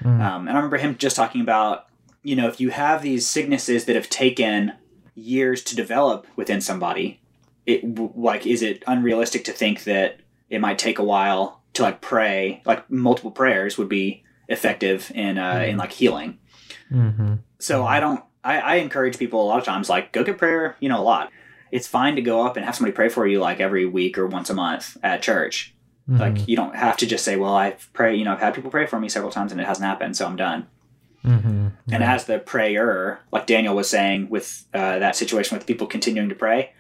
Mhm. 0.02 0.20
Um, 0.22 0.48
and 0.48 0.52
I 0.52 0.56
remember 0.56 0.78
him 0.78 0.98
just 0.98 1.16
talking 1.16 1.42
about, 1.42 1.86
you 2.24 2.36
know, 2.36 2.48
if 2.48 2.60
you 2.60 2.70
have 2.70 3.02
these 3.02 3.26
sicknesses 3.28 3.86
that 3.86 3.96
have 3.96 4.10
taken 4.10 4.74
years 5.16 5.64
to 5.66 5.76
develop 5.76 6.26
within 6.36 6.60
somebody, 6.60 7.20
it 7.66 7.82
like 8.18 8.46
is 8.46 8.62
it 8.62 8.84
unrealistic 8.88 9.46
to 9.46 9.52
think 9.54 9.86
that 9.86 10.18
it 10.50 10.60
might 10.60 10.78
take 10.78 11.00
a 11.00 11.04
while 11.04 11.62
to 11.74 11.82
like 11.84 12.02
pray, 12.02 12.62
like 12.66 12.90
multiple 12.92 13.32
prayers 13.32 13.78
would 13.78 13.88
be 13.90 14.24
effective 14.50 15.12
in 15.16 15.38
uh, 15.38 15.64
in 15.66 15.76
Mhm. 15.76 15.80
like 15.80 15.92
healing. 15.94 16.38
Hmm 16.94 17.34
So 17.60 17.86
I 17.86 18.00
don't. 18.00 18.24
I, 18.44 18.60
I 18.60 18.76
encourage 18.76 19.18
people 19.18 19.42
a 19.42 19.48
lot 19.48 19.58
of 19.58 19.66
times 19.66 19.90
like 19.90 20.12
go 20.12 20.24
get 20.24 20.38
prayer. 20.38 20.76
You 20.80 20.90
know, 20.90 21.00
a 21.00 21.04
lot. 21.04 21.32
It's 21.72 21.88
fine 21.88 22.16
to 22.16 22.22
go 22.22 22.46
up 22.46 22.56
and 22.56 22.66
have 22.66 22.76
somebody 22.76 22.94
pray 22.94 23.10
for 23.10 23.26
you 23.26 23.40
like 23.40 23.60
every 23.60 23.86
week 23.86 24.18
or 24.18 24.28
once 24.28 24.50
a 24.50 24.54
month 24.54 24.98
at 25.02 25.22
church. 25.24 25.74
Mm-hmm. 26.10 26.22
Like 26.22 26.48
you 26.48 26.56
don't 26.56 26.76
have 26.76 26.98
to 26.98 27.06
just 27.08 27.26
say, 27.26 27.36
"Well, 27.36 27.56
I've 27.56 27.90
pray." 27.94 28.16
You 28.16 28.26
know, 28.26 28.34
I've 28.34 28.40
had 28.40 28.54
people 28.54 28.70
pray 28.70 28.86
for 28.86 29.00
me 29.00 29.10
several 29.10 29.32
times 29.32 29.52
and 29.52 29.60
it 29.60 29.66
hasn't 29.66 29.86
happened, 29.86 30.16
so 30.18 30.26
I'm 30.26 30.36
done. 30.36 30.68
hmm 31.24 31.68
And 31.92 32.04
as 32.04 32.26
the 32.26 32.40
prayer, 32.40 33.22
like 33.32 33.48
Daniel 33.48 33.76
was 33.76 33.90
saying 33.90 34.30
with 34.30 34.66
uh, 34.74 35.00
that 35.00 35.16
situation 35.16 35.58
with 35.58 35.66
people 35.66 35.88
continuing 35.88 36.30
to 36.30 36.36
pray, 36.36 36.74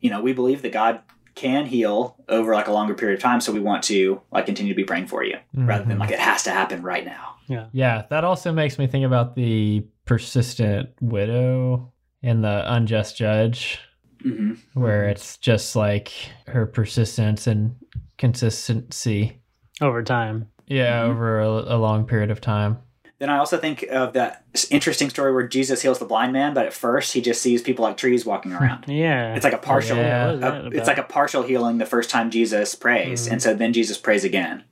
you 0.00 0.10
know, 0.10 0.20
we 0.20 0.32
believe 0.32 0.62
that 0.62 0.72
God 0.72 1.00
can 1.36 1.66
heal 1.66 2.16
over 2.28 2.52
like 2.54 2.66
a 2.66 2.72
longer 2.72 2.94
period 2.94 3.14
of 3.18 3.22
time, 3.22 3.40
so 3.40 3.52
we 3.52 3.60
want 3.60 3.84
to 3.84 4.20
like 4.32 4.46
continue 4.46 4.72
to 4.72 4.76
be 4.76 4.82
praying 4.84 5.06
for 5.06 5.22
you 5.22 5.36
rather 5.54 5.84
than 5.84 5.98
Mhm. 5.98 6.00
like 6.00 6.10
it 6.10 6.18
has 6.18 6.42
to 6.44 6.50
happen 6.50 6.82
right 6.82 7.04
now. 7.04 7.34
Yeah, 7.46 7.66
Yeah. 7.72 8.02
that 8.10 8.24
also 8.24 8.52
makes 8.52 8.78
me 8.78 8.86
think 8.88 9.04
about 9.04 9.36
the 9.36 9.84
persistent 10.06 10.88
widow 11.00 11.92
and 12.22 12.42
the 12.42 12.64
unjust 12.72 13.16
judge, 13.16 13.78
hmm 14.22 14.54
where 14.74 15.08
it's 15.08 15.36
just 15.36 15.76
like 15.76 16.10
her 16.48 16.66
persistence 16.66 17.46
and 17.46 17.76
consistency. 18.18 19.40
Over 19.80 20.02
time. 20.02 20.48
Yeah, 20.66 21.02
Mhm. 21.04 21.10
over 21.10 21.40
a, 21.40 21.48
a 21.48 21.78
long 21.78 22.06
period 22.06 22.30
of 22.30 22.40
time. 22.40 22.78
Then 23.18 23.30
I 23.30 23.38
also 23.38 23.56
think 23.56 23.82
of 23.84 24.12
that 24.12 24.44
interesting 24.70 25.08
story 25.08 25.32
where 25.32 25.48
Jesus 25.48 25.80
heals 25.80 25.98
the 25.98 26.04
blind 26.04 26.34
man, 26.34 26.52
but 26.52 26.66
at 26.66 26.74
first 26.74 27.14
he 27.14 27.22
just 27.22 27.40
sees 27.40 27.62
people 27.62 27.82
like 27.82 27.96
trees 27.96 28.26
walking 28.26 28.52
around. 28.58 28.84
Yeah. 28.88 29.34
It's 29.34 29.44
like 29.44 29.54
a 29.54 29.58
partial. 29.58 29.96
Yeah. 29.96 30.32
A- 30.32 30.66
it's 30.66 30.86
like 30.86 30.98
a 30.98 31.02
partial 31.02 31.42
healing 31.42 31.78
the 31.78 31.86
first 31.86 32.10
time 32.10 32.30
Jesus 32.30 32.74
prays, 32.74 33.26
Mhm. 33.26 33.32
and 33.32 33.42
so 33.42 33.54
then 33.54 33.72
Jesus 33.72 33.96
prays 33.96 34.22
again, 34.24 34.64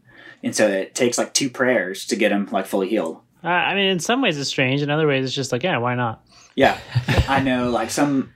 and 0.42 0.54
so 0.54 0.68
it 0.68 0.94
takes 0.94 1.16
like 1.16 1.32
two 1.32 1.48
prayers 1.48 2.04
to 2.06 2.16
get 2.16 2.32
him 2.32 2.46
like 2.52 2.66
fully 2.66 2.88
healed. 2.88 3.20
Uh, 3.42 3.48
I 3.48 3.74
mean, 3.74 3.86
in 3.86 3.98
some 4.00 4.20
ways 4.22 4.38
it's 4.38 4.48
strange. 4.50 4.82
In 4.82 4.90
other 4.90 5.06
ways, 5.06 5.24
it's 5.24 5.34
just 5.34 5.52
like, 5.52 5.62
yeah, 5.62 5.76
why 5.78 5.94
not? 5.94 6.22
Yeah, 6.54 6.78
I 7.28 7.40
know. 7.40 7.70
Like 7.70 7.90
some 7.90 8.30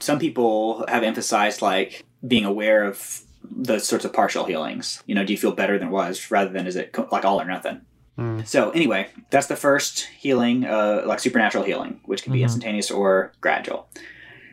some 0.00 0.18
people 0.20 0.84
have 0.88 1.02
emphasized 1.02 1.60
like 1.62 2.04
being 2.26 2.44
aware 2.44 2.84
of 2.84 3.20
those 3.50 3.84
sorts 3.86 4.04
of 4.04 4.12
partial 4.12 4.44
healings. 4.44 5.02
You 5.06 5.14
know, 5.14 5.24
do 5.24 5.32
you 5.32 5.38
feel 5.38 5.52
better 5.52 5.76
than 5.78 5.88
it 5.88 5.90
was, 5.92 6.30
rather 6.30 6.50
than 6.50 6.66
is 6.68 6.76
it 6.76 6.92
co- 6.92 7.08
like 7.10 7.24
all 7.24 7.40
or 7.40 7.44
nothing? 7.44 7.80
Mm. 8.18 8.46
So 8.46 8.70
anyway, 8.70 9.08
that's 9.30 9.46
the 9.48 9.56
first 9.56 10.08
healing, 10.18 10.64
uh, 10.64 11.02
like 11.06 11.18
supernatural 11.20 11.64
healing, 11.64 12.00
which 12.04 12.22
can 12.22 12.32
be 12.32 12.40
Mhm. 12.40 12.44
instantaneous 12.44 12.90
or 12.90 13.32
gradual. 13.40 13.88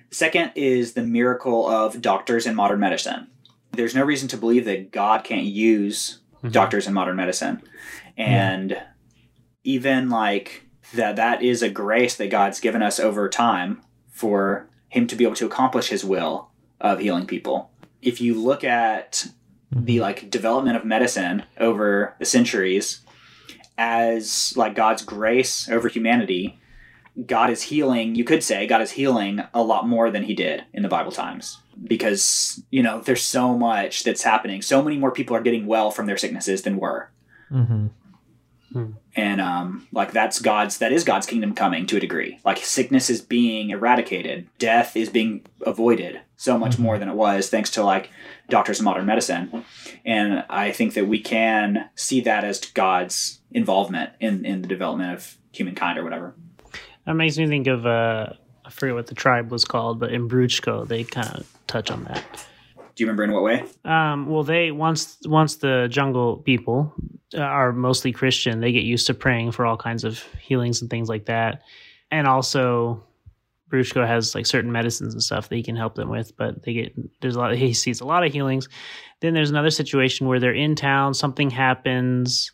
Second 0.10 0.52
is 0.56 0.94
the 0.94 1.04
miracle 1.04 1.68
of 1.70 2.02
doctors 2.02 2.46
in 2.46 2.56
modern 2.56 2.80
medicine. 2.80 3.28
There's 3.72 3.96
no 3.96 4.04
reason 4.04 4.28
to 4.30 4.38
believe 4.38 4.66
that 4.66 4.92
God 4.92 5.24
can't 5.24 5.46
use 5.46 6.20
Mhm. 6.44 6.52
doctors 6.52 6.88
in 6.88 6.94
modern 6.94 7.16
medicine, 7.16 7.62
and 8.18 8.78
even 9.64 10.10
like 10.10 10.66
that 10.94 11.16
that 11.16 11.42
is 11.42 11.62
a 11.62 11.70
grace 11.70 12.16
that 12.16 12.30
God's 12.30 12.60
given 12.60 12.82
us 12.82 13.00
over 13.00 13.30
time 13.30 13.82
for 14.10 14.68
Him 14.90 15.08
to 15.08 15.16
be 15.16 15.24
able 15.24 15.36
to 15.36 15.46
accomplish 15.46 15.88
His 15.90 16.04
will 16.04 16.50
of 16.82 17.00
healing 17.00 17.26
people. 17.28 17.70
If 18.02 18.20
you 18.20 18.34
look 18.34 18.64
at 18.64 19.28
the 19.72 20.02
like 20.02 20.30
development 20.30 20.76
of 20.76 20.84
medicine 20.84 21.44
over 21.60 22.16
the 22.20 22.26
centuries 22.26 23.02
as 23.78 24.54
like 24.56 24.76
God's 24.76 25.04
grace 25.04 25.70
over 25.70 25.88
humanity, 25.88 26.60
God 27.26 27.50
is 27.50 27.62
healing, 27.62 28.16
you 28.16 28.24
could 28.24 28.44
say 28.44 28.68
God 28.68 28.82
is 28.82 28.92
healing 28.92 29.42
a 29.54 29.62
lot 29.62 29.88
more 29.88 30.10
than 30.10 30.24
he 30.24 30.34
did 30.34 30.64
in 30.74 30.84
the 30.84 30.90
Bible 30.90 31.12
times 31.12 31.60
because, 31.84 32.64
you 32.72 32.82
know, 32.82 33.02
there's 33.02 33.24
so 33.24 33.58
much 33.58 34.04
that's 34.04 34.24
happening. 34.24 34.62
So 34.62 34.82
many 34.82 34.98
more 34.98 35.12
people 35.12 35.36
are 35.36 35.42
getting 35.42 35.66
well 35.66 35.92
from 35.92 36.06
their 36.06 36.18
sicknesses 36.18 36.62
than 36.62 36.78
were. 36.78 37.10
hmm 38.72 38.92
And 39.16 39.42
um 39.42 39.88
like 39.92 40.12
that's 40.12 40.40
God's 40.40 40.78
that 40.78 40.92
is 40.92 41.04
God's 41.04 41.28
kingdom 41.28 41.54
coming 41.54 41.86
to 41.88 41.98
a 41.98 42.00
degree. 42.00 42.40
Like 42.46 42.58
sickness 42.60 43.10
is 43.10 43.22
being 43.22 43.70
eradicated, 43.72 44.48
death 44.58 44.96
is 44.96 45.10
being 45.10 45.46
avoided 45.66 46.22
so 46.38 46.58
much 46.58 46.80
more 46.80 46.98
than 46.98 47.10
it 47.10 47.16
was 47.16 47.50
thanks 47.50 47.70
to 47.72 47.84
like 47.84 48.10
doctors 48.50 48.80
of 48.80 48.86
modern 48.86 49.06
medicine. 49.06 49.64
And 50.06 50.44
I 50.50 50.72
think 50.72 50.94
that 50.96 51.08
we 51.08 51.20
can 51.20 51.90
see 51.96 52.22
that 52.22 52.44
as 52.44 52.60
God's 52.60 53.42
involvement 53.52 54.12
in 54.20 54.46
in 54.46 54.62
the 54.62 54.68
development 54.68 55.14
of 55.14 55.38
humankind 55.52 56.00
or 56.00 56.04
whatever. 56.04 56.34
That 57.06 57.16
makes 57.16 57.38
me 57.38 57.48
think 57.48 57.68
of 57.68 57.86
uh, 57.86 58.34
I 58.64 58.70
forget 58.70 58.96
what 58.96 59.08
the 59.08 59.16
tribe 59.16 59.52
was 59.52 59.66
called, 59.66 60.00
but 60.00 60.12
in 60.12 60.30
Bruchko 60.30 60.88
they 60.88 61.04
kind 61.04 61.30
of 61.36 61.48
touch 61.68 61.92
on 61.92 62.06
that. 62.06 62.24
Do 62.96 63.04
you 63.04 63.08
remember 63.08 63.24
in 63.24 63.32
what 63.32 63.44
way? 63.44 63.66
Um, 63.86 64.28
well, 64.28 64.44
they 64.44 64.72
once 64.72 65.18
once 65.26 65.58
the 65.58 65.88
jungle 65.90 66.38
people 66.38 66.94
uh, 67.34 67.40
are 67.42 67.72
mostly 67.72 68.12
Christian, 68.12 68.60
they 68.60 68.72
get 68.72 68.84
used 68.84 69.08
to 69.08 69.14
praying 69.14 69.52
for 69.52 69.66
all 69.66 69.78
kinds 69.78 70.04
of 70.04 70.22
healings 70.40 70.82
and 70.82 70.90
things 70.90 71.10
like 71.10 71.26
that, 71.26 71.62
and 72.12 72.28
also 72.28 73.04
Bruchko 73.72 74.06
has 74.06 74.36
like 74.36 74.46
certain 74.46 74.72
medicines 74.72 75.14
and 75.14 75.24
stuff 75.24 75.50
that 75.50 75.56
he 75.56 75.64
can 75.64 75.76
help 75.76 75.96
them 75.96 76.10
with. 76.10 76.36
But 76.36 76.64
they 76.64 76.74
get 76.74 77.22
there's 77.22 77.36
a 77.36 77.40
lot. 77.40 77.56
He 77.56 77.74
sees 77.74 78.02
a 78.02 78.06
lot 78.06 78.26
of 78.26 78.32
healings. 78.32 78.68
Then 79.22 79.34
there's 79.34 79.50
another 79.50 79.70
situation 79.70 80.28
where 80.28 80.40
they're 80.40 80.54
in 80.54 80.76
town, 80.76 81.14
something 81.14 81.50
happens. 81.50 82.52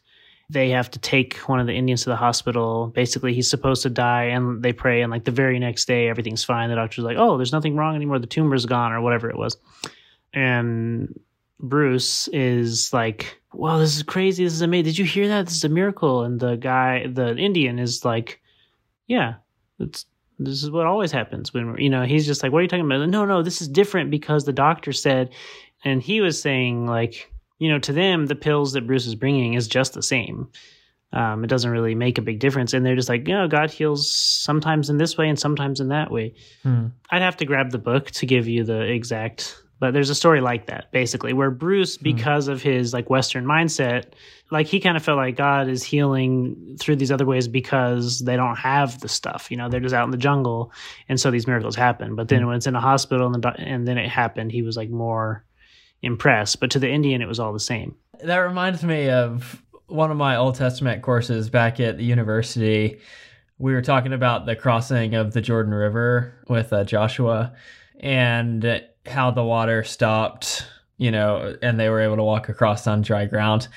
They 0.50 0.70
have 0.70 0.90
to 0.92 1.00
take 1.00 1.38
one 1.40 1.60
of 1.60 1.68
the 1.68 1.74
Indians 1.74 2.04
to 2.04 2.10
the 2.10 2.16
hospital. 2.16 2.88
Basically, 2.88 3.34
he's 3.34 3.50
supposed 3.50 3.84
to 3.84 3.90
die, 3.90 4.26
and 4.26 4.64
they 4.64 4.72
pray. 4.72 5.02
And 5.02 5.12
like 5.12 5.26
the 5.26 5.32
very 5.32 5.60
next 5.60 5.86
day, 5.86 6.08
everything's 6.08 6.44
fine. 6.44 6.70
The 6.70 6.76
doctor's 6.76 7.04
like, 7.04 7.18
"Oh, 7.20 7.36
there's 7.36 7.52
nothing 7.52 7.76
wrong 7.76 7.96
anymore. 7.96 8.20
The 8.20 8.28
tumor's 8.28 8.66
gone, 8.66 8.94
or 8.94 9.02
whatever 9.02 9.30
it 9.30 9.38
was." 9.38 9.58
And 10.38 11.20
Bruce 11.60 12.28
is 12.28 12.94
like, 12.94 13.42
"Wow, 13.54 13.80
this 13.80 13.98
is 13.98 14.04
crazy! 14.04 14.44
This 14.44 14.54
is 14.54 14.62
amazing! 14.62 14.86
Did 14.86 14.98
you 15.00 15.06
hear 15.06 15.28
that? 15.30 15.48
This 15.48 15.56
is 15.56 15.64
a 15.64 15.70
miracle!" 15.70 16.24
And 16.24 16.40
the 16.40 16.56
guy, 16.58 17.08
the 17.08 17.36
Indian, 17.36 17.80
is 17.80 18.06
like, 18.06 18.40
"Yeah, 19.08 19.36
it's 19.80 20.06
this 20.38 20.62
is 20.62 20.70
what 20.70 20.86
always 20.86 21.12
happens 21.12 21.56
when 21.56 21.76
you 21.80 21.90
know." 21.90 22.04
He's 22.04 22.28
just 22.28 22.44
like, 22.44 22.52
"What 22.52 22.60
are 22.60 22.62
you 22.62 22.68
talking 22.68 22.86
about?" 22.86 23.10
No, 23.10 23.26
no, 23.26 23.42
this 23.42 23.64
is 23.64 23.68
different 23.68 24.12
because 24.12 24.46
the 24.46 24.54
doctor 24.54 24.94
said, 24.94 25.34
and 25.84 26.04
he 26.04 26.22
was 26.22 26.40
saying 26.40 26.86
like, 26.86 27.32
you 27.58 27.70
know, 27.70 27.80
to 27.80 27.92
them 27.92 28.28
the 28.28 28.36
pills 28.36 28.74
that 28.74 28.86
Bruce 28.86 29.08
is 29.08 29.16
bringing 29.16 29.56
is 29.56 29.68
just 29.68 29.94
the 29.94 30.04
same. 30.04 30.50
Um, 31.14 31.44
it 31.44 31.48
doesn't 31.48 31.72
really 31.72 31.96
make 31.96 32.20
a 32.20 32.22
big 32.22 32.38
difference, 32.40 32.74
and 32.74 32.86
they're 32.86 32.96
just 32.96 33.10
like, 33.10 33.28
you 33.28 33.34
know, 33.34 33.48
God 33.48 33.72
heals 33.72 34.16
sometimes 34.16 34.92
in 34.92 34.98
this 34.98 35.18
way 35.18 35.30
and 35.30 35.40
sometimes 35.40 35.80
in 35.80 35.88
that 35.88 36.12
way. 36.12 36.36
Hmm. 36.62 36.88
I'd 37.10 37.24
have 37.24 37.38
to 37.38 37.46
grab 37.46 37.72
the 37.72 37.80
book 37.80 38.12
to 38.12 38.28
give 38.28 38.48
you 38.48 38.64
the 38.64 38.82
exact 38.82 39.64
but 39.80 39.94
there's 39.94 40.10
a 40.10 40.16
story 40.16 40.42
like 40.42 40.66
that 40.68 40.92
basically 40.92 41.34
where 41.34 41.52
Bruce 41.52 41.98
because 41.98 42.48
of 42.48 42.62
his 42.62 42.94
like 42.94 43.10
western 43.10 43.46
mindset 43.46 44.14
like 44.50 44.68
he 44.68 44.80
kind 44.80 44.96
of 44.96 45.04
felt 45.04 45.18
like 45.18 45.36
God 45.36 45.68
is 45.68 45.84
healing 45.84 46.78
through 46.80 46.96
these 46.96 47.12
other 47.12 47.26
ways 47.26 47.48
because 47.48 48.20
they 48.20 48.36
don't 48.36 48.56
have 48.56 49.00
the 49.02 49.10
stuff 49.10 49.52
you 49.52 49.58
know 49.58 49.70
they're 49.70 49.80
just 49.80 49.96
out 49.96 50.06
in 50.06 50.12
the 50.12 50.18
jungle 50.18 50.72
and 51.10 51.20
so 51.20 51.32
these 51.32 51.48
miracles 51.48 51.76
happen. 51.76 52.16
But 52.16 52.28
then 52.28 52.48
when 52.48 52.58
it's 52.58 52.68
in 52.68 52.76
a 52.76 52.82
hospital 52.82 53.34
and, 53.34 53.44
the, 53.44 53.54
and 53.58 53.88
then 53.88 53.98
it 53.98 54.10
happened 54.10 54.52
he 54.52 54.62
was 54.62 54.78
like 54.78 54.90
more 54.90 55.44
impressed. 56.02 56.60
But 56.60 56.72
to 56.72 56.80
the 56.80 56.90
Indian 56.90 57.22
it 57.22 57.28
was 57.28 57.40
all 57.40 57.54
the 57.54 57.60
same. 57.60 57.96
That 58.24 58.38
reminds 58.38 58.84
me 58.84 59.10
of 59.10 59.62
one 59.88 60.12
of 60.12 60.18
my 60.18 60.36
Old 60.36 60.56
Testament 60.56 61.02
courses 61.02 61.50
back 61.50 61.80
at 61.80 61.98
the 61.98 62.04
university. 62.04 63.00
We 63.58 63.74
were 63.74 63.82
talking 63.82 64.14
about 64.14 64.46
the 64.46 64.56
crossing 64.56 65.16
of 65.16 65.34
the 65.34 65.42
Jordan 65.42 65.74
River 65.74 66.34
with 66.48 66.74
uh, 66.74 66.84
Joshua 66.84 67.54
and 68.00 68.64
how 69.08 69.32
the 69.32 69.44
water 69.44 69.84
stopped, 69.84 70.66
you 70.98 71.12
know, 71.12 71.56
and 71.62 71.80
they 71.80 71.90
were 71.90 72.02
able 72.02 72.18
to 72.18 72.24
walk 72.24 72.50
across 72.50 72.88
on 72.88 73.02
dry 73.02 73.26
ground. 73.26 73.68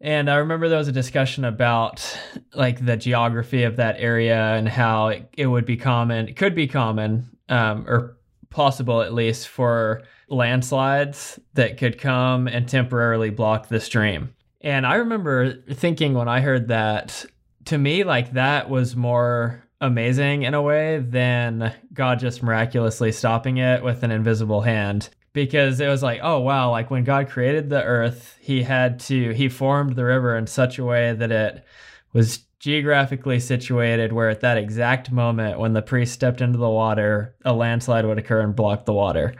And 0.00 0.28
I 0.28 0.36
remember 0.36 0.68
there 0.68 0.78
was 0.78 0.88
a 0.88 0.92
discussion 0.92 1.44
about 1.44 2.18
like 2.54 2.84
the 2.84 2.96
geography 2.96 3.62
of 3.62 3.76
that 3.76 3.96
area 3.98 4.36
and 4.36 4.68
how 4.68 5.08
it, 5.08 5.28
it 5.36 5.46
would 5.46 5.64
be 5.64 5.76
common, 5.76 6.28
it 6.28 6.36
could 6.36 6.54
be 6.54 6.66
common, 6.66 7.36
um, 7.48 7.84
or 7.86 8.16
possible 8.50 9.00
at 9.00 9.14
least 9.14 9.48
for 9.48 10.02
landslides 10.28 11.38
that 11.54 11.78
could 11.78 11.98
come 11.98 12.48
and 12.48 12.68
temporarily 12.68 13.30
block 13.30 13.68
the 13.68 13.80
stream. 13.80 14.34
And 14.60 14.86
I 14.86 14.96
remember 14.96 15.62
thinking 15.72 16.14
when 16.14 16.28
I 16.28 16.40
heard 16.40 16.68
that, 16.68 17.24
to 17.66 17.78
me, 17.78 18.04
like 18.04 18.32
that 18.32 18.68
was 18.68 18.96
more 18.96 19.64
amazing 19.82 20.44
in 20.44 20.54
a 20.54 20.62
way 20.62 20.98
than 21.00 21.74
God 21.92 22.20
just 22.20 22.42
miraculously 22.42 23.12
stopping 23.12 23.58
it 23.58 23.82
with 23.82 24.02
an 24.04 24.10
invisible 24.12 24.62
hand. 24.62 25.10
Because 25.34 25.80
it 25.80 25.88
was 25.88 26.02
like, 26.02 26.20
oh 26.22 26.38
wow, 26.40 26.70
like 26.70 26.90
when 26.90 27.04
God 27.04 27.28
created 27.28 27.68
the 27.68 27.82
earth, 27.82 28.38
he 28.40 28.62
had 28.62 29.00
to, 29.00 29.32
he 29.32 29.48
formed 29.48 29.96
the 29.96 30.04
river 30.04 30.36
in 30.36 30.46
such 30.46 30.78
a 30.78 30.84
way 30.84 31.12
that 31.14 31.32
it 31.32 31.64
was 32.12 32.40
geographically 32.60 33.40
situated 33.40 34.12
where 34.12 34.28
at 34.28 34.40
that 34.42 34.56
exact 34.56 35.10
moment 35.10 35.58
when 35.58 35.72
the 35.72 35.82
priest 35.82 36.12
stepped 36.12 36.40
into 36.40 36.58
the 36.58 36.68
water, 36.68 37.34
a 37.44 37.52
landslide 37.52 38.06
would 38.06 38.18
occur 38.18 38.40
and 38.40 38.54
block 38.54 38.84
the 38.84 38.92
water. 38.92 39.34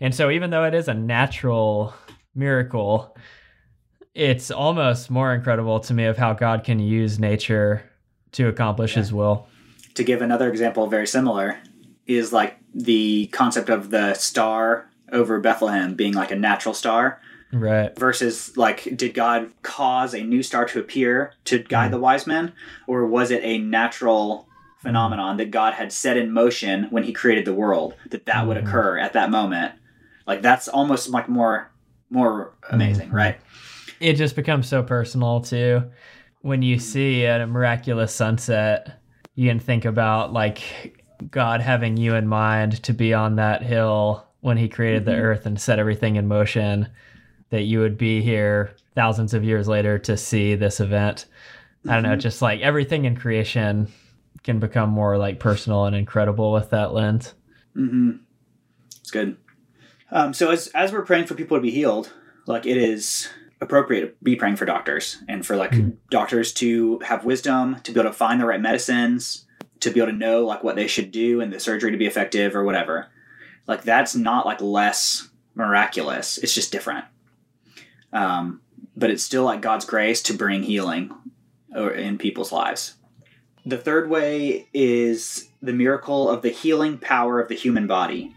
And 0.00 0.14
so, 0.14 0.30
even 0.30 0.50
though 0.50 0.64
it 0.64 0.74
is 0.74 0.88
a 0.88 0.94
natural 0.94 1.92
miracle, 2.34 3.16
it's 4.14 4.50
almost 4.50 5.10
more 5.10 5.34
incredible 5.34 5.80
to 5.80 5.92
me 5.92 6.04
of 6.04 6.16
how 6.16 6.32
God 6.32 6.64
can 6.64 6.78
use 6.78 7.18
nature 7.18 7.82
to 8.32 8.48
accomplish 8.48 8.92
Yeah. 8.92 9.00
his 9.00 9.12
will. 9.12 9.48
To 9.98 10.04
give 10.04 10.22
another 10.22 10.48
example, 10.48 10.86
very 10.86 11.08
similar, 11.08 11.58
is 12.06 12.32
like 12.32 12.56
the 12.72 13.26
concept 13.32 13.68
of 13.68 13.90
the 13.90 14.14
star 14.14 14.88
over 15.10 15.40
Bethlehem 15.40 15.94
being 15.96 16.14
like 16.14 16.30
a 16.30 16.36
natural 16.36 16.72
star 16.72 17.20
Right. 17.52 17.98
versus 17.98 18.56
like, 18.56 18.96
did 18.96 19.12
God 19.12 19.50
cause 19.62 20.14
a 20.14 20.22
new 20.22 20.44
star 20.44 20.66
to 20.66 20.78
appear 20.78 21.32
to 21.46 21.58
guide 21.58 21.90
the 21.90 21.98
wise 21.98 22.28
men, 22.28 22.52
or 22.86 23.06
was 23.06 23.32
it 23.32 23.40
a 23.42 23.58
natural 23.58 24.46
phenomenon 24.78 25.36
that 25.38 25.50
God 25.50 25.74
had 25.74 25.90
set 25.92 26.16
in 26.16 26.30
motion 26.30 26.84
when 26.90 27.02
He 27.02 27.12
created 27.12 27.44
the 27.44 27.52
world 27.52 27.94
that 28.10 28.24
that 28.26 28.46
would 28.46 28.56
Mhm. 28.56 28.68
occur 28.68 28.98
at 28.98 29.14
that 29.14 29.30
moment? 29.32 29.72
Like 30.28 30.42
that's 30.42 30.68
almost 30.68 31.08
like 31.10 31.28
more 31.28 31.72
more 32.08 32.52
amazing, 32.70 33.08
Mhm. 33.08 33.14
right? 33.14 33.40
It 33.98 34.12
just 34.12 34.36
becomes 34.36 34.68
so 34.68 34.80
personal 34.84 35.40
too. 35.40 35.90
When 36.42 36.62
you 36.62 36.78
see 36.78 37.24
a 37.24 37.44
miraculous 37.48 38.14
sunset, 38.14 39.00
you 39.38 39.48
can 39.48 39.60
think 39.60 39.84
about 39.84 40.32
like 40.32 41.04
God 41.30 41.60
having 41.60 41.96
you 41.96 42.16
in 42.16 42.26
mind 42.26 42.82
to 42.82 42.92
be 42.92 43.14
on 43.14 43.36
that 43.36 43.62
hill 43.62 44.26
when 44.40 44.56
he 44.56 44.68
created 44.68 45.04
the 45.04 45.12
Mhm. 45.12 45.20
earth 45.22 45.46
and 45.46 45.60
set 45.60 45.78
everything 45.78 46.16
in 46.16 46.26
motion, 46.26 46.88
that 47.50 47.62
you 47.62 47.78
would 47.78 47.96
be 47.96 48.20
here 48.20 48.72
thousands 48.96 49.34
of 49.34 49.44
years 49.44 49.68
later 49.68 49.96
to 49.96 50.16
see 50.16 50.56
this 50.56 50.80
event. 50.80 51.26
I 51.86 51.94
don't 51.94 52.02
know, 52.02 52.16
Mhm. 52.16 52.20
just 52.20 52.42
like 52.42 52.60
everything 52.62 53.04
in 53.04 53.14
creation 53.14 53.86
can 54.42 54.58
become 54.58 54.90
more 54.90 55.16
like 55.16 55.38
personal 55.38 55.84
and 55.84 55.94
incredible 55.94 56.52
with 56.52 56.70
that 56.70 56.92
lens. 56.92 57.34
Mm-hmm. 57.76 58.10
It's 59.00 59.12
good. 59.12 59.36
Um, 60.10 60.34
so 60.34 60.50
as 60.50 60.66
as 60.74 60.90
we're 60.90 61.04
praying 61.04 61.26
for 61.26 61.34
people 61.34 61.56
to 61.56 61.60
be 61.60 61.70
healed, 61.70 62.12
like 62.46 62.66
it 62.66 62.76
is 62.76 63.28
appropriate 63.60 64.00
to 64.02 64.12
be 64.24 64.36
praying 64.36 64.56
for 64.56 64.64
doctors 64.64 65.18
and 65.28 65.44
for 65.44 65.56
like 65.56 65.72
Mm. 65.72 65.96
doctors 66.10 66.52
to 66.54 66.98
have 67.00 67.24
wisdom, 67.24 67.76
to 67.82 67.92
be 67.92 67.98
able 68.00 68.10
to 68.10 68.16
find 68.16 68.40
the 68.40 68.46
right 68.46 68.60
medicines, 68.60 69.46
to 69.80 69.90
be 69.90 70.00
able 70.00 70.12
to 70.12 70.16
know 70.18 70.44
like 70.44 70.62
what 70.64 70.76
they 70.76 70.86
should 70.86 71.10
do 71.10 71.40
and 71.40 71.52
the 71.52 71.58
surgery 71.60 71.90
to 71.90 71.96
be 71.96 72.06
effective 72.06 72.54
or 72.54 72.64
whatever. 72.64 73.08
Like 73.66 73.82
that's 73.82 74.14
not 74.14 74.46
like 74.46 74.60
less 74.60 75.28
miraculous. 75.54 76.38
It's 76.38 76.54
just 76.54 76.72
different. 76.72 77.04
Um, 78.12 78.60
but 78.96 79.10
it's 79.10 79.22
still 79.22 79.44
like 79.44 79.60
God's 79.60 79.84
grace 79.84 80.22
to 80.22 80.34
bring 80.34 80.62
healing 80.62 81.12
in 81.74 82.18
people's 82.18 82.50
lives. 82.52 82.94
The 83.66 83.76
third 83.76 84.08
way 84.08 84.66
is 84.72 85.48
the 85.60 85.72
miracle 85.72 86.28
of 86.30 86.42
the 86.42 86.48
healing 86.48 86.96
power 86.98 87.40
of 87.40 87.48
the 87.48 87.54
human 87.54 87.86
body. 87.86 88.34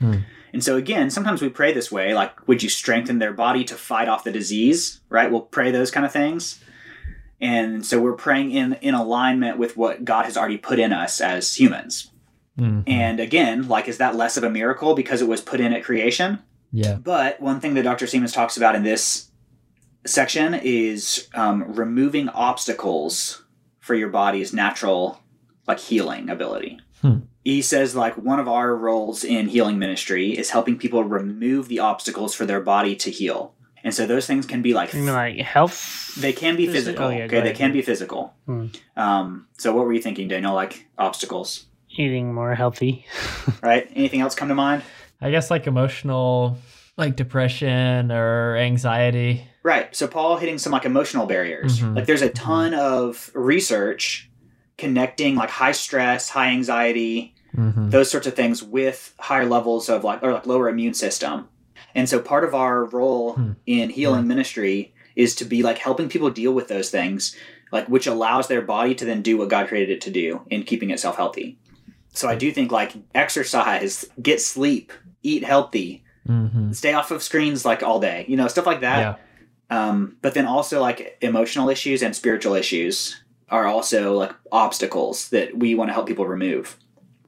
Hmm. 0.00 0.18
And 0.52 0.64
so 0.64 0.76
again, 0.76 1.10
sometimes 1.10 1.40
we 1.42 1.48
pray 1.48 1.72
this 1.72 1.92
way, 1.92 2.14
like, 2.14 2.46
would 2.48 2.62
you 2.62 2.68
strengthen 2.68 3.18
their 3.18 3.32
body 3.32 3.64
to 3.64 3.74
fight 3.74 4.08
off 4.08 4.24
the 4.24 4.32
disease? 4.32 5.00
Right? 5.08 5.30
We'll 5.30 5.42
pray 5.42 5.70
those 5.70 5.90
kind 5.90 6.04
of 6.04 6.12
things. 6.12 6.60
And 7.40 7.86
so 7.86 8.00
we're 8.00 8.12
praying 8.12 8.50
in 8.50 8.74
in 8.74 8.94
alignment 8.94 9.58
with 9.58 9.76
what 9.76 10.04
God 10.04 10.24
has 10.26 10.36
already 10.36 10.58
put 10.58 10.78
in 10.78 10.92
us 10.92 11.20
as 11.20 11.54
humans. 11.54 12.10
Mhm. 12.58 12.82
And 12.86 13.20
again, 13.20 13.68
like, 13.68 13.88
is 13.88 13.98
that 13.98 14.16
less 14.16 14.36
of 14.36 14.44
a 14.44 14.50
miracle 14.50 14.94
because 14.94 15.22
it 15.22 15.28
was 15.28 15.40
put 15.40 15.60
in 15.60 15.72
at 15.72 15.84
creation? 15.84 16.40
yeah. 16.72 16.94
But 16.94 17.40
one 17.40 17.60
thing 17.60 17.74
that 17.74 17.82
Dr. 17.82 18.06
Seamands 18.06 18.32
talks 18.32 18.56
about 18.56 18.76
in 18.76 18.82
this 18.82 19.30
section 20.06 20.54
is 20.54 21.28
um, 21.34 21.64
removing 21.74 22.28
obstacles 22.28 23.42
for 23.80 23.94
your 23.94 24.08
body's 24.08 24.52
natural, 24.52 25.20
like 25.66 25.78
healing 25.80 26.30
ability. 26.30 26.78
Hmm. 27.00 27.20
He 27.44 27.62
says 27.62 27.94
like 27.96 28.16
one 28.16 28.38
of 28.38 28.48
our 28.48 28.76
roles 28.76 29.24
in 29.24 29.48
healing 29.48 29.78
ministry 29.78 30.36
is 30.36 30.50
helping 30.50 30.76
people 30.78 31.04
remove 31.04 31.68
the 31.68 31.78
obstacles 31.78 32.34
for 32.34 32.44
their 32.46 32.60
body 32.60 32.94
to 32.96 33.10
heal. 33.10 33.54
And 33.82 33.94
so 33.94 34.06
those 34.06 34.26
things 34.26 34.44
can 34.44 34.60
be 34.60 34.74
like 34.74 34.92
You 34.92 35.00
mean 35.02 35.14
like 35.14 35.38
health? 35.38 36.14
they 36.20 36.34
can 36.34 36.54
be 36.56 36.66
Phys- 36.66 36.72
physical. 36.72 37.06
oh, 37.06 37.10
yeah, 37.10 37.26
go 37.26 37.38
okay, 37.38 37.48
they 37.48 37.54
can 37.54 37.72
be 37.72 37.80
physical. 37.80 38.34
Hmm. 38.44 38.66
Um, 38.94 39.46
so 39.56 39.74
what 39.74 39.86
were 39.86 39.92
you 39.94 40.02
thinking, 40.02 40.28
Daniel? 40.28 40.52
Like 40.52 40.86
obstacles, 40.98 41.64
Eating 41.96 42.32
more 42.34 42.54
healthy. 42.54 43.06
right? 43.62 43.90
Anything 43.96 44.20
else 44.20 44.34
come 44.34 44.48
to 44.48 44.54
mind? 44.54 44.82
I 45.22 45.30
guess 45.30 45.50
like 45.50 45.66
emotional, 45.66 46.58
like 46.98 47.16
depression 47.16 48.12
or 48.12 48.56
anxiety. 48.56 49.44
Right. 49.62 49.94
So 49.96 50.06
Paul 50.06 50.36
hitting 50.36 50.58
some 50.58 50.72
like 50.72 50.84
emotional 50.84 51.26
barriers. 51.26 51.80
Mhm. 51.80 51.96
Like 51.96 52.06
there's 52.06 52.22
a 52.22 52.30
ton 52.30 52.74
of 52.74 53.30
research 53.34 54.29
connecting 54.80 55.36
like 55.36 55.50
high 55.50 55.72
stress, 55.72 56.28
high 56.30 56.48
anxiety, 56.50 57.34
Mm-hmm. 57.56 57.90
those 57.90 58.08
sorts 58.08 58.28
of 58.28 58.34
things 58.34 58.62
with 58.62 59.12
higher 59.18 59.44
levels 59.44 59.88
of 59.88 60.04
like 60.04 60.22
or 60.22 60.32
like 60.32 60.46
lower 60.46 60.68
immune 60.68 60.94
system. 60.94 61.48
And 61.96 62.08
so 62.08 62.20
part 62.20 62.44
of 62.44 62.54
our 62.54 62.84
role 62.84 63.32
Hmm. 63.34 63.52
in 63.66 63.90
healing 63.90 64.28
ministry 64.28 64.94
is 65.16 65.34
to 65.34 65.44
be 65.44 65.60
like 65.64 65.78
helping 65.78 66.08
people 66.08 66.30
deal 66.30 66.52
with 66.52 66.68
those 66.68 66.90
things, 66.90 67.34
like 67.72 67.86
which 67.88 68.06
allows 68.06 68.46
their 68.46 68.62
body 68.62 68.94
to 68.94 69.04
then 69.04 69.20
do 69.20 69.36
what 69.36 69.48
God 69.48 69.66
created 69.66 69.90
it 69.96 70.00
to 70.02 70.12
do 70.12 70.42
in 70.48 70.62
keeping 70.62 70.90
itself 70.92 71.16
healthy. 71.16 71.58
So 72.14 72.28
I 72.28 72.36
do 72.36 72.52
think 72.52 72.70
like 72.70 72.92
exercise, 73.16 74.04
get 74.22 74.40
sleep, 74.40 74.92
eat 75.22 75.42
healthy, 75.44 76.04
Mm-hmm. 76.28 76.70
stay 76.72 76.92
off 76.92 77.10
of 77.10 77.22
screens 77.22 77.64
like 77.64 77.82
all 77.82 77.98
day, 77.98 78.26
you 78.28 78.36
know, 78.36 78.46
stuff 78.46 78.66
like 78.66 78.82
that 78.82 79.00
Yeah. 79.00 79.14
um, 79.88 80.16
but 80.22 80.34
then 80.34 80.46
also 80.46 80.80
like 80.80 81.16
emotional 81.20 81.68
issues 81.68 82.02
and 82.02 82.14
spiritual 82.14 82.54
issues 82.54 83.20
are 83.50 83.66
also 83.66 84.14
like 84.18 84.34
obstacles 84.52 85.28
that 85.30 85.56
we 85.56 85.74
want 85.74 85.88
to 85.88 85.92
help 85.94 86.06
people 86.06 86.26
remove 86.26 86.76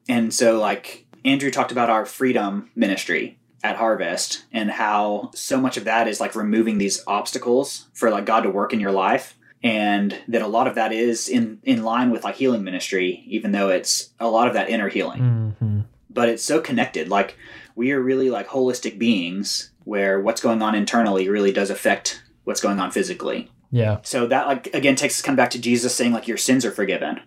and 0.08 0.32
so 0.32 0.58
like 0.58 1.06
andrew 1.24 1.50
talked 1.50 1.72
about 1.72 1.90
our 1.90 2.04
freedom 2.06 2.70
ministry 2.74 3.38
at 3.64 3.76
harvest 3.76 4.44
and 4.52 4.70
how 4.70 5.30
so 5.34 5.60
much 5.60 5.76
of 5.76 5.84
that 5.84 6.08
is 6.08 6.20
like 6.20 6.34
removing 6.34 6.78
these 6.78 7.02
obstacles 7.06 7.88
for 7.92 8.10
like 8.10 8.24
god 8.26 8.40
to 8.42 8.50
work 8.50 8.72
in 8.72 8.80
your 8.80 8.92
life 8.92 9.36
and 9.64 10.18
that 10.26 10.42
a 10.42 10.46
lot 10.48 10.66
of 10.66 10.74
that 10.74 10.92
is 10.92 11.28
in 11.28 11.60
in 11.62 11.84
line 11.84 12.10
with 12.10 12.24
like 12.24 12.34
healing 12.34 12.64
ministry 12.64 13.22
even 13.26 13.52
though 13.52 13.68
it's 13.68 14.10
a 14.18 14.28
lot 14.28 14.48
of 14.48 14.54
that 14.54 14.68
inner 14.68 14.88
healing 14.88 15.20
Mm-hmm. 15.60 15.80
but 16.10 16.28
it's 16.28 16.42
so 16.44 16.60
connected. 16.60 17.08
Like 17.08 17.36
we 17.76 17.92
are 17.92 18.00
really 18.00 18.28
like 18.30 18.48
holistic 18.48 18.98
beings 18.98 19.70
where 19.84 20.20
what's 20.20 20.40
going 20.40 20.60
on 20.62 20.74
internally 20.74 21.28
really 21.28 21.52
does 21.52 21.70
affect 21.70 22.22
what's 22.44 22.60
going 22.60 22.80
on 22.80 22.90
physically. 22.90 23.50
Yeah. 23.72 23.98
So 24.02 24.26
that 24.26 24.46
like 24.46 24.66
again 24.74 24.94
takes 24.94 25.16
us 25.18 25.22
kind 25.22 25.36
of 25.36 25.42
back 25.42 25.50
to 25.50 25.58
Jesus 25.60 25.94
saying 25.94 26.12
like 26.12 26.28
your 26.28 26.36
sins 26.36 26.64
are 26.64 26.70
forgiven. 26.70 27.20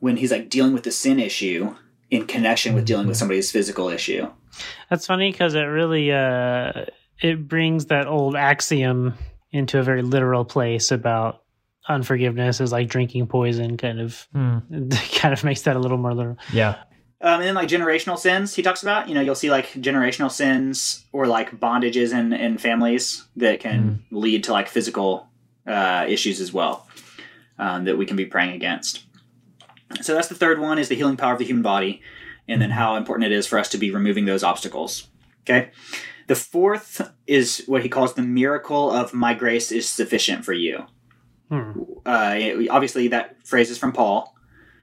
When 0.00 0.16
he's 0.16 0.32
like 0.32 0.48
dealing 0.48 0.72
with 0.72 0.82
the 0.84 0.90
sin 0.90 1.20
issue 1.20 1.76
in 2.10 2.26
connection 2.26 2.74
with 2.74 2.86
dealing 2.86 3.06
with 3.06 3.16
somebody's 3.18 3.52
physical 3.52 3.88
issue. 3.90 4.28
That's 4.88 5.06
funny 5.06 5.30
because 5.30 5.54
it 5.54 5.60
really 5.60 6.10
uh, 6.10 6.86
it 7.22 7.46
brings 7.46 7.86
that 7.86 8.06
old 8.06 8.34
axiom 8.34 9.14
into 9.52 9.78
a 9.78 9.82
very 9.82 10.02
literal 10.02 10.44
place 10.44 10.90
about 10.90 11.42
unforgiveness 11.88 12.60
is 12.60 12.72
like 12.72 12.88
drinking 12.88 13.26
poison. 13.26 13.76
Kind 13.76 14.00
of, 14.00 14.26
Mm. 14.34 14.90
kind 15.20 15.32
of 15.34 15.44
makes 15.44 15.62
that 15.62 15.76
a 15.76 15.78
little 15.78 15.98
more 15.98 16.14
literal. 16.14 16.36
Yeah. 16.52 16.76
Um, 17.22 17.40
and 17.40 17.42
then 17.42 17.54
like 17.54 17.68
generational 17.68 18.18
sins, 18.18 18.54
he 18.54 18.62
talks 18.62 18.82
about. 18.82 19.08
You 19.08 19.14
know, 19.14 19.20
you'll 19.20 19.34
see 19.34 19.50
like 19.50 19.66
generational 19.74 20.30
sins 20.30 21.04
or 21.12 21.26
like 21.26 21.60
bondages 21.60 22.12
in 22.18 22.32
in 22.32 22.56
families 22.58 23.26
that 23.36 23.60
can 23.60 24.02
lead 24.10 24.44
to 24.44 24.52
like 24.52 24.68
physical 24.68 25.28
uh, 25.66 26.06
issues 26.08 26.40
as 26.40 26.52
well 26.52 26.86
um, 27.58 27.84
that 27.84 27.96
we 27.98 28.06
can 28.06 28.16
be 28.16 28.26
praying 28.26 28.54
against. 28.54 29.04
So 30.02 30.14
that's 30.14 30.28
the 30.28 30.34
third 30.34 30.60
one 30.60 30.78
is 30.78 30.88
the 30.88 30.94
healing 30.94 31.16
power 31.16 31.32
of 31.32 31.38
the 31.38 31.44
human 31.44 31.62
body, 31.62 32.00
and 32.48 32.60
then 32.62 32.70
how 32.70 32.96
important 32.96 33.26
it 33.30 33.36
is 33.36 33.46
for 33.46 33.58
us 33.58 33.68
to 33.70 33.78
be 33.78 33.90
removing 33.90 34.24
those 34.24 34.44
obstacles. 34.44 35.08
Okay. 35.42 35.70
The 36.28 36.36
fourth 36.36 37.10
is 37.26 37.64
what 37.66 37.82
he 37.82 37.88
calls 37.88 38.14
the 38.14 38.22
miracle 38.22 38.90
of 38.90 39.12
my 39.12 39.34
grace 39.34 39.72
is 39.72 39.88
sufficient 39.88 40.44
for 40.44 40.52
you. 40.52 40.84
Hmm. 41.48 41.72
Uh, 42.06 42.38
obviously, 42.70 43.08
that 43.08 43.44
phrase 43.44 43.68
is 43.70 43.78
from 43.78 43.92
Paul 43.92 44.36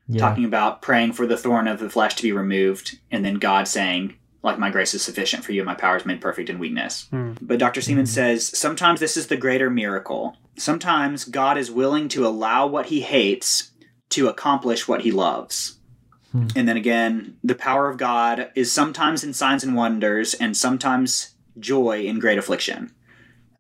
Yeah. 0.10 0.20
talking 0.20 0.44
about 0.44 0.82
praying 0.82 1.14
for 1.14 1.26
the 1.26 1.38
thorn 1.38 1.68
of 1.70 1.80
the 1.80 1.90
flesh 1.90 2.16
to 2.16 2.24
be 2.24 2.34
removed, 2.34 3.00
and 3.12 3.24
then 3.24 3.36
God 3.36 3.68
saying, 3.68 4.16
like 4.44 4.60
my 4.60 4.70
grace 4.70 4.94
is 4.94 5.02
sufficient 5.02 5.46
for 5.46 5.54
you, 5.54 5.62
and 5.62 5.66
my 5.68 5.74
power 5.76 5.96
is 5.96 6.06
made 6.06 6.20
perfect 6.20 6.50
in 6.50 6.60
weakness. 6.60 7.08
Hmm. 7.12 7.34
But 7.42 7.60
Dr. 7.60 7.80
Seamands 7.80 8.10
says 8.10 8.46
sometimes 8.58 9.00
this 9.00 9.16
is 9.16 9.28
the 9.28 9.38
greater 9.38 9.70
miracle. 9.70 10.36
Sometimes 10.58 11.26
God 11.26 11.58
is 11.58 11.72
willing 11.72 12.08
to 12.10 12.26
allow 12.26 12.66
what 12.68 12.88
he 12.88 13.02
hates 13.02 13.72
to 14.10 14.28
accomplish 14.28 14.88
what 14.88 15.02
he 15.02 15.12
loves. 15.12 15.78
Hmm. 16.32 16.48
And 16.56 16.68
then 16.68 16.78
again, 16.78 17.38
the 17.44 17.56
power 17.56 17.90
of 17.90 17.98
God 17.98 18.50
is 18.56 18.72
sometimes 18.72 19.24
in 19.24 19.34
signs 19.34 19.64
and 19.64 19.76
wonders 19.76 20.34
and 20.34 20.56
sometimes 20.58 21.36
joy 21.60 22.02
in 22.02 22.20
great 22.20 22.38
affliction. 22.38 22.92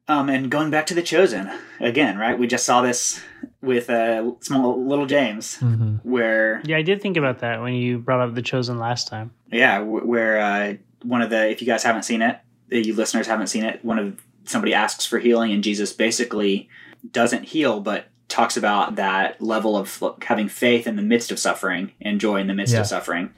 Um, 0.09 0.29
and 0.29 0.49
going 0.49 0.71
back 0.71 0.85
to 0.87 0.93
the 0.93 1.01
chosen 1.01 1.51
again, 1.81 2.17
right? 2.17 2.37
We 2.39 2.47
just 2.47 2.65
saw 2.65 2.81
this 2.81 3.21
with 3.61 3.89
uh, 3.89 4.31
small 4.39 4.85
little 4.85 5.05
James, 5.05 5.57
hmm 5.57 5.95
where 6.03 6.61
Yeah, 6.65 6.77
I 6.77 6.81
did 6.81 7.01
think 7.01 7.17
about 7.17 7.39
that 7.39 7.61
when 7.61 7.73
you 7.73 7.99
brought 7.99 8.21
up 8.21 8.33
the 8.33 8.41
chosen 8.41 8.79
last 8.79 9.07
time. 9.09 9.31
yeah, 9.51 9.79
where 9.79 10.39
uh, 10.39 10.73
one 11.03 11.21
of 11.21 11.29
the 11.29 11.49
if 11.49 11.61
you 11.61 11.67
guys 11.67 11.83
haven't 11.83 12.03
seen 12.03 12.21
it, 12.21 12.39
you 12.69 12.93
listeners 12.95 13.27
haven't 13.27 13.47
seen 13.47 13.63
it, 13.65 13.83
one 13.83 13.99
of 13.99 14.21
somebody 14.45 14.73
asks 14.73 15.05
for 15.05 15.19
healing, 15.19 15.51
and 15.51 15.61
Jesus 15.63 15.91
basically 15.91 16.69
doesn't 17.11 17.43
heal, 17.45 17.79
but 17.79 18.05
talks 18.27 18.57
about 18.57 18.95
that 18.95 19.41
level 19.41 19.77
of 19.77 20.03
having 20.21 20.49
faith 20.49 20.85
in 20.87 20.95
the 20.95 21.01
midst 21.01 21.31
of 21.31 21.39
suffering 21.39 21.91
and 22.01 22.19
joy 22.19 22.39
in 22.41 22.47
the 22.47 22.53
midst 22.53 22.73
Yeah. 22.73 22.81
of 22.81 22.87
suffering, 22.87 23.31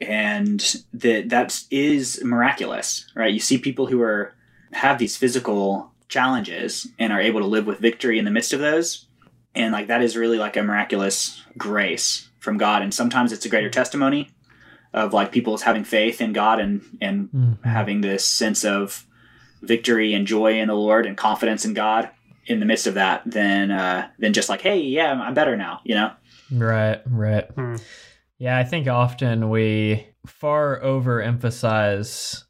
and 0.00 0.60
that 0.94 1.28
that 1.30 1.62
is 1.70 2.22
miraculous, 2.24 3.10
right? 3.14 3.32
You 3.32 3.40
see 3.40 3.58
people 3.58 3.86
who 3.86 4.02
are 4.02 4.34
have 4.72 4.98
these 4.98 5.16
physical 5.16 5.92
challenges 6.08 6.86
and 6.98 7.12
are 7.12 7.20
able 7.20 7.40
to 7.40 7.46
live 7.46 7.66
with 7.66 7.78
victory 7.78 8.18
in 8.18 8.24
the 8.24 8.30
midst 8.30 8.52
of 8.52 8.60
those 8.60 9.06
and 9.56 9.72
like 9.72 9.88
that 9.88 10.02
is 10.02 10.16
really 10.16 10.38
like 10.38 10.56
a 10.56 10.62
miraculous 10.62 11.42
grace 11.58 12.28
from 12.38 12.56
god 12.58 12.80
and 12.82 12.94
sometimes 12.94 13.32
it's 13.32 13.44
a 13.44 13.48
greater 13.48 13.68
testimony 13.70 14.28
of 14.92 15.12
like 15.12 15.32
people's 15.32 15.62
having 15.62 15.82
faith 15.82 16.20
in 16.20 16.32
god 16.32 16.60
and 16.60 16.80
and 17.00 17.28
Mm-hmm. 17.32 17.68
having 17.68 18.02
this 18.02 18.24
sense 18.24 18.64
of 18.64 19.04
victory 19.62 20.14
and 20.14 20.28
joy 20.28 20.60
in 20.60 20.68
the 20.68 20.74
lord 20.74 21.06
and 21.06 21.16
confidence 21.16 21.64
in 21.64 21.74
god 21.74 22.08
in 22.46 22.60
the 22.60 22.66
midst 22.66 22.86
of 22.86 22.94
that 22.94 23.22
than 23.26 23.70
uh 23.70 24.08
than 24.18 24.32
just 24.32 24.48
like 24.48 24.60
hey 24.60 24.80
yeah 24.80 25.12
i'm 25.12 25.34
better 25.34 25.56
now 25.56 25.80
you 25.84 25.94
know 25.94 26.10
Right, 26.50 27.00
right. 27.06 27.44
Hmm. 27.54 27.76
Yeah, 28.38 28.58
I 28.58 28.64
think 28.64 28.86
often 28.86 29.50
we 29.50 30.06
far 30.26 30.80
overemphasize 30.80 32.44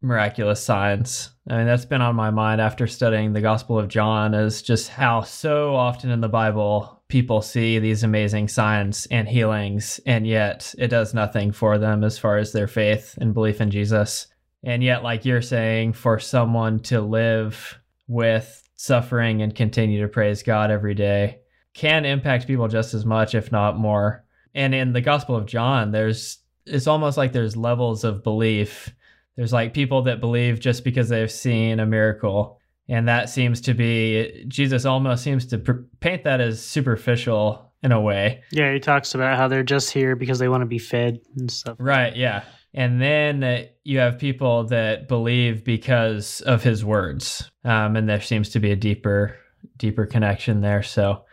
miraculous 0.00 0.62
signs. 0.62 1.30
I 1.48 1.58
mean, 1.58 1.66
that's 1.66 1.84
been 1.84 2.02
on 2.02 2.16
my 2.16 2.30
mind 2.30 2.60
after 2.60 2.86
studying 2.86 3.32
the 3.32 3.40
Gospel 3.40 3.78
of 3.78 3.88
John, 3.88 4.34
is 4.34 4.62
just 4.62 4.88
how 4.88 5.22
so 5.22 5.74
often 5.74 6.10
in 6.10 6.20
the 6.20 6.28
Bible 6.28 7.02
people 7.08 7.42
see 7.42 7.78
these 7.78 8.02
amazing 8.04 8.48
signs 8.48 9.06
and 9.10 9.28
healings, 9.28 10.00
and 10.06 10.26
yet 10.26 10.74
it 10.78 10.88
does 10.88 11.12
nothing 11.12 11.52
for 11.52 11.78
them 11.78 12.04
as 12.04 12.18
far 12.18 12.38
as 12.38 12.52
their 12.52 12.68
faith 12.68 13.18
and 13.20 13.34
belief 13.34 13.60
in 13.60 13.70
Jesus. 13.70 14.28
And 14.64 14.82
yet, 14.82 15.02
like 15.02 15.24
you're 15.24 15.42
saying, 15.42 15.94
for 15.94 16.20
someone 16.20 16.78
to 16.80 17.00
live 17.00 17.78
with 18.06 18.61
suffering 18.82 19.42
and 19.42 19.54
continue 19.54 20.00
to 20.00 20.08
praise 20.08 20.42
God 20.42 20.72
every 20.72 20.94
day 20.94 21.38
can 21.72 22.04
impact 22.04 22.48
people 22.48 22.66
just 22.66 22.94
as 22.94 23.06
much, 23.06 23.34
if 23.34 23.52
not 23.52 23.78
more. 23.78 24.24
And 24.56 24.74
in 24.74 24.92
the 24.92 25.00
Gospel 25.00 25.36
of 25.36 25.46
John, 25.46 25.92
there's 25.92 26.38
it's 26.66 26.88
almost 26.88 27.16
like 27.16 27.32
there's 27.32 27.56
levels 27.56 28.02
of 28.02 28.24
belief. 28.24 28.92
There's 29.36 29.52
like 29.52 29.72
people 29.72 30.02
that 30.02 30.20
believe 30.20 30.58
just 30.58 30.82
because 30.82 31.08
they've 31.08 31.30
seen 31.30 31.78
a 31.78 31.86
miracle. 31.86 32.58
And 32.88 33.06
that 33.08 33.30
seems 33.30 33.60
to 33.62 33.74
be, 33.74 34.44
Jesus 34.48 34.84
almost 34.84 35.22
seems 35.22 35.46
to 35.46 35.58
pr- 35.58 35.84
paint 36.00 36.24
that 36.24 36.40
as 36.40 36.60
superficial 36.62 37.72
in 37.82 37.92
a 37.92 38.00
way. 38.00 38.42
Yeah, 38.50 38.72
he 38.72 38.80
talks 38.80 39.14
about 39.14 39.38
how 39.38 39.48
they're 39.48 39.62
just 39.62 39.92
here 39.92 40.16
because 40.16 40.40
they 40.40 40.48
want 40.48 40.62
to 40.62 40.66
be 40.66 40.78
fed 40.78 41.20
and 41.36 41.50
stuff. 41.50 41.76
Right, 41.78 42.14
yeah. 42.14 42.42
And 42.74 43.00
then 43.00 43.44
uh, 43.44 43.64
you 43.84 43.98
have 43.98 44.18
people 44.18 44.64
that 44.64 45.08
believe 45.08 45.64
because 45.64 46.40
of 46.42 46.62
his 46.62 46.84
words. 46.84 47.50
Um, 47.64 47.96
and 47.96 48.08
there 48.08 48.20
seems 48.20 48.48
to 48.50 48.60
be 48.60 48.70
a 48.70 48.76
deeper, 48.76 49.36
deeper 49.76 50.06
connection 50.06 50.62
there. 50.62 50.82
So, 50.82 51.24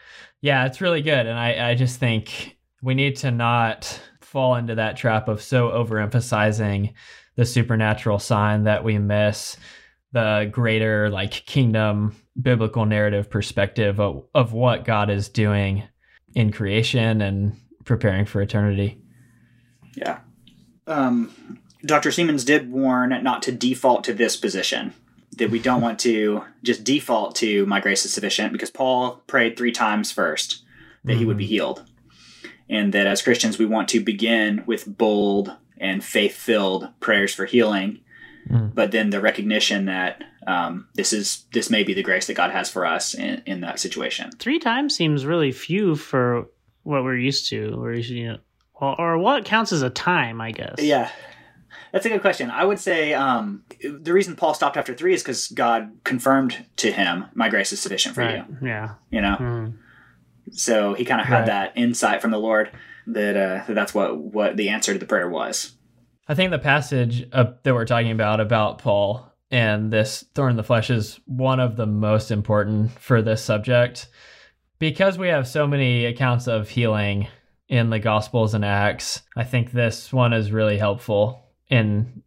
yeah, 0.41 0.65
it's 0.65 0.81
really 0.81 1.01
good. 1.01 1.25
And 1.25 1.39
I, 1.39 1.71
I 1.71 1.75
just 1.75 1.99
think 1.99 2.57
we 2.81 2.93
need 2.93 3.15
to 3.17 3.31
not 3.31 4.01
fall 4.21 4.55
into 4.55 4.75
that 4.75 4.97
trap 4.97 5.27
of 5.27 5.41
so 5.41 5.69
overemphasizing 5.69 6.93
the 7.35 7.45
supernatural 7.45 8.19
sign 8.19 8.63
that 8.65 8.83
we 8.83 8.97
miss 8.97 9.57
the 10.11 10.49
greater 10.51 11.09
like 11.09 11.31
kingdom 11.31 12.15
biblical 12.41 12.85
narrative 12.85 13.29
perspective 13.29 13.99
of, 13.99 14.23
of 14.33 14.53
what 14.53 14.85
God 14.85 15.09
is 15.09 15.29
doing 15.29 15.83
in 16.33 16.51
creation 16.51 17.21
and 17.21 17.55
preparing 17.85 18.25
for 18.25 18.41
eternity. 18.41 19.01
Yeah. 19.95 20.19
Um, 20.89 21.59
Dr. 21.85 22.09
Seamands 22.09 22.45
did 22.45 22.71
warn 22.71 23.17
not 23.23 23.41
to 23.43 23.51
default 23.51 24.03
to 24.05 24.13
this 24.13 24.35
position, 24.35 24.93
that 25.37 25.49
we 25.49 25.59
don't 25.59 25.81
want 25.81 25.99
to 25.99 26.43
just 26.63 26.83
default 26.83 27.35
to 27.37 27.65
my 27.67 27.79
grace 27.79 28.03
is 28.05 28.13
sufficient 28.13 28.51
because 28.51 28.71
Paul 28.71 29.21
prayed 29.27 29.55
three 29.55 29.71
times 29.71 30.11
first 30.11 30.63
that 31.05 31.15
he 31.15 31.23
would 31.25 31.37
be 31.37 31.45
healed. 31.45 31.85
And 32.69 32.93
that 32.93 33.07
as 33.07 33.21
Christians, 33.21 33.57
we 33.57 33.65
want 33.65 33.87
to 33.89 33.99
begin 34.01 34.63
with 34.65 34.97
bold 34.97 35.55
and 35.77 36.03
faith 36.03 36.35
filled 36.35 36.89
prayers 36.99 37.33
for 37.33 37.45
healing, 37.45 37.99
Mm. 38.49 38.73
but 38.73 38.91
then 38.91 39.11
the 39.11 39.21
recognition 39.21 39.85
that 39.85 40.23
um, 40.47 40.87
this 40.95 41.13
is 41.13 41.45
this 41.51 41.69
may 41.69 41.83
be 41.83 41.93
the 41.93 42.01
grace 42.01 42.25
that 42.27 42.33
God 42.35 42.49
has 42.51 42.69
for 42.69 42.85
us 42.85 43.13
in, 43.13 43.43
in 43.45 43.61
that 43.61 43.79
situation. 43.79 44.31
Three 44.39 44.57
times 44.59 44.95
seems 44.95 45.25
really 45.25 45.51
few 45.51 45.95
for 45.95 46.47
what 46.83 47.03
we're 47.03 47.17
used 47.17 47.49
to. 47.49 47.75
We're 47.77 47.93
used 47.95 48.09
to, 48.09 48.15
you 48.15 48.27
know, 48.29 48.37
well, 48.81 48.95
or 48.97 49.17
what 49.17 49.45
counts 49.45 49.71
as 49.71 49.81
a 49.81 49.89
time, 49.89 50.41
I 50.41 50.51
guess. 50.51 50.75
Yeah. 50.79 51.09
That's 51.91 52.05
a 52.05 52.09
good 52.09 52.21
question. 52.21 52.51
I 52.51 52.65
would 52.65 52.79
say 52.79 53.13
um, 53.13 53.63
the 53.81 54.13
reason 54.13 54.35
Paul 54.35 54.53
stopped 54.53 54.77
after 54.77 54.93
three 54.93 55.13
is 55.13 55.23
because 55.23 55.47
God 55.47 55.91
confirmed 56.03 56.65
to 56.77 56.91
him, 56.91 57.25
"My 57.33 57.49
grace 57.49 57.73
is 57.73 57.79
sufficient 57.79 58.13
for 58.15 58.21
Right. 58.21 58.45
you." 58.61 58.67
Yeah. 58.67 58.89
You 59.09 59.21
know, 59.21 59.37
Mm. 59.39 59.73
so 60.51 60.93
he 60.93 61.03
kind 61.05 61.19
of 61.21 61.27
had 61.27 61.39
Right. 61.39 61.45
that 61.47 61.71
insight 61.75 62.21
from 62.21 62.31
the 62.31 62.37
Lord 62.39 62.69
that, 63.07 63.35
uh, 63.35 63.63
that 63.67 63.73
that's 63.73 63.93
what 63.93 64.17
what 64.19 64.55
the 64.57 64.69
answer 64.69 64.93
to 64.93 64.99
the 64.99 65.05
prayer 65.07 65.27
was. 65.29 65.73
I 66.27 66.35
think 66.35 66.51
the 66.51 66.59
passage 66.59 67.27
uh, 67.33 67.45
that 67.63 67.73
we're 67.73 67.85
talking 67.85 68.11
about 68.11 68.39
about 68.39 68.77
Paul 68.77 69.25
and 69.49 69.91
this 69.91 70.23
thorn 70.35 70.51
in 70.51 70.57
the 70.57 70.63
flesh 70.63 70.91
is 70.91 71.19
one 71.25 71.59
of 71.59 71.75
the 71.75 71.87
most 71.87 72.29
important 72.29 72.91
for 72.91 73.23
this 73.23 73.43
subject 73.43 74.07
because 74.77 75.17
we 75.17 75.29
have 75.29 75.47
so 75.47 75.65
many 75.65 76.05
accounts 76.05 76.47
of 76.47 76.69
healing 76.69 77.27
in 77.69 77.89
the 77.91 77.99
Gospels 77.99 78.53
and 78.53 78.65
Acts. 78.65 79.21
I 79.37 79.43
think 79.43 79.71
this 79.71 80.11
one 80.11 80.33
is 80.33 80.51
really 80.51 80.77
helpful 80.77 81.45
in 81.69 82.23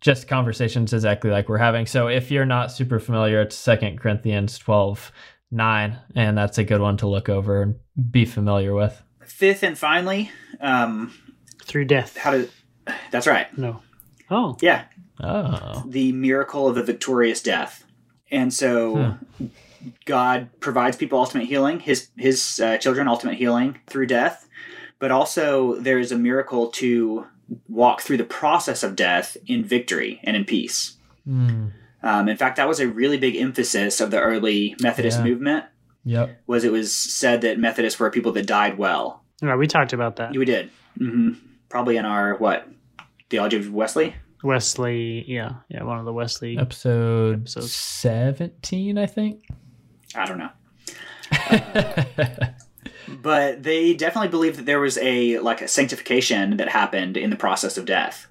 just 0.00 0.26
conversations 0.26 0.92
exactly 0.92 1.30
like 1.30 1.48
we're 1.48 1.58
having. 1.58 1.86
So 1.86 2.08
if 2.08 2.30
you're 2.30 2.46
not 2.46 2.72
super 2.72 2.98
familiar, 2.98 3.40
it's 3.42 3.54
Second 3.54 4.00
Corinthians 4.00 4.58
12 4.58 5.12
9, 5.54 5.98
and 6.16 6.36
that's 6.38 6.56
a 6.56 6.64
good 6.64 6.80
one 6.80 6.96
to 6.96 7.06
look 7.06 7.28
over 7.28 7.60
and 7.60 7.74
be 8.10 8.24
familiar 8.24 8.72
with. 8.74 9.02
Fifth 9.26 9.62
and 9.62 9.76
finally, 9.76 10.30
um, 10.60 11.12
Through 11.64 11.84
death. 11.84 12.16
how 12.16 12.30
to. 12.30 12.48
That's 13.10 13.26
right. 13.26 13.46
No. 13.58 13.80
Oh. 14.30 14.56
Yeah, 14.62 14.84
Oh. 15.22 15.84
the 15.86 16.10
miracle 16.12 16.66
of 16.68 16.74
the 16.74 16.82
victorious 16.82 17.42
death. 17.42 17.84
And 18.30 18.52
so 18.52 19.18
God 20.06 20.48
provides 20.60 20.96
people 20.96 21.18
ultimate 21.18 21.46
healing, 21.46 21.80
his 21.80 22.08
his 22.16 22.58
uh, 22.60 22.78
children 22.78 23.06
ultimate 23.06 23.34
healing 23.36 23.78
through 23.86 24.06
death, 24.06 24.48
but 25.02 25.10
also 25.10 25.74
there 25.80 25.98
is 25.98 26.12
a 26.12 26.16
miracle 26.16 26.68
to 26.68 27.26
walk 27.68 28.00
through 28.02 28.16
the 28.18 28.22
process 28.24 28.84
of 28.84 28.94
death 28.94 29.36
in 29.48 29.64
victory 29.64 30.20
and 30.22 30.36
in 30.36 30.44
peace. 30.44 30.96
Mm. 31.28 31.72
Um, 32.04 32.28
in 32.28 32.36
fact, 32.36 32.54
that 32.56 32.68
was 32.68 32.78
a 32.78 32.86
really 32.86 33.18
big 33.18 33.34
emphasis 33.34 34.00
of 34.00 34.12
the 34.12 34.20
early 34.20 34.76
Methodist 34.80 35.18
Yeah. 35.18 35.24
movement. 35.24 35.64
Yep. 36.04 36.42
Was 36.46 36.62
it 36.62 36.70
was 36.70 36.92
said 36.94 37.40
that 37.40 37.58
Methodists 37.58 37.98
were 37.98 38.10
people 38.12 38.30
that 38.34 38.46
died 38.46 38.78
well. 38.78 39.24
Yeah, 39.42 39.56
we 39.56 39.66
talked 39.66 39.92
about 39.92 40.14
that. 40.16 40.36
We 40.36 40.44
did, 40.44 40.70
hmm 40.96 41.30
probably 41.68 41.96
in 41.96 42.04
our 42.04 42.36
what 42.36 42.68
theology 43.28 43.56
of 43.56 43.72
Wesley. 43.72 44.14
Wesley, 44.44 45.24
yeah, 45.26 45.54
yeah, 45.68 45.82
one 45.82 45.98
of 45.98 46.04
the 46.04 46.12
Wesley. 46.12 46.56
Episode 46.58 47.40
Episodes. 47.40 47.74
17, 47.74 48.98
I 48.98 49.06
think. 49.06 49.42
I 50.14 50.24
don't 50.26 50.38
know. 50.38 50.50
but 53.08 53.62
they 53.62 53.94
definitely 53.94 54.28
believed 54.28 54.56
that 54.58 54.66
there 54.66 54.80
was 54.80 54.98
a 54.98 55.38
like 55.38 55.60
a 55.60 55.68
sanctification 55.68 56.56
that 56.56 56.68
happened 56.68 57.16
in 57.16 57.30
the 57.30 57.36
process 57.36 57.76
of 57.78 57.84
death 57.84 58.26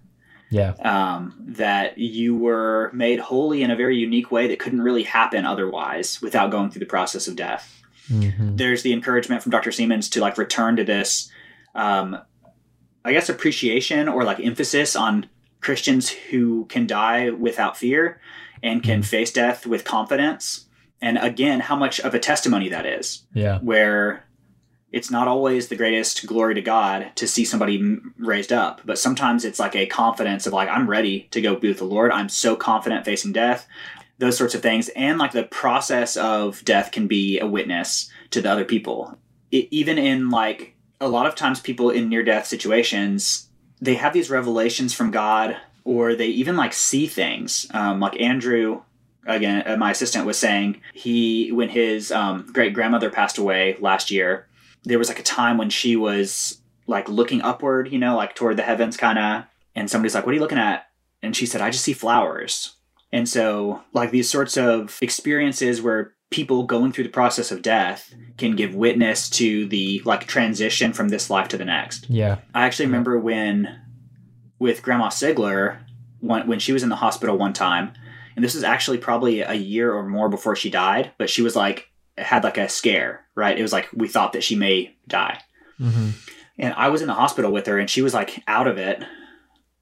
yeah. 0.50 0.72
um, 0.84 1.34
that 1.40 1.98
you 1.98 2.36
were 2.36 2.90
made 2.94 3.20
holy 3.20 3.62
in 3.64 3.72
a 3.72 3.76
very 3.76 3.98
unique 3.98 4.32
way 4.32 4.48
that 4.48 4.60
couldn't 4.60 4.82
really 4.82 5.04
happen 5.04 5.46
otherwise 5.46 6.22
without 6.22 6.52
going 6.52 6.70
through 6.70 6.80
the 6.80 6.86
process 6.86 7.28
of 7.28 7.36
death 7.36 7.78
Mhm. 8.10 8.58
there's 8.58 8.82
the 8.84 8.92
encouragement 8.94 9.42
from 9.44 9.52
dr 9.52 9.70
Seamands 9.72 10.10
to 10.12 10.20
like 10.20 10.38
return 10.38 10.76
to 10.76 10.84
this 10.84 11.32
um, 11.76 12.18
i 13.06 13.14
guess 13.14 13.30
appreciation 13.30 14.10
or 14.10 14.24
like 14.24 14.40
emphasis 14.40 14.96
on 14.96 15.28
christians 15.62 16.10
who 16.10 16.66
can 16.66 16.88
die 16.88 17.30
without 17.30 17.78
fear 17.78 18.20
and 18.64 18.84
can 18.84 19.02
face 19.04 19.32
death 19.32 19.66
with 19.66 19.84
confidence 19.86 20.66
and 21.02 21.18
again 21.20 21.60
how 21.62 21.76
much 21.76 22.00
of 22.02 22.14
a 22.14 22.20
testimony 22.20 22.70
that 22.70 22.86
is 22.86 23.24
Yeah. 23.34 23.60
where 23.60 24.26
it's 24.92 25.12
not 25.12 25.28
always 25.28 25.68
the 25.68 25.76
greatest 25.76 26.26
glory 26.28 26.56
to 26.56 26.62
God 26.62 27.12
to 27.16 27.28
see 27.28 27.46
somebody 27.46 28.00
raised 28.18 28.52
up, 28.52 28.82
but 28.86 29.00
sometimes 29.00 29.46
it's 29.46 29.60
like 29.60 29.76
a 29.76 29.86
confidence 29.86 30.46
of 30.46 30.54
like 30.54 30.70
I'm 30.70 30.90
ready 30.90 31.28
to 31.32 31.42
go 31.42 31.56
be 31.56 31.70
with 31.70 31.78
the 31.78 31.86
Lord. 31.86 32.12
I'm 32.12 32.30
so 32.30 32.56
confident 32.56 33.06
facing 33.06 33.32
death, 33.32 33.68
those 34.18 34.38
sorts 34.38 34.56
of 34.56 34.62
things, 34.62 34.90
and 34.90 35.18
like 35.18 35.32
the 35.32 35.44
process 35.44 36.18
of 36.18 36.64
death 36.66 36.92
can 36.92 37.08
be 37.08 37.40
a 37.40 37.48
witness 37.48 38.10
to 38.32 38.42
the 38.42 38.52
other 38.52 38.66
people. 38.66 39.18
It, 39.52 39.68
even 39.72 39.98
in 39.98 40.30
like 40.30 40.76
a 41.00 41.08
lot 41.08 41.26
of 41.26 41.36
times, 41.36 41.60
people 41.60 41.90
in 41.90 42.10
near 42.10 42.24
death 42.24 42.46
situations 42.46 43.48
they 43.82 43.96
have 43.96 44.14
these 44.14 44.30
revelations 44.30 44.94
from 44.94 45.12
God, 45.12 45.58
or 45.84 46.14
they 46.14 46.28
even 46.28 46.56
like 46.56 46.72
see 46.72 47.08
things. 47.08 47.66
Um, 47.74 48.00
like 48.00 48.22
Andrew 48.22 48.84
again, 49.26 49.64
uh, 49.66 49.78
my 49.78 49.92
assistant 49.92 50.26
was 50.26 50.38
saying 50.38 50.82
he 50.94 51.52
when 51.52 51.70
his 51.70 52.12
um, 52.12 52.48
great 52.54 52.74
grandmother 52.74 53.10
passed 53.10 53.40
away 53.40 53.76
last 53.80 54.12
year, 54.12 54.48
there 54.84 55.00
was 55.00 55.10
like 55.10 55.20
a 55.20 55.24
time 55.24 55.58
when 55.58 55.70
she 55.70 55.96
was 55.96 56.62
like 56.88 57.08
looking 57.08 57.42
upward, 57.42 57.92
you 57.92 58.00
know, 58.00 58.16
like 58.16 58.36
toward 58.36 58.58
the 58.58 58.64
heavens, 58.64 58.98
kind 58.98 59.20
of, 59.20 59.44
and 59.76 59.90
somebody's 59.90 60.16
like, 60.16 60.26
"What 60.26 60.32
are 60.32 60.36
you 60.36 60.42
looking 60.42 60.58
at?" 60.58 60.86
And 61.22 61.36
she 61.36 61.46
said, 61.46 61.62
"I 61.62 61.70
just 61.70 61.84
see 61.84 61.94
flowers." 61.94 62.76
And 63.14 63.28
so, 63.28 63.82
like 63.94 64.12
these 64.12 64.30
sorts 64.30 64.58
of 64.58 64.98
experiences 65.02 65.82
where 65.82 66.14
people 66.30 66.64
going 66.64 66.92
through 66.92 67.04
the 67.04 67.10
process 67.10 67.52
of 67.52 67.62
death 67.62 68.14
can 68.38 68.56
give 68.56 68.74
witness 68.74 69.30
to 69.30 69.68
the 69.68 70.02
like 70.06 70.26
transition 70.28 70.94
from 70.94 71.10
this 71.10 71.30
life 71.30 71.50
to 71.50 71.58
the 71.58 71.66
next. 71.66 72.10
Yeah. 72.10 72.38
I 72.56 72.66
actually 72.66 72.86
remember 72.86 73.20
when 73.20 73.82
with 74.58 74.82
Grandma 74.82 75.10
Sigler 75.10 75.80
when 76.22 76.48
when 76.48 76.60
she 76.60 76.72
was 76.74 76.84
in 76.84 76.90
the 76.90 76.96
hospital 76.96 77.38
one 77.38 77.54
time, 77.54 77.92
and 78.36 78.44
this 78.44 78.56
was 78.56 78.64
actually 78.64 78.98
probably 78.98 79.42
a 79.42 79.54
year 79.54 79.94
or 79.94 80.08
more 80.08 80.30
before 80.30 80.56
she 80.56 80.70
died, 80.70 81.12
but 81.18 81.30
she 81.30 81.42
was 81.42 81.56
like 81.56 81.91
had 82.18 82.44
like 82.44 82.58
a 82.58 82.70
scare, 82.70 83.26
right? 83.36 83.58
It 83.58 83.62
was 83.62 83.74
like 83.74 83.90
we 83.94 84.08
thought 84.08 84.34
that 84.34 84.44
she 84.44 84.56
may 84.56 84.96
die. 85.08 85.40
Mm-hmm. 85.80 86.10
And 86.60 86.74
I 86.76 86.90
was 86.90 87.02
in 87.02 87.08
the 87.08 87.14
hospital 87.14 87.52
with 87.52 87.66
her 87.68 87.80
and 87.80 87.90
she 87.90 88.02
was 88.02 88.14
like 88.14 88.44
out 88.48 88.68
of 88.68 88.78
it. 88.78 89.04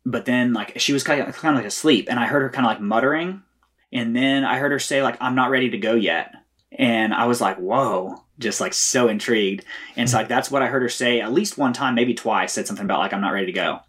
But 0.06 0.26
then 0.26 0.54
like 0.54 0.80
she 0.80 0.94
was 0.94 1.04
kind 1.04 1.22
of 1.22 1.36
kind 1.36 1.56
of 1.56 1.60
like 1.60 1.68
asleep 1.68 2.08
and 2.10 2.20
I 2.20 2.26
heard 2.26 2.42
her 2.42 2.50
kind 2.50 2.66
of 2.66 2.72
like 2.72 2.82
muttering 2.82 3.44
and 3.92 4.16
then 4.16 4.46
I 4.46 4.58
heard 4.60 4.72
her 4.72 4.80
say 4.80 5.02
like 5.02 5.18
I'm 5.20 5.36
not 5.36 5.50
ready 5.50 5.70
to 5.72 5.78
go 5.78 5.96
yet. 5.96 6.34
And 6.72 7.14
I 7.14 7.26
was 7.26 7.42
like, 7.42 7.58
"Whoa." 7.58 8.24
Just 8.38 8.62
like 8.62 8.74
so 8.74 9.10
intrigued. 9.10 9.66
And 9.98 10.10
so 10.10 10.18
like 10.18 10.28
that's 10.28 10.50
what 10.50 10.62
I 10.62 10.68
heard 10.68 10.84
her 10.84 10.90
say 10.90 11.20
at 11.20 11.34
least 11.34 11.58
one 11.58 11.74
time, 11.74 11.96
maybe 11.96 12.14
twice, 12.14 12.54
said 12.54 12.68
something 12.68 12.86
about 12.86 13.00
like 13.00 13.14
I'm 13.14 13.22
not 13.22 13.34
ready 13.34 13.48
to 13.48 13.52
go. 13.52 13.80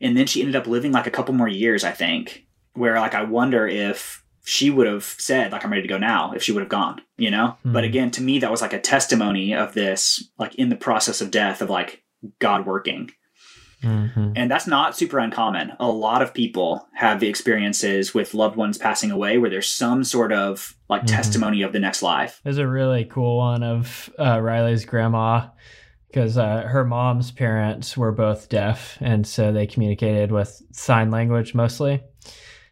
And 0.00 0.16
then 0.16 0.26
she 0.26 0.40
ended 0.40 0.56
up 0.56 0.66
living 0.66 0.92
like 0.92 1.06
a 1.06 1.10
couple 1.10 1.34
more 1.34 1.48
years, 1.48 1.84
I 1.84 1.92
think, 1.92 2.46
where 2.74 2.98
like 3.00 3.14
I 3.14 3.22
wonder 3.22 3.66
if 3.66 4.22
she 4.44 4.70
would 4.70 4.86
have 4.86 5.04
said 5.04 5.52
like 5.52 5.64
I'm 5.64 5.70
ready 5.70 5.82
to 5.82 5.88
go 5.88 5.98
now 5.98 6.32
if 6.32 6.42
she 6.42 6.52
would 6.52 6.62
have 6.62 6.68
gone, 6.68 7.00
you 7.16 7.30
know? 7.30 7.56
Hmm. 7.62 7.72
But 7.72 7.84
again, 7.84 8.10
to 8.12 8.22
me 8.22 8.38
that 8.40 8.50
was 8.50 8.62
like 8.62 8.72
a 8.72 8.80
testimony 8.80 9.54
of 9.54 9.74
this 9.74 10.30
like 10.38 10.54
in 10.56 10.68
the 10.68 10.76
process 10.76 11.20
of 11.20 11.30
death 11.30 11.60
of 11.62 11.70
like 11.70 12.02
God 12.38 12.66
working. 12.66 13.10
Mm-hmm. 13.82 14.32
And 14.36 14.50
that's 14.50 14.66
not 14.66 14.94
super 14.94 15.18
uncommon. 15.18 15.72
A 15.80 15.88
lot 15.88 16.20
of 16.20 16.34
people 16.34 16.86
have 16.94 17.18
the 17.18 17.28
experiences 17.28 18.12
with 18.12 18.34
loved 18.34 18.56
ones 18.56 18.76
passing 18.76 19.10
away 19.10 19.38
where 19.38 19.48
there's 19.48 19.70
some 19.70 20.04
sort 20.04 20.32
of 20.32 20.76
like 20.90 21.02
Mhm. 21.04 21.06
testimony 21.08 21.62
of 21.62 21.72
the 21.72 21.80
next 21.80 22.02
life. 22.02 22.40
There's 22.44 22.58
a 22.58 22.68
really 22.68 23.06
cool 23.06 23.38
one 23.38 23.62
of 23.62 24.10
uh, 24.18 24.38
Riley's 24.40 24.84
grandma 24.84 25.46
because 26.08 26.36
uh, 26.36 26.62
her 26.62 26.84
mom's 26.84 27.30
parents 27.30 27.96
were 27.96 28.12
both 28.12 28.48
deaf, 28.50 28.98
and 29.00 29.26
so 29.26 29.50
they 29.52 29.66
communicated 29.66 30.30
with 30.32 30.60
sign 30.72 31.10
language 31.10 31.54
mostly. 31.54 32.02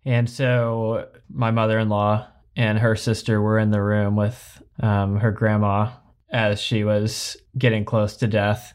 And 0.04 0.28
so 0.28 1.06
my 1.30 1.50
mother-in-law 1.50 2.26
and 2.56 2.78
her 2.78 2.96
sister 2.96 3.40
were 3.40 3.58
in 3.58 3.70
the 3.70 3.82
room 3.82 4.16
with 4.16 4.62
um, 4.80 5.16
her 5.16 5.30
grandma 5.30 5.90
as 6.30 6.60
she 6.60 6.84
was 6.84 7.36
getting 7.56 7.84
close 7.84 8.16
to 8.16 8.26
death. 8.26 8.74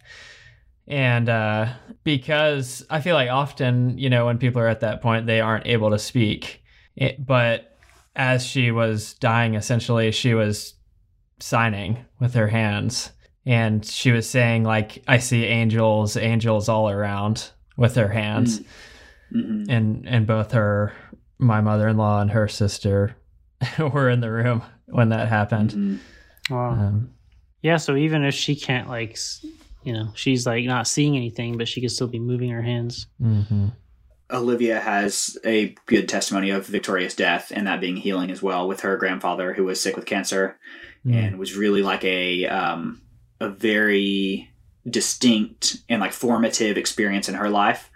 And 0.88 1.30
uh, 1.30 1.74
because 2.04 2.86
I 2.89 3.01
feel 3.01 3.16
like 3.16 3.30
often, 3.30 3.97
you 3.97 4.10
know, 4.10 4.26
when 4.26 4.38
people 4.38 4.62
are 4.62 4.68
at 4.68 4.82
that 4.82 5.01
point, 5.01 5.28
they 5.28 5.39
aren't 5.39 5.68
able 5.68 5.91
to 5.91 5.99
speak. 5.99 6.64
It, 6.95 7.26
but 7.26 7.78
as 8.16 8.45
she 8.45 8.72
was 8.72 9.14
dying, 9.16 9.56
essentially, 9.56 10.12
she 10.12 10.34
was 10.34 10.74
signing 11.39 12.06
with 12.20 12.34
her 12.34 12.47
hands. 12.47 13.12
And 13.45 13.86
she 13.86 14.12
was 14.12 14.30
saying, 14.30 14.64
like, 14.64 15.04
I 15.08 15.18
see 15.18 15.45
angels, 15.45 16.16
angels 16.16 16.70
all 16.70 16.89
around 16.89 17.49
with 17.76 17.95
her 17.95 18.10
hands. 18.10 18.62
Mhm. 19.34 19.66
And 19.70 20.08
and 20.08 20.28
both 20.28 20.51
her 20.51 20.93
my 21.44 21.62
mother 21.62 21.88
in 21.88 21.98
law 21.98 22.22
and 22.22 22.32
her 22.32 22.48
sister 22.48 23.16
were 23.80 24.10
in 24.10 24.20
the 24.22 24.32
room 24.32 24.62
when 24.88 25.10
that 25.10 25.28
happened. 25.28 25.72
Mhm. 25.72 26.00
Wow. 26.50 26.72
Um, 26.72 27.10
Yeah, 27.62 27.78
so 27.78 27.96
even 27.96 28.24
if 28.24 28.34
she 28.36 28.56
can't 28.56 28.89
like, 28.89 29.18
you 29.84 29.94
know, 29.94 30.10
she's 30.16 30.46
like 30.46 30.66
not 30.66 30.88
seeing 30.88 31.16
anything, 31.16 31.58
but 31.58 31.68
she 31.68 31.80
could 31.82 31.91
still 31.91 32.08
be 32.08 32.20
moving 32.20 32.50
her 32.50 32.62
hands. 32.62 33.08
mhm. 33.22 33.74
Olivia 34.32 34.80
has 34.80 35.38
a 35.46 35.76
good 35.86 36.10
testimony 36.10 36.50
of 36.50 36.66
victorious 36.66 37.14
death 37.16 37.52
and 37.56 37.68
that 37.68 37.80
being 37.80 37.98
healing 37.98 38.32
as 38.32 38.41
well 38.41 38.68
with 38.68 38.80
her 38.82 38.98
grandfather 38.98 39.54
who 39.54 39.64
was 39.66 39.80
sick 39.80 39.96
with 39.96 40.06
cancer 40.06 40.58
Mm. 41.06 41.14
and 41.16 41.38
was 41.39 41.58
really 41.58 41.82
like 41.84 42.04
a 42.06 42.46
um, 42.48 43.02
a 43.41 43.50
very 43.50 44.50
distinct 44.89 45.78
and 45.89 46.00
like 46.00 46.14
formative 46.14 46.78
experience 46.78 47.28
in 47.28 47.36
her 47.36 47.50
life 47.50 47.91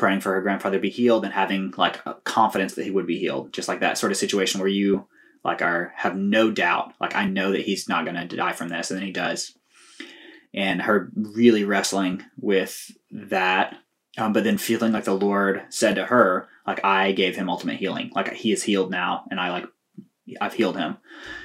praying 0.00 0.20
for 0.20 0.32
her 0.32 0.40
grandfather 0.42 0.78
to 0.78 0.82
be 0.82 0.90
healed 0.90 1.24
and 1.24 1.32
having 1.32 1.72
like 1.76 2.04
a 2.06 2.14
confidence 2.24 2.74
that 2.74 2.84
he 2.84 2.90
would 2.90 3.06
be 3.06 3.18
healed. 3.18 3.52
Just 3.52 3.68
like 3.68 3.80
that 3.80 3.98
sort 3.98 4.10
of 4.10 4.18
situation 4.18 4.58
where 4.58 4.68
you 4.68 5.06
like 5.44 5.62
are 5.62 5.92
have 5.96 6.16
no 6.16 6.50
doubt 6.50 6.92
like 7.00 7.14
i 7.16 7.24
know 7.24 7.52
that 7.52 7.62
he's 7.62 7.88
not 7.88 8.04
going 8.04 8.28
to 8.28 8.36
die 8.36 8.52
from 8.52 8.68
this 8.68 8.90
and 8.90 8.98
then 8.98 9.06
he 9.06 9.12
does. 9.12 9.56
And 10.52 10.82
her 10.82 11.10
really 11.14 11.64
wrestling 11.64 12.22
with 12.38 12.90
that 13.12 13.76
um, 14.18 14.32
but 14.32 14.42
then 14.44 14.58
feeling 14.58 14.92
like 14.92 15.04
the 15.04 15.14
lord 15.14 15.62
said 15.70 15.94
to 15.94 16.04
her 16.06 16.48
like 16.66 16.84
i 16.84 17.12
gave 17.12 17.36
him 17.36 17.48
ultimate 17.48 17.78
healing. 17.78 18.10
Like 18.14 18.32
he 18.32 18.52
is 18.52 18.62
healed 18.64 18.90
now 18.90 19.24
and 19.30 19.40
i 19.40 19.50
like 19.50 19.64
i've 20.40 20.54
healed 20.54 20.76
him. 20.76 20.96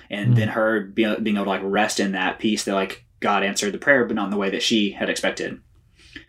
And 0.10 0.30
Hmm. 0.30 0.34
then 0.36 0.47
her 0.49 0.82
be, 0.82 1.03
being 1.22 1.38
able 1.38 1.45
to 1.45 1.49
like 1.51 1.62
rest 1.64 1.99
in 1.99 2.12
that 2.14 2.39
peace 2.39 2.64
that 2.66 2.74
like 2.74 3.06
god 3.22 3.43
answered 3.43 3.74
the 3.74 3.78
prayer 3.78 4.06
but 4.06 4.16
not 4.16 4.26
in 4.26 4.32
the 4.32 4.38
way 4.38 4.49
that 4.49 4.64
she 4.64 4.91
had 4.91 5.10
expected 5.10 5.62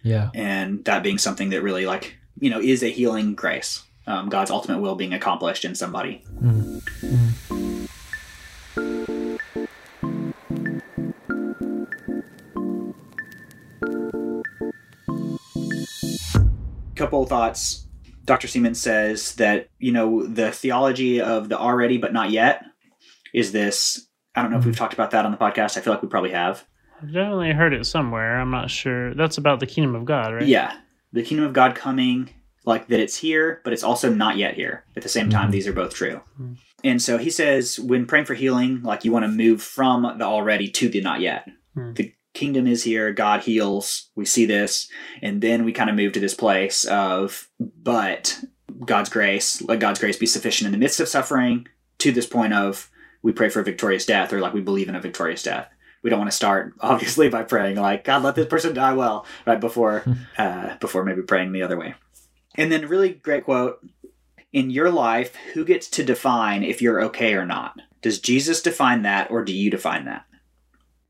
Yeah. 0.03 0.30
and 0.34 0.84
that 0.84 1.03
being 1.03 1.18
something 1.18 1.51
that 1.51 1.62
really 1.62 1.87
like 1.87 2.16
you 2.39 2.51
know 2.51 2.61
is 2.61 2.82
a 2.82 2.89
healing 2.91 3.34
grace 3.34 3.82
um, 4.07 4.28
god's 4.28 4.51
ultimate 4.51 4.80
will 4.80 4.95
being 4.97 5.12
accomplished 5.14 5.64
in 5.64 5.74
somebody 5.74 6.22
Mm. 6.43 6.82
Mm. 7.01 7.89
couple 16.95 17.24
thoughts 17.26 17.87
dr 18.24 18.47
Seamands 18.49 18.76
says 18.76 19.34
that 19.37 19.68
you 19.78 19.93
know 19.93 20.26
the 20.26 20.51
theology 20.51 21.20
of 21.20 21.49
the 21.49 21.59
already 21.59 21.99
but 21.99 22.12
not 22.12 22.30
yet 22.30 22.64
is 23.34 23.53
this 23.53 24.09
i 24.34 24.43
don't 24.43 24.51
know 24.51 24.59
if 24.59 24.64
we've 24.64 24.76
talked 24.76 24.95
about 24.95 25.11
that 25.11 25.24
on 25.24 25.30
the 25.30 25.37
podcast 25.37 25.76
i 25.76 25.80
feel 25.80 25.93
like 25.93 26.03
we 26.03 26.09
probably 26.09 26.30
have 26.30 26.64
I've 27.03 27.12
definitely 27.12 27.53
heard 27.53 27.74
it 27.74 27.84
somewhere. 27.86 28.40
I'm 28.40 28.51
not 28.51 28.70
sure. 28.70 29.14
That's 29.14 29.38
about 29.38 29.61
the 29.61 29.66
kingdom 29.66 29.94
of 29.94 30.05
God, 30.05 30.34
right? 30.34 30.47
yeah 30.47 30.76
the 31.12 31.22
kingdom 31.22 31.47
of 31.47 31.53
god 31.53 31.74
coming 31.74 32.28
like 32.66 32.88
that 32.88 32.99
it's 33.01 33.16
here 33.16 33.61
but 33.64 33.72
it's 33.72 33.84
also 33.84 34.12
not 34.12 34.36
yet 34.36 34.55
here 34.55 34.84
at 34.97 35.03
the 35.03 35.09
same 35.09 35.30
time 35.30 35.49
Mhm. 35.49 35.53
these 35.53 35.66
are 35.68 35.72
both 35.72 35.94
true 35.94 36.20
Mhm. 36.38 36.57
and 36.84 37.01
so 37.01 37.16
he 37.16 37.30
says 37.30 37.78
when 37.78 38.07
praying 38.07 38.24
for 38.26 38.34
healing 38.34 38.82
like 38.82 39.05
you 39.05 39.12
want 39.12 39.24
to 39.24 39.28
move 39.30 39.62
from 39.62 40.03
the 40.18 40.24
already 40.24 40.68
to 40.68 40.88
the 40.88 41.01
not 41.01 41.20
yet 41.20 41.49
Mhm. 41.76 41.94
the 41.94 42.12
kingdom 42.34 42.66
is 42.66 42.82
here 42.82 43.12
god 43.12 43.42
heals 43.42 44.11
we 44.16 44.24
see 44.26 44.44
this 44.47 44.90
and 45.22 45.40
then 45.40 45.64
we 45.64 45.72
kind 45.72 45.88
of 45.88 45.97
move 45.97 46.12
to 46.12 46.20
this 46.20 46.34
place 46.34 46.84
of 46.84 47.49
but 47.59 48.40
god's 48.84 49.09
grace 49.09 49.62
let 49.62 49.78
god's 49.78 50.01
grace 50.01 50.16
be 50.18 50.26
sufficient 50.26 50.66
in 50.66 50.72
the 50.72 50.78
midst 50.78 51.01
of 51.01 51.09
suffering 51.09 51.66
to 51.99 52.11
this 52.12 52.26
point 52.26 52.53
of 52.53 52.90
we 53.22 53.32
pray 53.32 53.49
for 53.49 53.61
a 53.61 53.64
victorious 53.64 54.05
death 54.05 54.32
or 54.32 54.40
like 54.40 54.53
we 54.53 54.61
believe 54.61 54.88
in 54.88 54.97
a 54.97 55.01
victorious 55.01 55.44
death 55.44 55.68
we 56.03 56.11
don't 56.11 56.18
want 56.18 56.30
to 56.30 56.36
start 56.36 56.72
obviously 56.80 57.28
by 57.28 57.42
praying 57.42 57.76
like 57.76 58.05
god 58.05 58.22
let 58.22 58.34
this 58.34 58.47
person 58.47 58.74
die 58.74 58.92
well 58.94 59.26
right 59.47 59.61
before 59.61 60.05
uh, 60.38 60.76
before 60.78 61.05
maybe 61.05 61.22
praying 61.22 61.53
the 61.53 61.62
other 61.62 61.76
way 61.78 61.94
and 62.57 62.70
then 62.70 62.88
really 62.88 63.11
great 63.11 63.44
quote 63.44 63.80
in 64.53 64.70
your 64.70 64.90
life 64.90 65.34
who 65.55 65.64
gets 65.64 65.88
to 65.88 66.05
define 66.05 66.62
if 66.62 66.80
you're 66.80 67.03
okay 67.03 67.34
or 67.34 67.44
not 67.44 67.80
does 68.03 68.18
jesus 68.20 68.62
define 68.62 69.03
that 69.03 69.30
or 69.30 69.44
do 69.44 69.53
you 69.53 69.70
define 69.70 70.05
that 70.05 70.24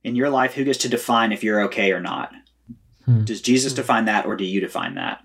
in 0.02 0.16
your 0.16 0.30
life 0.30 0.54
who 0.54 0.64
gets 0.64 0.78
to 0.78 0.88
define 0.88 1.32
if 1.32 1.42
you're 1.44 1.62
okay 1.62 1.92
or 1.92 2.00
not 2.00 2.32
Hmm. 3.04 3.22
does 3.24 3.40
jesus 3.40 3.72
define 3.72 4.06
that 4.06 4.26
or 4.26 4.34
do 4.34 4.44
you 4.44 4.60
define 4.60 4.94
that 4.96 5.20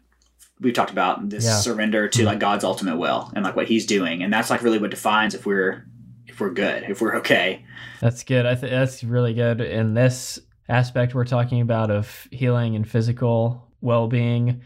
we've 0.59 0.75
talked 0.75 0.91
about 0.91 1.29
this 1.31 1.45
Yeah. 1.45 1.55
surrender 1.55 2.07
to 2.09 2.21
Hmm. 2.21 2.27
like 2.27 2.39
god's 2.39 2.63
ultimate 2.63 2.97
will 2.97 3.31
and 3.35 3.43
like 3.43 3.55
what 3.55 3.67
he's 3.67 3.87
doing 3.87 4.21
and 4.21 4.31
that's 4.31 4.51
like 4.51 4.61
really 4.61 4.77
what 4.77 4.91
defines 4.91 5.33
if 5.33 5.47
we're 5.47 5.71
if 5.71 5.90
we're 6.41 6.49
good 6.49 6.83
if 6.89 6.99
we're 7.01 7.15
okay 7.15 7.63
That's 8.01 8.23
good. 8.23 8.45
I 8.47 8.55
think 8.55 8.71
that's 8.71 9.03
really 9.03 9.33
good 9.35 9.61
in 9.61 9.93
this 9.93 10.39
aspect 10.67 11.13
we're 11.13 11.23
talking 11.25 11.61
about 11.61 11.91
of 11.91 12.27
healing 12.31 12.75
and 12.75 12.89
physical 12.89 13.67
well-being. 13.81 14.61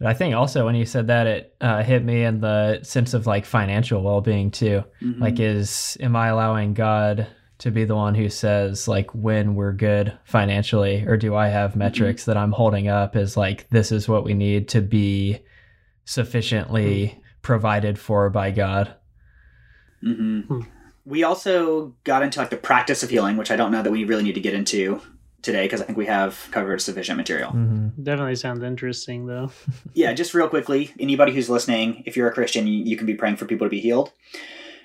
But 0.00 0.08
I 0.08 0.14
think 0.14 0.34
also 0.34 0.64
when 0.64 0.74
you 0.74 0.84
said 0.84 1.06
that, 1.06 1.26
it 1.28 1.54
uh, 1.60 1.82
hit 1.84 2.04
me 2.04 2.24
in 2.24 2.40
the 2.40 2.82
sense 2.82 3.14
of 3.14 3.26
like 3.28 3.44
financial 3.46 4.02
well-being 4.02 4.50
too. 4.50 4.82
Mhm. 5.00 5.20
Like, 5.20 5.38
is 5.38 5.96
am 6.00 6.16
I 6.16 6.28
allowing 6.28 6.74
God 6.74 7.28
to 7.58 7.70
be 7.70 7.84
the 7.84 7.94
one 7.94 8.16
who 8.16 8.28
says 8.28 8.88
like 8.88 9.14
when 9.14 9.54
we're 9.54 9.72
good 9.72 10.12
financially, 10.24 11.04
or 11.06 11.16
do 11.16 11.36
I 11.36 11.48
have 11.48 11.76
metrics 11.76 12.24
that 12.24 12.36
I'm 12.36 12.52
holding 12.52 12.88
up 12.88 13.14
as 13.14 13.36
like 13.36 13.70
this 13.70 13.92
is 13.92 14.08
what 14.08 14.24
we 14.24 14.34
need 14.34 14.66
to 14.70 14.80
be 14.82 15.38
sufficiently 16.04 17.22
provided 17.42 17.98
for 17.98 18.30
by 18.30 18.50
God? 18.50 18.94
hmm 20.02 20.40
Hmm. 20.40 20.60
We 21.04 21.22
also 21.22 21.94
got 22.04 22.22
into 22.22 22.38
like 22.38 22.50
the 22.50 22.56
practice 22.56 23.02
of 23.02 23.10
healing, 23.10 23.36
which 23.36 23.50
I 23.50 23.56
don't 23.56 23.70
know 23.70 23.82
that 23.82 23.90
we 23.90 24.04
really 24.04 24.22
need 24.22 24.34
to 24.34 24.40
get 24.40 24.54
into 24.54 25.02
today 25.42 25.66
because 25.66 25.82
I 25.82 25.84
think 25.84 25.98
we 25.98 26.06
have 26.06 26.48
covered 26.50 26.80
sufficient 26.80 27.18
material. 27.18 27.50
hmm 27.50 27.88
Definitely 28.02 28.36
sounds 28.36 28.62
interesting, 28.62 29.26
though. 29.26 29.50
Yeah, 29.92 30.12
just 30.12 30.34
real 30.34 30.48
quickly, 30.48 30.92
anybody 30.98 31.32
who's 31.32 31.48
listening, 31.48 32.02
if 32.06 32.16
you're 32.16 32.28
a 32.28 32.32
Christian, 32.32 32.66
you, 32.66 32.82
you 32.82 32.96
can 32.96 33.06
be 33.06 33.14
praying 33.14 33.36
for 33.36 33.44
people 33.44 33.66
to 33.66 33.70
be 33.70 33.80
healed. 33.80 34.12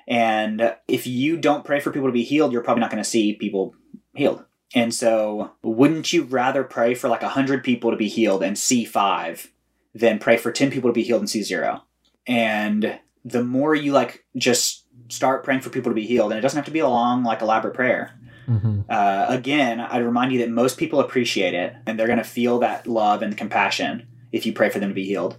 And 0.07 0.75
if 0.87 1.07
you 1.07 1.37
don't 1.37 1.65
pray 1.65 1.79
for 1.79 1.91
people 1.91 2.07
to 2.09 2.13
be 2.13 2.23
healed, 2.23 2.51
you're 2.51 2.63
probably 2.63 2.81
not 2.81 2.91
going 2.91 3.03
to 3.03 3.09
see 3.09 3.33
people 3.33 3.75
healed. 4.13 4.43
And 4.75 4.93
so, 4.93 5.51
wouldn't 5.63 6.13
you 6.13 6.23
rather 6.23 6.63
pray 6.63 6.93
for 6.93 7.09
like 7.09 7.21
100 7.21 7.63
people 7.63 7.89
to 7.91 7.97
be 7.97 8.07
healed 8.07 8.43
and 8.43 8.57
see 8.57 8.85
five 8.85 9.51
than 9.95 10.19
pray 10.19 10.37
for 10.37 10.51
10 10.51 10.69
people 10.69 10.89
to 10.89 10.93
be 10.93 11.03
healed 11.03 11.21
and 11.21 11.29
see 11.29 11.41
zero? 11.41 11.83
And 12.27 12.99
the 13.25 13.43
more 13.43 13.73
you 13.73 13.91
like 13.93 14.25
just 14.37 14.78
start 15.09 15.43
praying 15.43 15.61
for 15.61 15.69
people 15.69 15.91
to 15.91 15.95
be 15.95 16.05
healed, 16.05 16.31
and 16.31 16.39
it 16.39 16.41
doesn't 16.41 16.57
have 16.57 16.65
to 16.65 16.71
be 16.71 16.79
a 16.79 16.87
long, 16.87 17.23
like 17.23 17.41
elaborate 17.41 17.73
prayer. 17.73 18.11
hmm 18.45 18.81
Uh, 18.89 19.25
again, 19.29 19.79
I'd 19.79 20.03
remind 20.03 20.31
you 20.31 20.39
that 20.39 20.49
most 20.49 20.77
people 20.77 20.99
appreciate 20.99 21.53
it 21.53 21.75
and 21.85 21.99
they're 21.99 22.07
going 22.07 22.17
to 22.17 22.23
feel 22.23 22.59
that 22.59 22.87
love 22.87 23.21
and 23.21 23.37
compassion 23.37 24.07
if 24.31 24.45
you 24.45 24.53
pray 24.53 24.69
for 24.69 24.79
them 24.79 24.89
to 24.89 24.95
be 24.95 25.05
healed. 25.05 25.37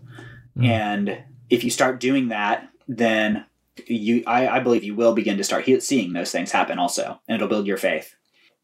Mm. 0.56 0.64
And 0.66 1.24
if 1.48 1.64
you 1.64 1.70
start 1.70 2.00
doing 2.00 2.28
that, 2.28 2.68
then 2.86 3.44
you, 3.86 4.22
I, 4.26 4.48
I 4.48 4.60
believe 4.60 4.84
you 4.84 4.94
will 4.94 5.14
begin 5.14 5.36
to 5.38 5.44
start 5.44 5.64
he- 5.64 5.80
seeing 5.80 6.12
those 6.12 6.30
things 6.30 6.52
happen 6.52 6.78
also, 6.78 7.20
and 7.26 7.34
it'll 7.34 7.48
build 7.48 7.66
your 7.66 7.76
faith. 7.76 8.14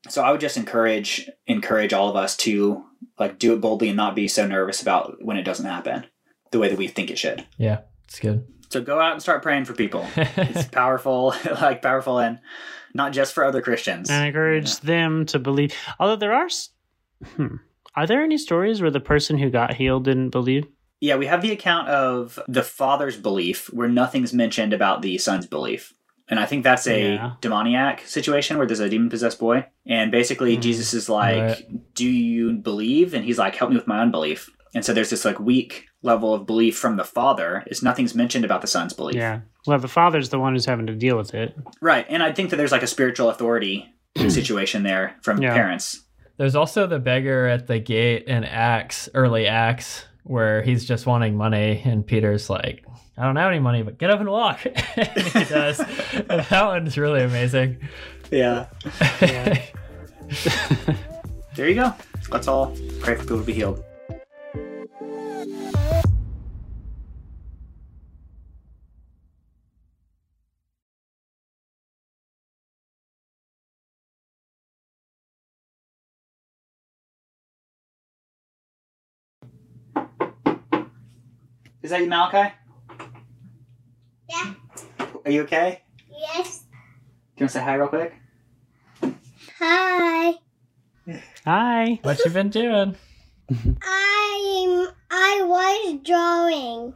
So 0.09 0.23
I 0.23 0.31
would 0.31 0.41
just 0.41 0.57
encourage 0.57 1.29
encourage 1.47 1.93
all 1.93 2.09
of 2.09 2.17
us 2.17 2.37
to 2.39 2.85
like 3.19 3.39
do 3.39 3.55
it 3.55 3.61
boldly 3.61 3.89
and 3.89 3.97
not 3.97 4.15
be 4.15 4.29
so 4.29 4.47
nervous 4.47 4.83
about 4.83 5.17
when 5.21 5.37
it 5.37 5.43
doesn't 5.43 5.67
happen 5.67 6.07
the 6.53 6.59
way 6.59 6.69
that 6.69 6.79
we 6.79 6.87
think 6.87 7.11
it 7.11 7.19
should. 7.19 7.45
Yeah, 7.59 7.81
it's 8.05 8.21
good. 8.21 8.47
So 8.71 8.81
go 8.83 9.01
out 9.01 9.13
and 9.13 9.23
start 9.23 9.43
praying 9.43 9.65
for 9.65 9.73
people. 9.75 10.07
It's 10.17 10.67
powerful, 10.73 11.35
like 11.61 11.83
powerful, 11.83 12.19
and 12.19 12.39
not 12.95 13.13
just 13.13 13.33
for 13.33 13.45
other 13.45 13.61
Christians. 13.63 14.11
and 14.11 14.27
encourage 14.27 14.81
them 14.81 15.27
to 15.27 15.39
believe. 15.39 15.75
Although 16.01 16.17
there 16.17 16.33
are, 16.35 16.49
hmm, 17.37 17.57
are 17.95 18.07
there 18.07 18.23
any 18.23 18.39
stories 18.39 18.81
where 18.83 18.91
the 18.91 19.01
person 19.01 19.39
who 19.39 19.51
got 19.51 19.75
healed 19.75 20.05
didn't 20.05 20.31
believe? 20.31 20.67
Yeah, 21.01 21.17
we 21.17 21.27
have 21.27 21.43
the 21.43 21.53
account 21.53 21.89
of 21.89 22.39
the 22.49 22.63
father's 22.63 23.17
belief 23.17 23.73
where 23.73 23.89
nothing's 23.89 24.33
mentioned 24.33 24.73
about 24.73 25.03
the 25.03 25.19
son's 25.19 25.47
belief. 25.47 25.93
And 26.29 26.41
I 26.41 26.47
think 26.47 26.65
that's 26.65 26.87
a 26.89 27.13
Yeah. 27.15 27.33
demoniac 27.41 28.01
situation 28.01 28.57
where 28.59 28.67
there's 28.67 28.81
a 28.81 28.89
demon 28.89 29.11
possessed 29.11 29.39
boy. 29.39 29.67
And 29.87 30.11
basically, 30.11 30.57
Mhm. 30.57 30.63
Jesus 30.63 30.93
is 30.95 31.09
like, 31.09 31.37
Right. 31.43 31.95
Do 31.95 32.07
you 32.09 32.55
believe? 32.55 33.15
And 33.15 33.25
he's 33.25 33.39
like, 33.39 33.55
Help 33.55 33.71
me 33.71 33.77
with 33.77 33.87
my 33.87 34.01
unbelief. 34.01 34.51
And 34.75 34.85
so 34.85 34.93
there's 34.93 35.11
this 35.11 35.25
like 35.25 35.39
weak 35.39 35.87
level 36.07 36.33
of 36.33 36.47
belief 36.47 36.79
from 36.79 36.97
the 36.97 37.05
father. 37.05 37.63
Is 37.67 37.83
nothing's 37.83 38.15
mentioned 38.15 38.45
about 38.47 38.63
the 38.63 38.67
son's 38.67 38.95
belief. 38.95 39.17
Yeah. 39.17 39.41
Well, 39.67 39.79
the 39.79 39.89
father's 39.89 40.31
the 40.31 40.39
one 40.39 40.55
who's 40.55 40.65
having 40.65 40.87
to 40.87 40.95
deal 40.95 41.19
with 41.19 41.35
it. 41.35 41.55
Right. 41.83 42.07
And 42.09 42.23
I 42.23 42.33
think 42.33 42.49
that 42.51 42.57
there's 42.57 42.73
like 42.73 42.83
a 42.85 42.87
spiritual 42.87 43.29
authority 43.29 43.93
situation 44.29 44.83
there 44.85 45.17
from 45.23 45.43
Yeah. 45.43 45.53
parents. 45.53 46.03
There's 46.39 46.55
also 46.57 46.87
the 46.87 46.99
beggar 46.99 47.47
at 47.47 47.67
the 47.67 47.79
gate 47.79 48.25
in 48.25 48.45
Acts, 48.45 49.09
early 49.15 49.47
Acts, 49.47 50.05
where 50.23 50.63
he's 50.63 50.85
just 50.85 51.07
wanting 51.07 51.37
money, 51.37 51.81
and 51.85 52.07
Peter's 52.07 52.49
like, 52.51 52.85
I 53.17 53.25
don't 53.25 53.37
have 53.37 53.51
any 53.51 53.61
money, 53.61 53.83
but 53.83 53.97
get 53.99 54.11
up 54.11 54.21
and 54.21 54.29
walk. 54.29 54.61
and 54.97 55.09
he 55.23 55.45
does. 55.45 55.81
and 55.81 55.89
that 56.51 56.65
one's 56.67 56.99
really 56.99 57.23
amazing. 57.23 57.79
Yeah. 58.31 58.67
Yeah. 59.23 59.63
There 61.55 61.69
you 61.71 61.75
go. 61.75 61.95
Let's 62.31 62.49
all 62.49 62.77
pray 63.01 63.15
for 63.15 63.23
people 63.23 63.39
to 63.39 63.45
be 63.45 63.55
healed. 63.55 63.83
Is 81.87 81.91
that 81.91 82.01
you, 82.01 82.09
Malachi? 82.09 82.53
Yeah. 84.29 84.55
Are 85.25 85.31
you 85.31 85.43
okay? 85.43 85.83
Yes. 86.11 86.59
Do 86.59 86.65
you 86.65 87.45
want 87.45 87.51
to 87.53 87.59
say 87.59 87.63
hi 87.63 87.75
real 87.75 87.87
quick? 87.87 88.13
Hi. 89.61 90.33
Hi. 91.45 92.01
What 92.03 92.19
you 92.25 92.33
been 92.33 92.49
doing? 92.49 92.97
I'm. 93.49 94.89
I 95.13 95.43
was 95.45 96.01
drawing 96.03 96.93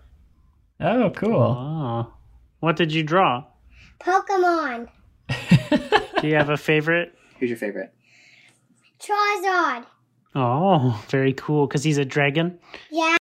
Oh, 0.80 1.10
cool. 1.10 1.40
Oh. 1.40 2.12
What 2.58 2.74
did 2.74 2.92
you 2.92 3.04
draw? 3.04 3.44
Pokemon. 4.00 4.88
Do 6.20 6.26
you 6.26 6.34
have 6.34 6.50
a 6.50 6.56
favorite? 6.56 7.14
Who's 7.38 7.48
your 7.48 7.58
favorite? 7.58 7.94
Charizard. 8.98 9.86
Oh, 10.34 11.00
very 11.10 11.32
cool. 11.34 11.68
Because 11.68 11.84
he's 11.84 11.98
a 11.98 12.04
dragon. 12.04 12.58
Yeah. 12.90 13.18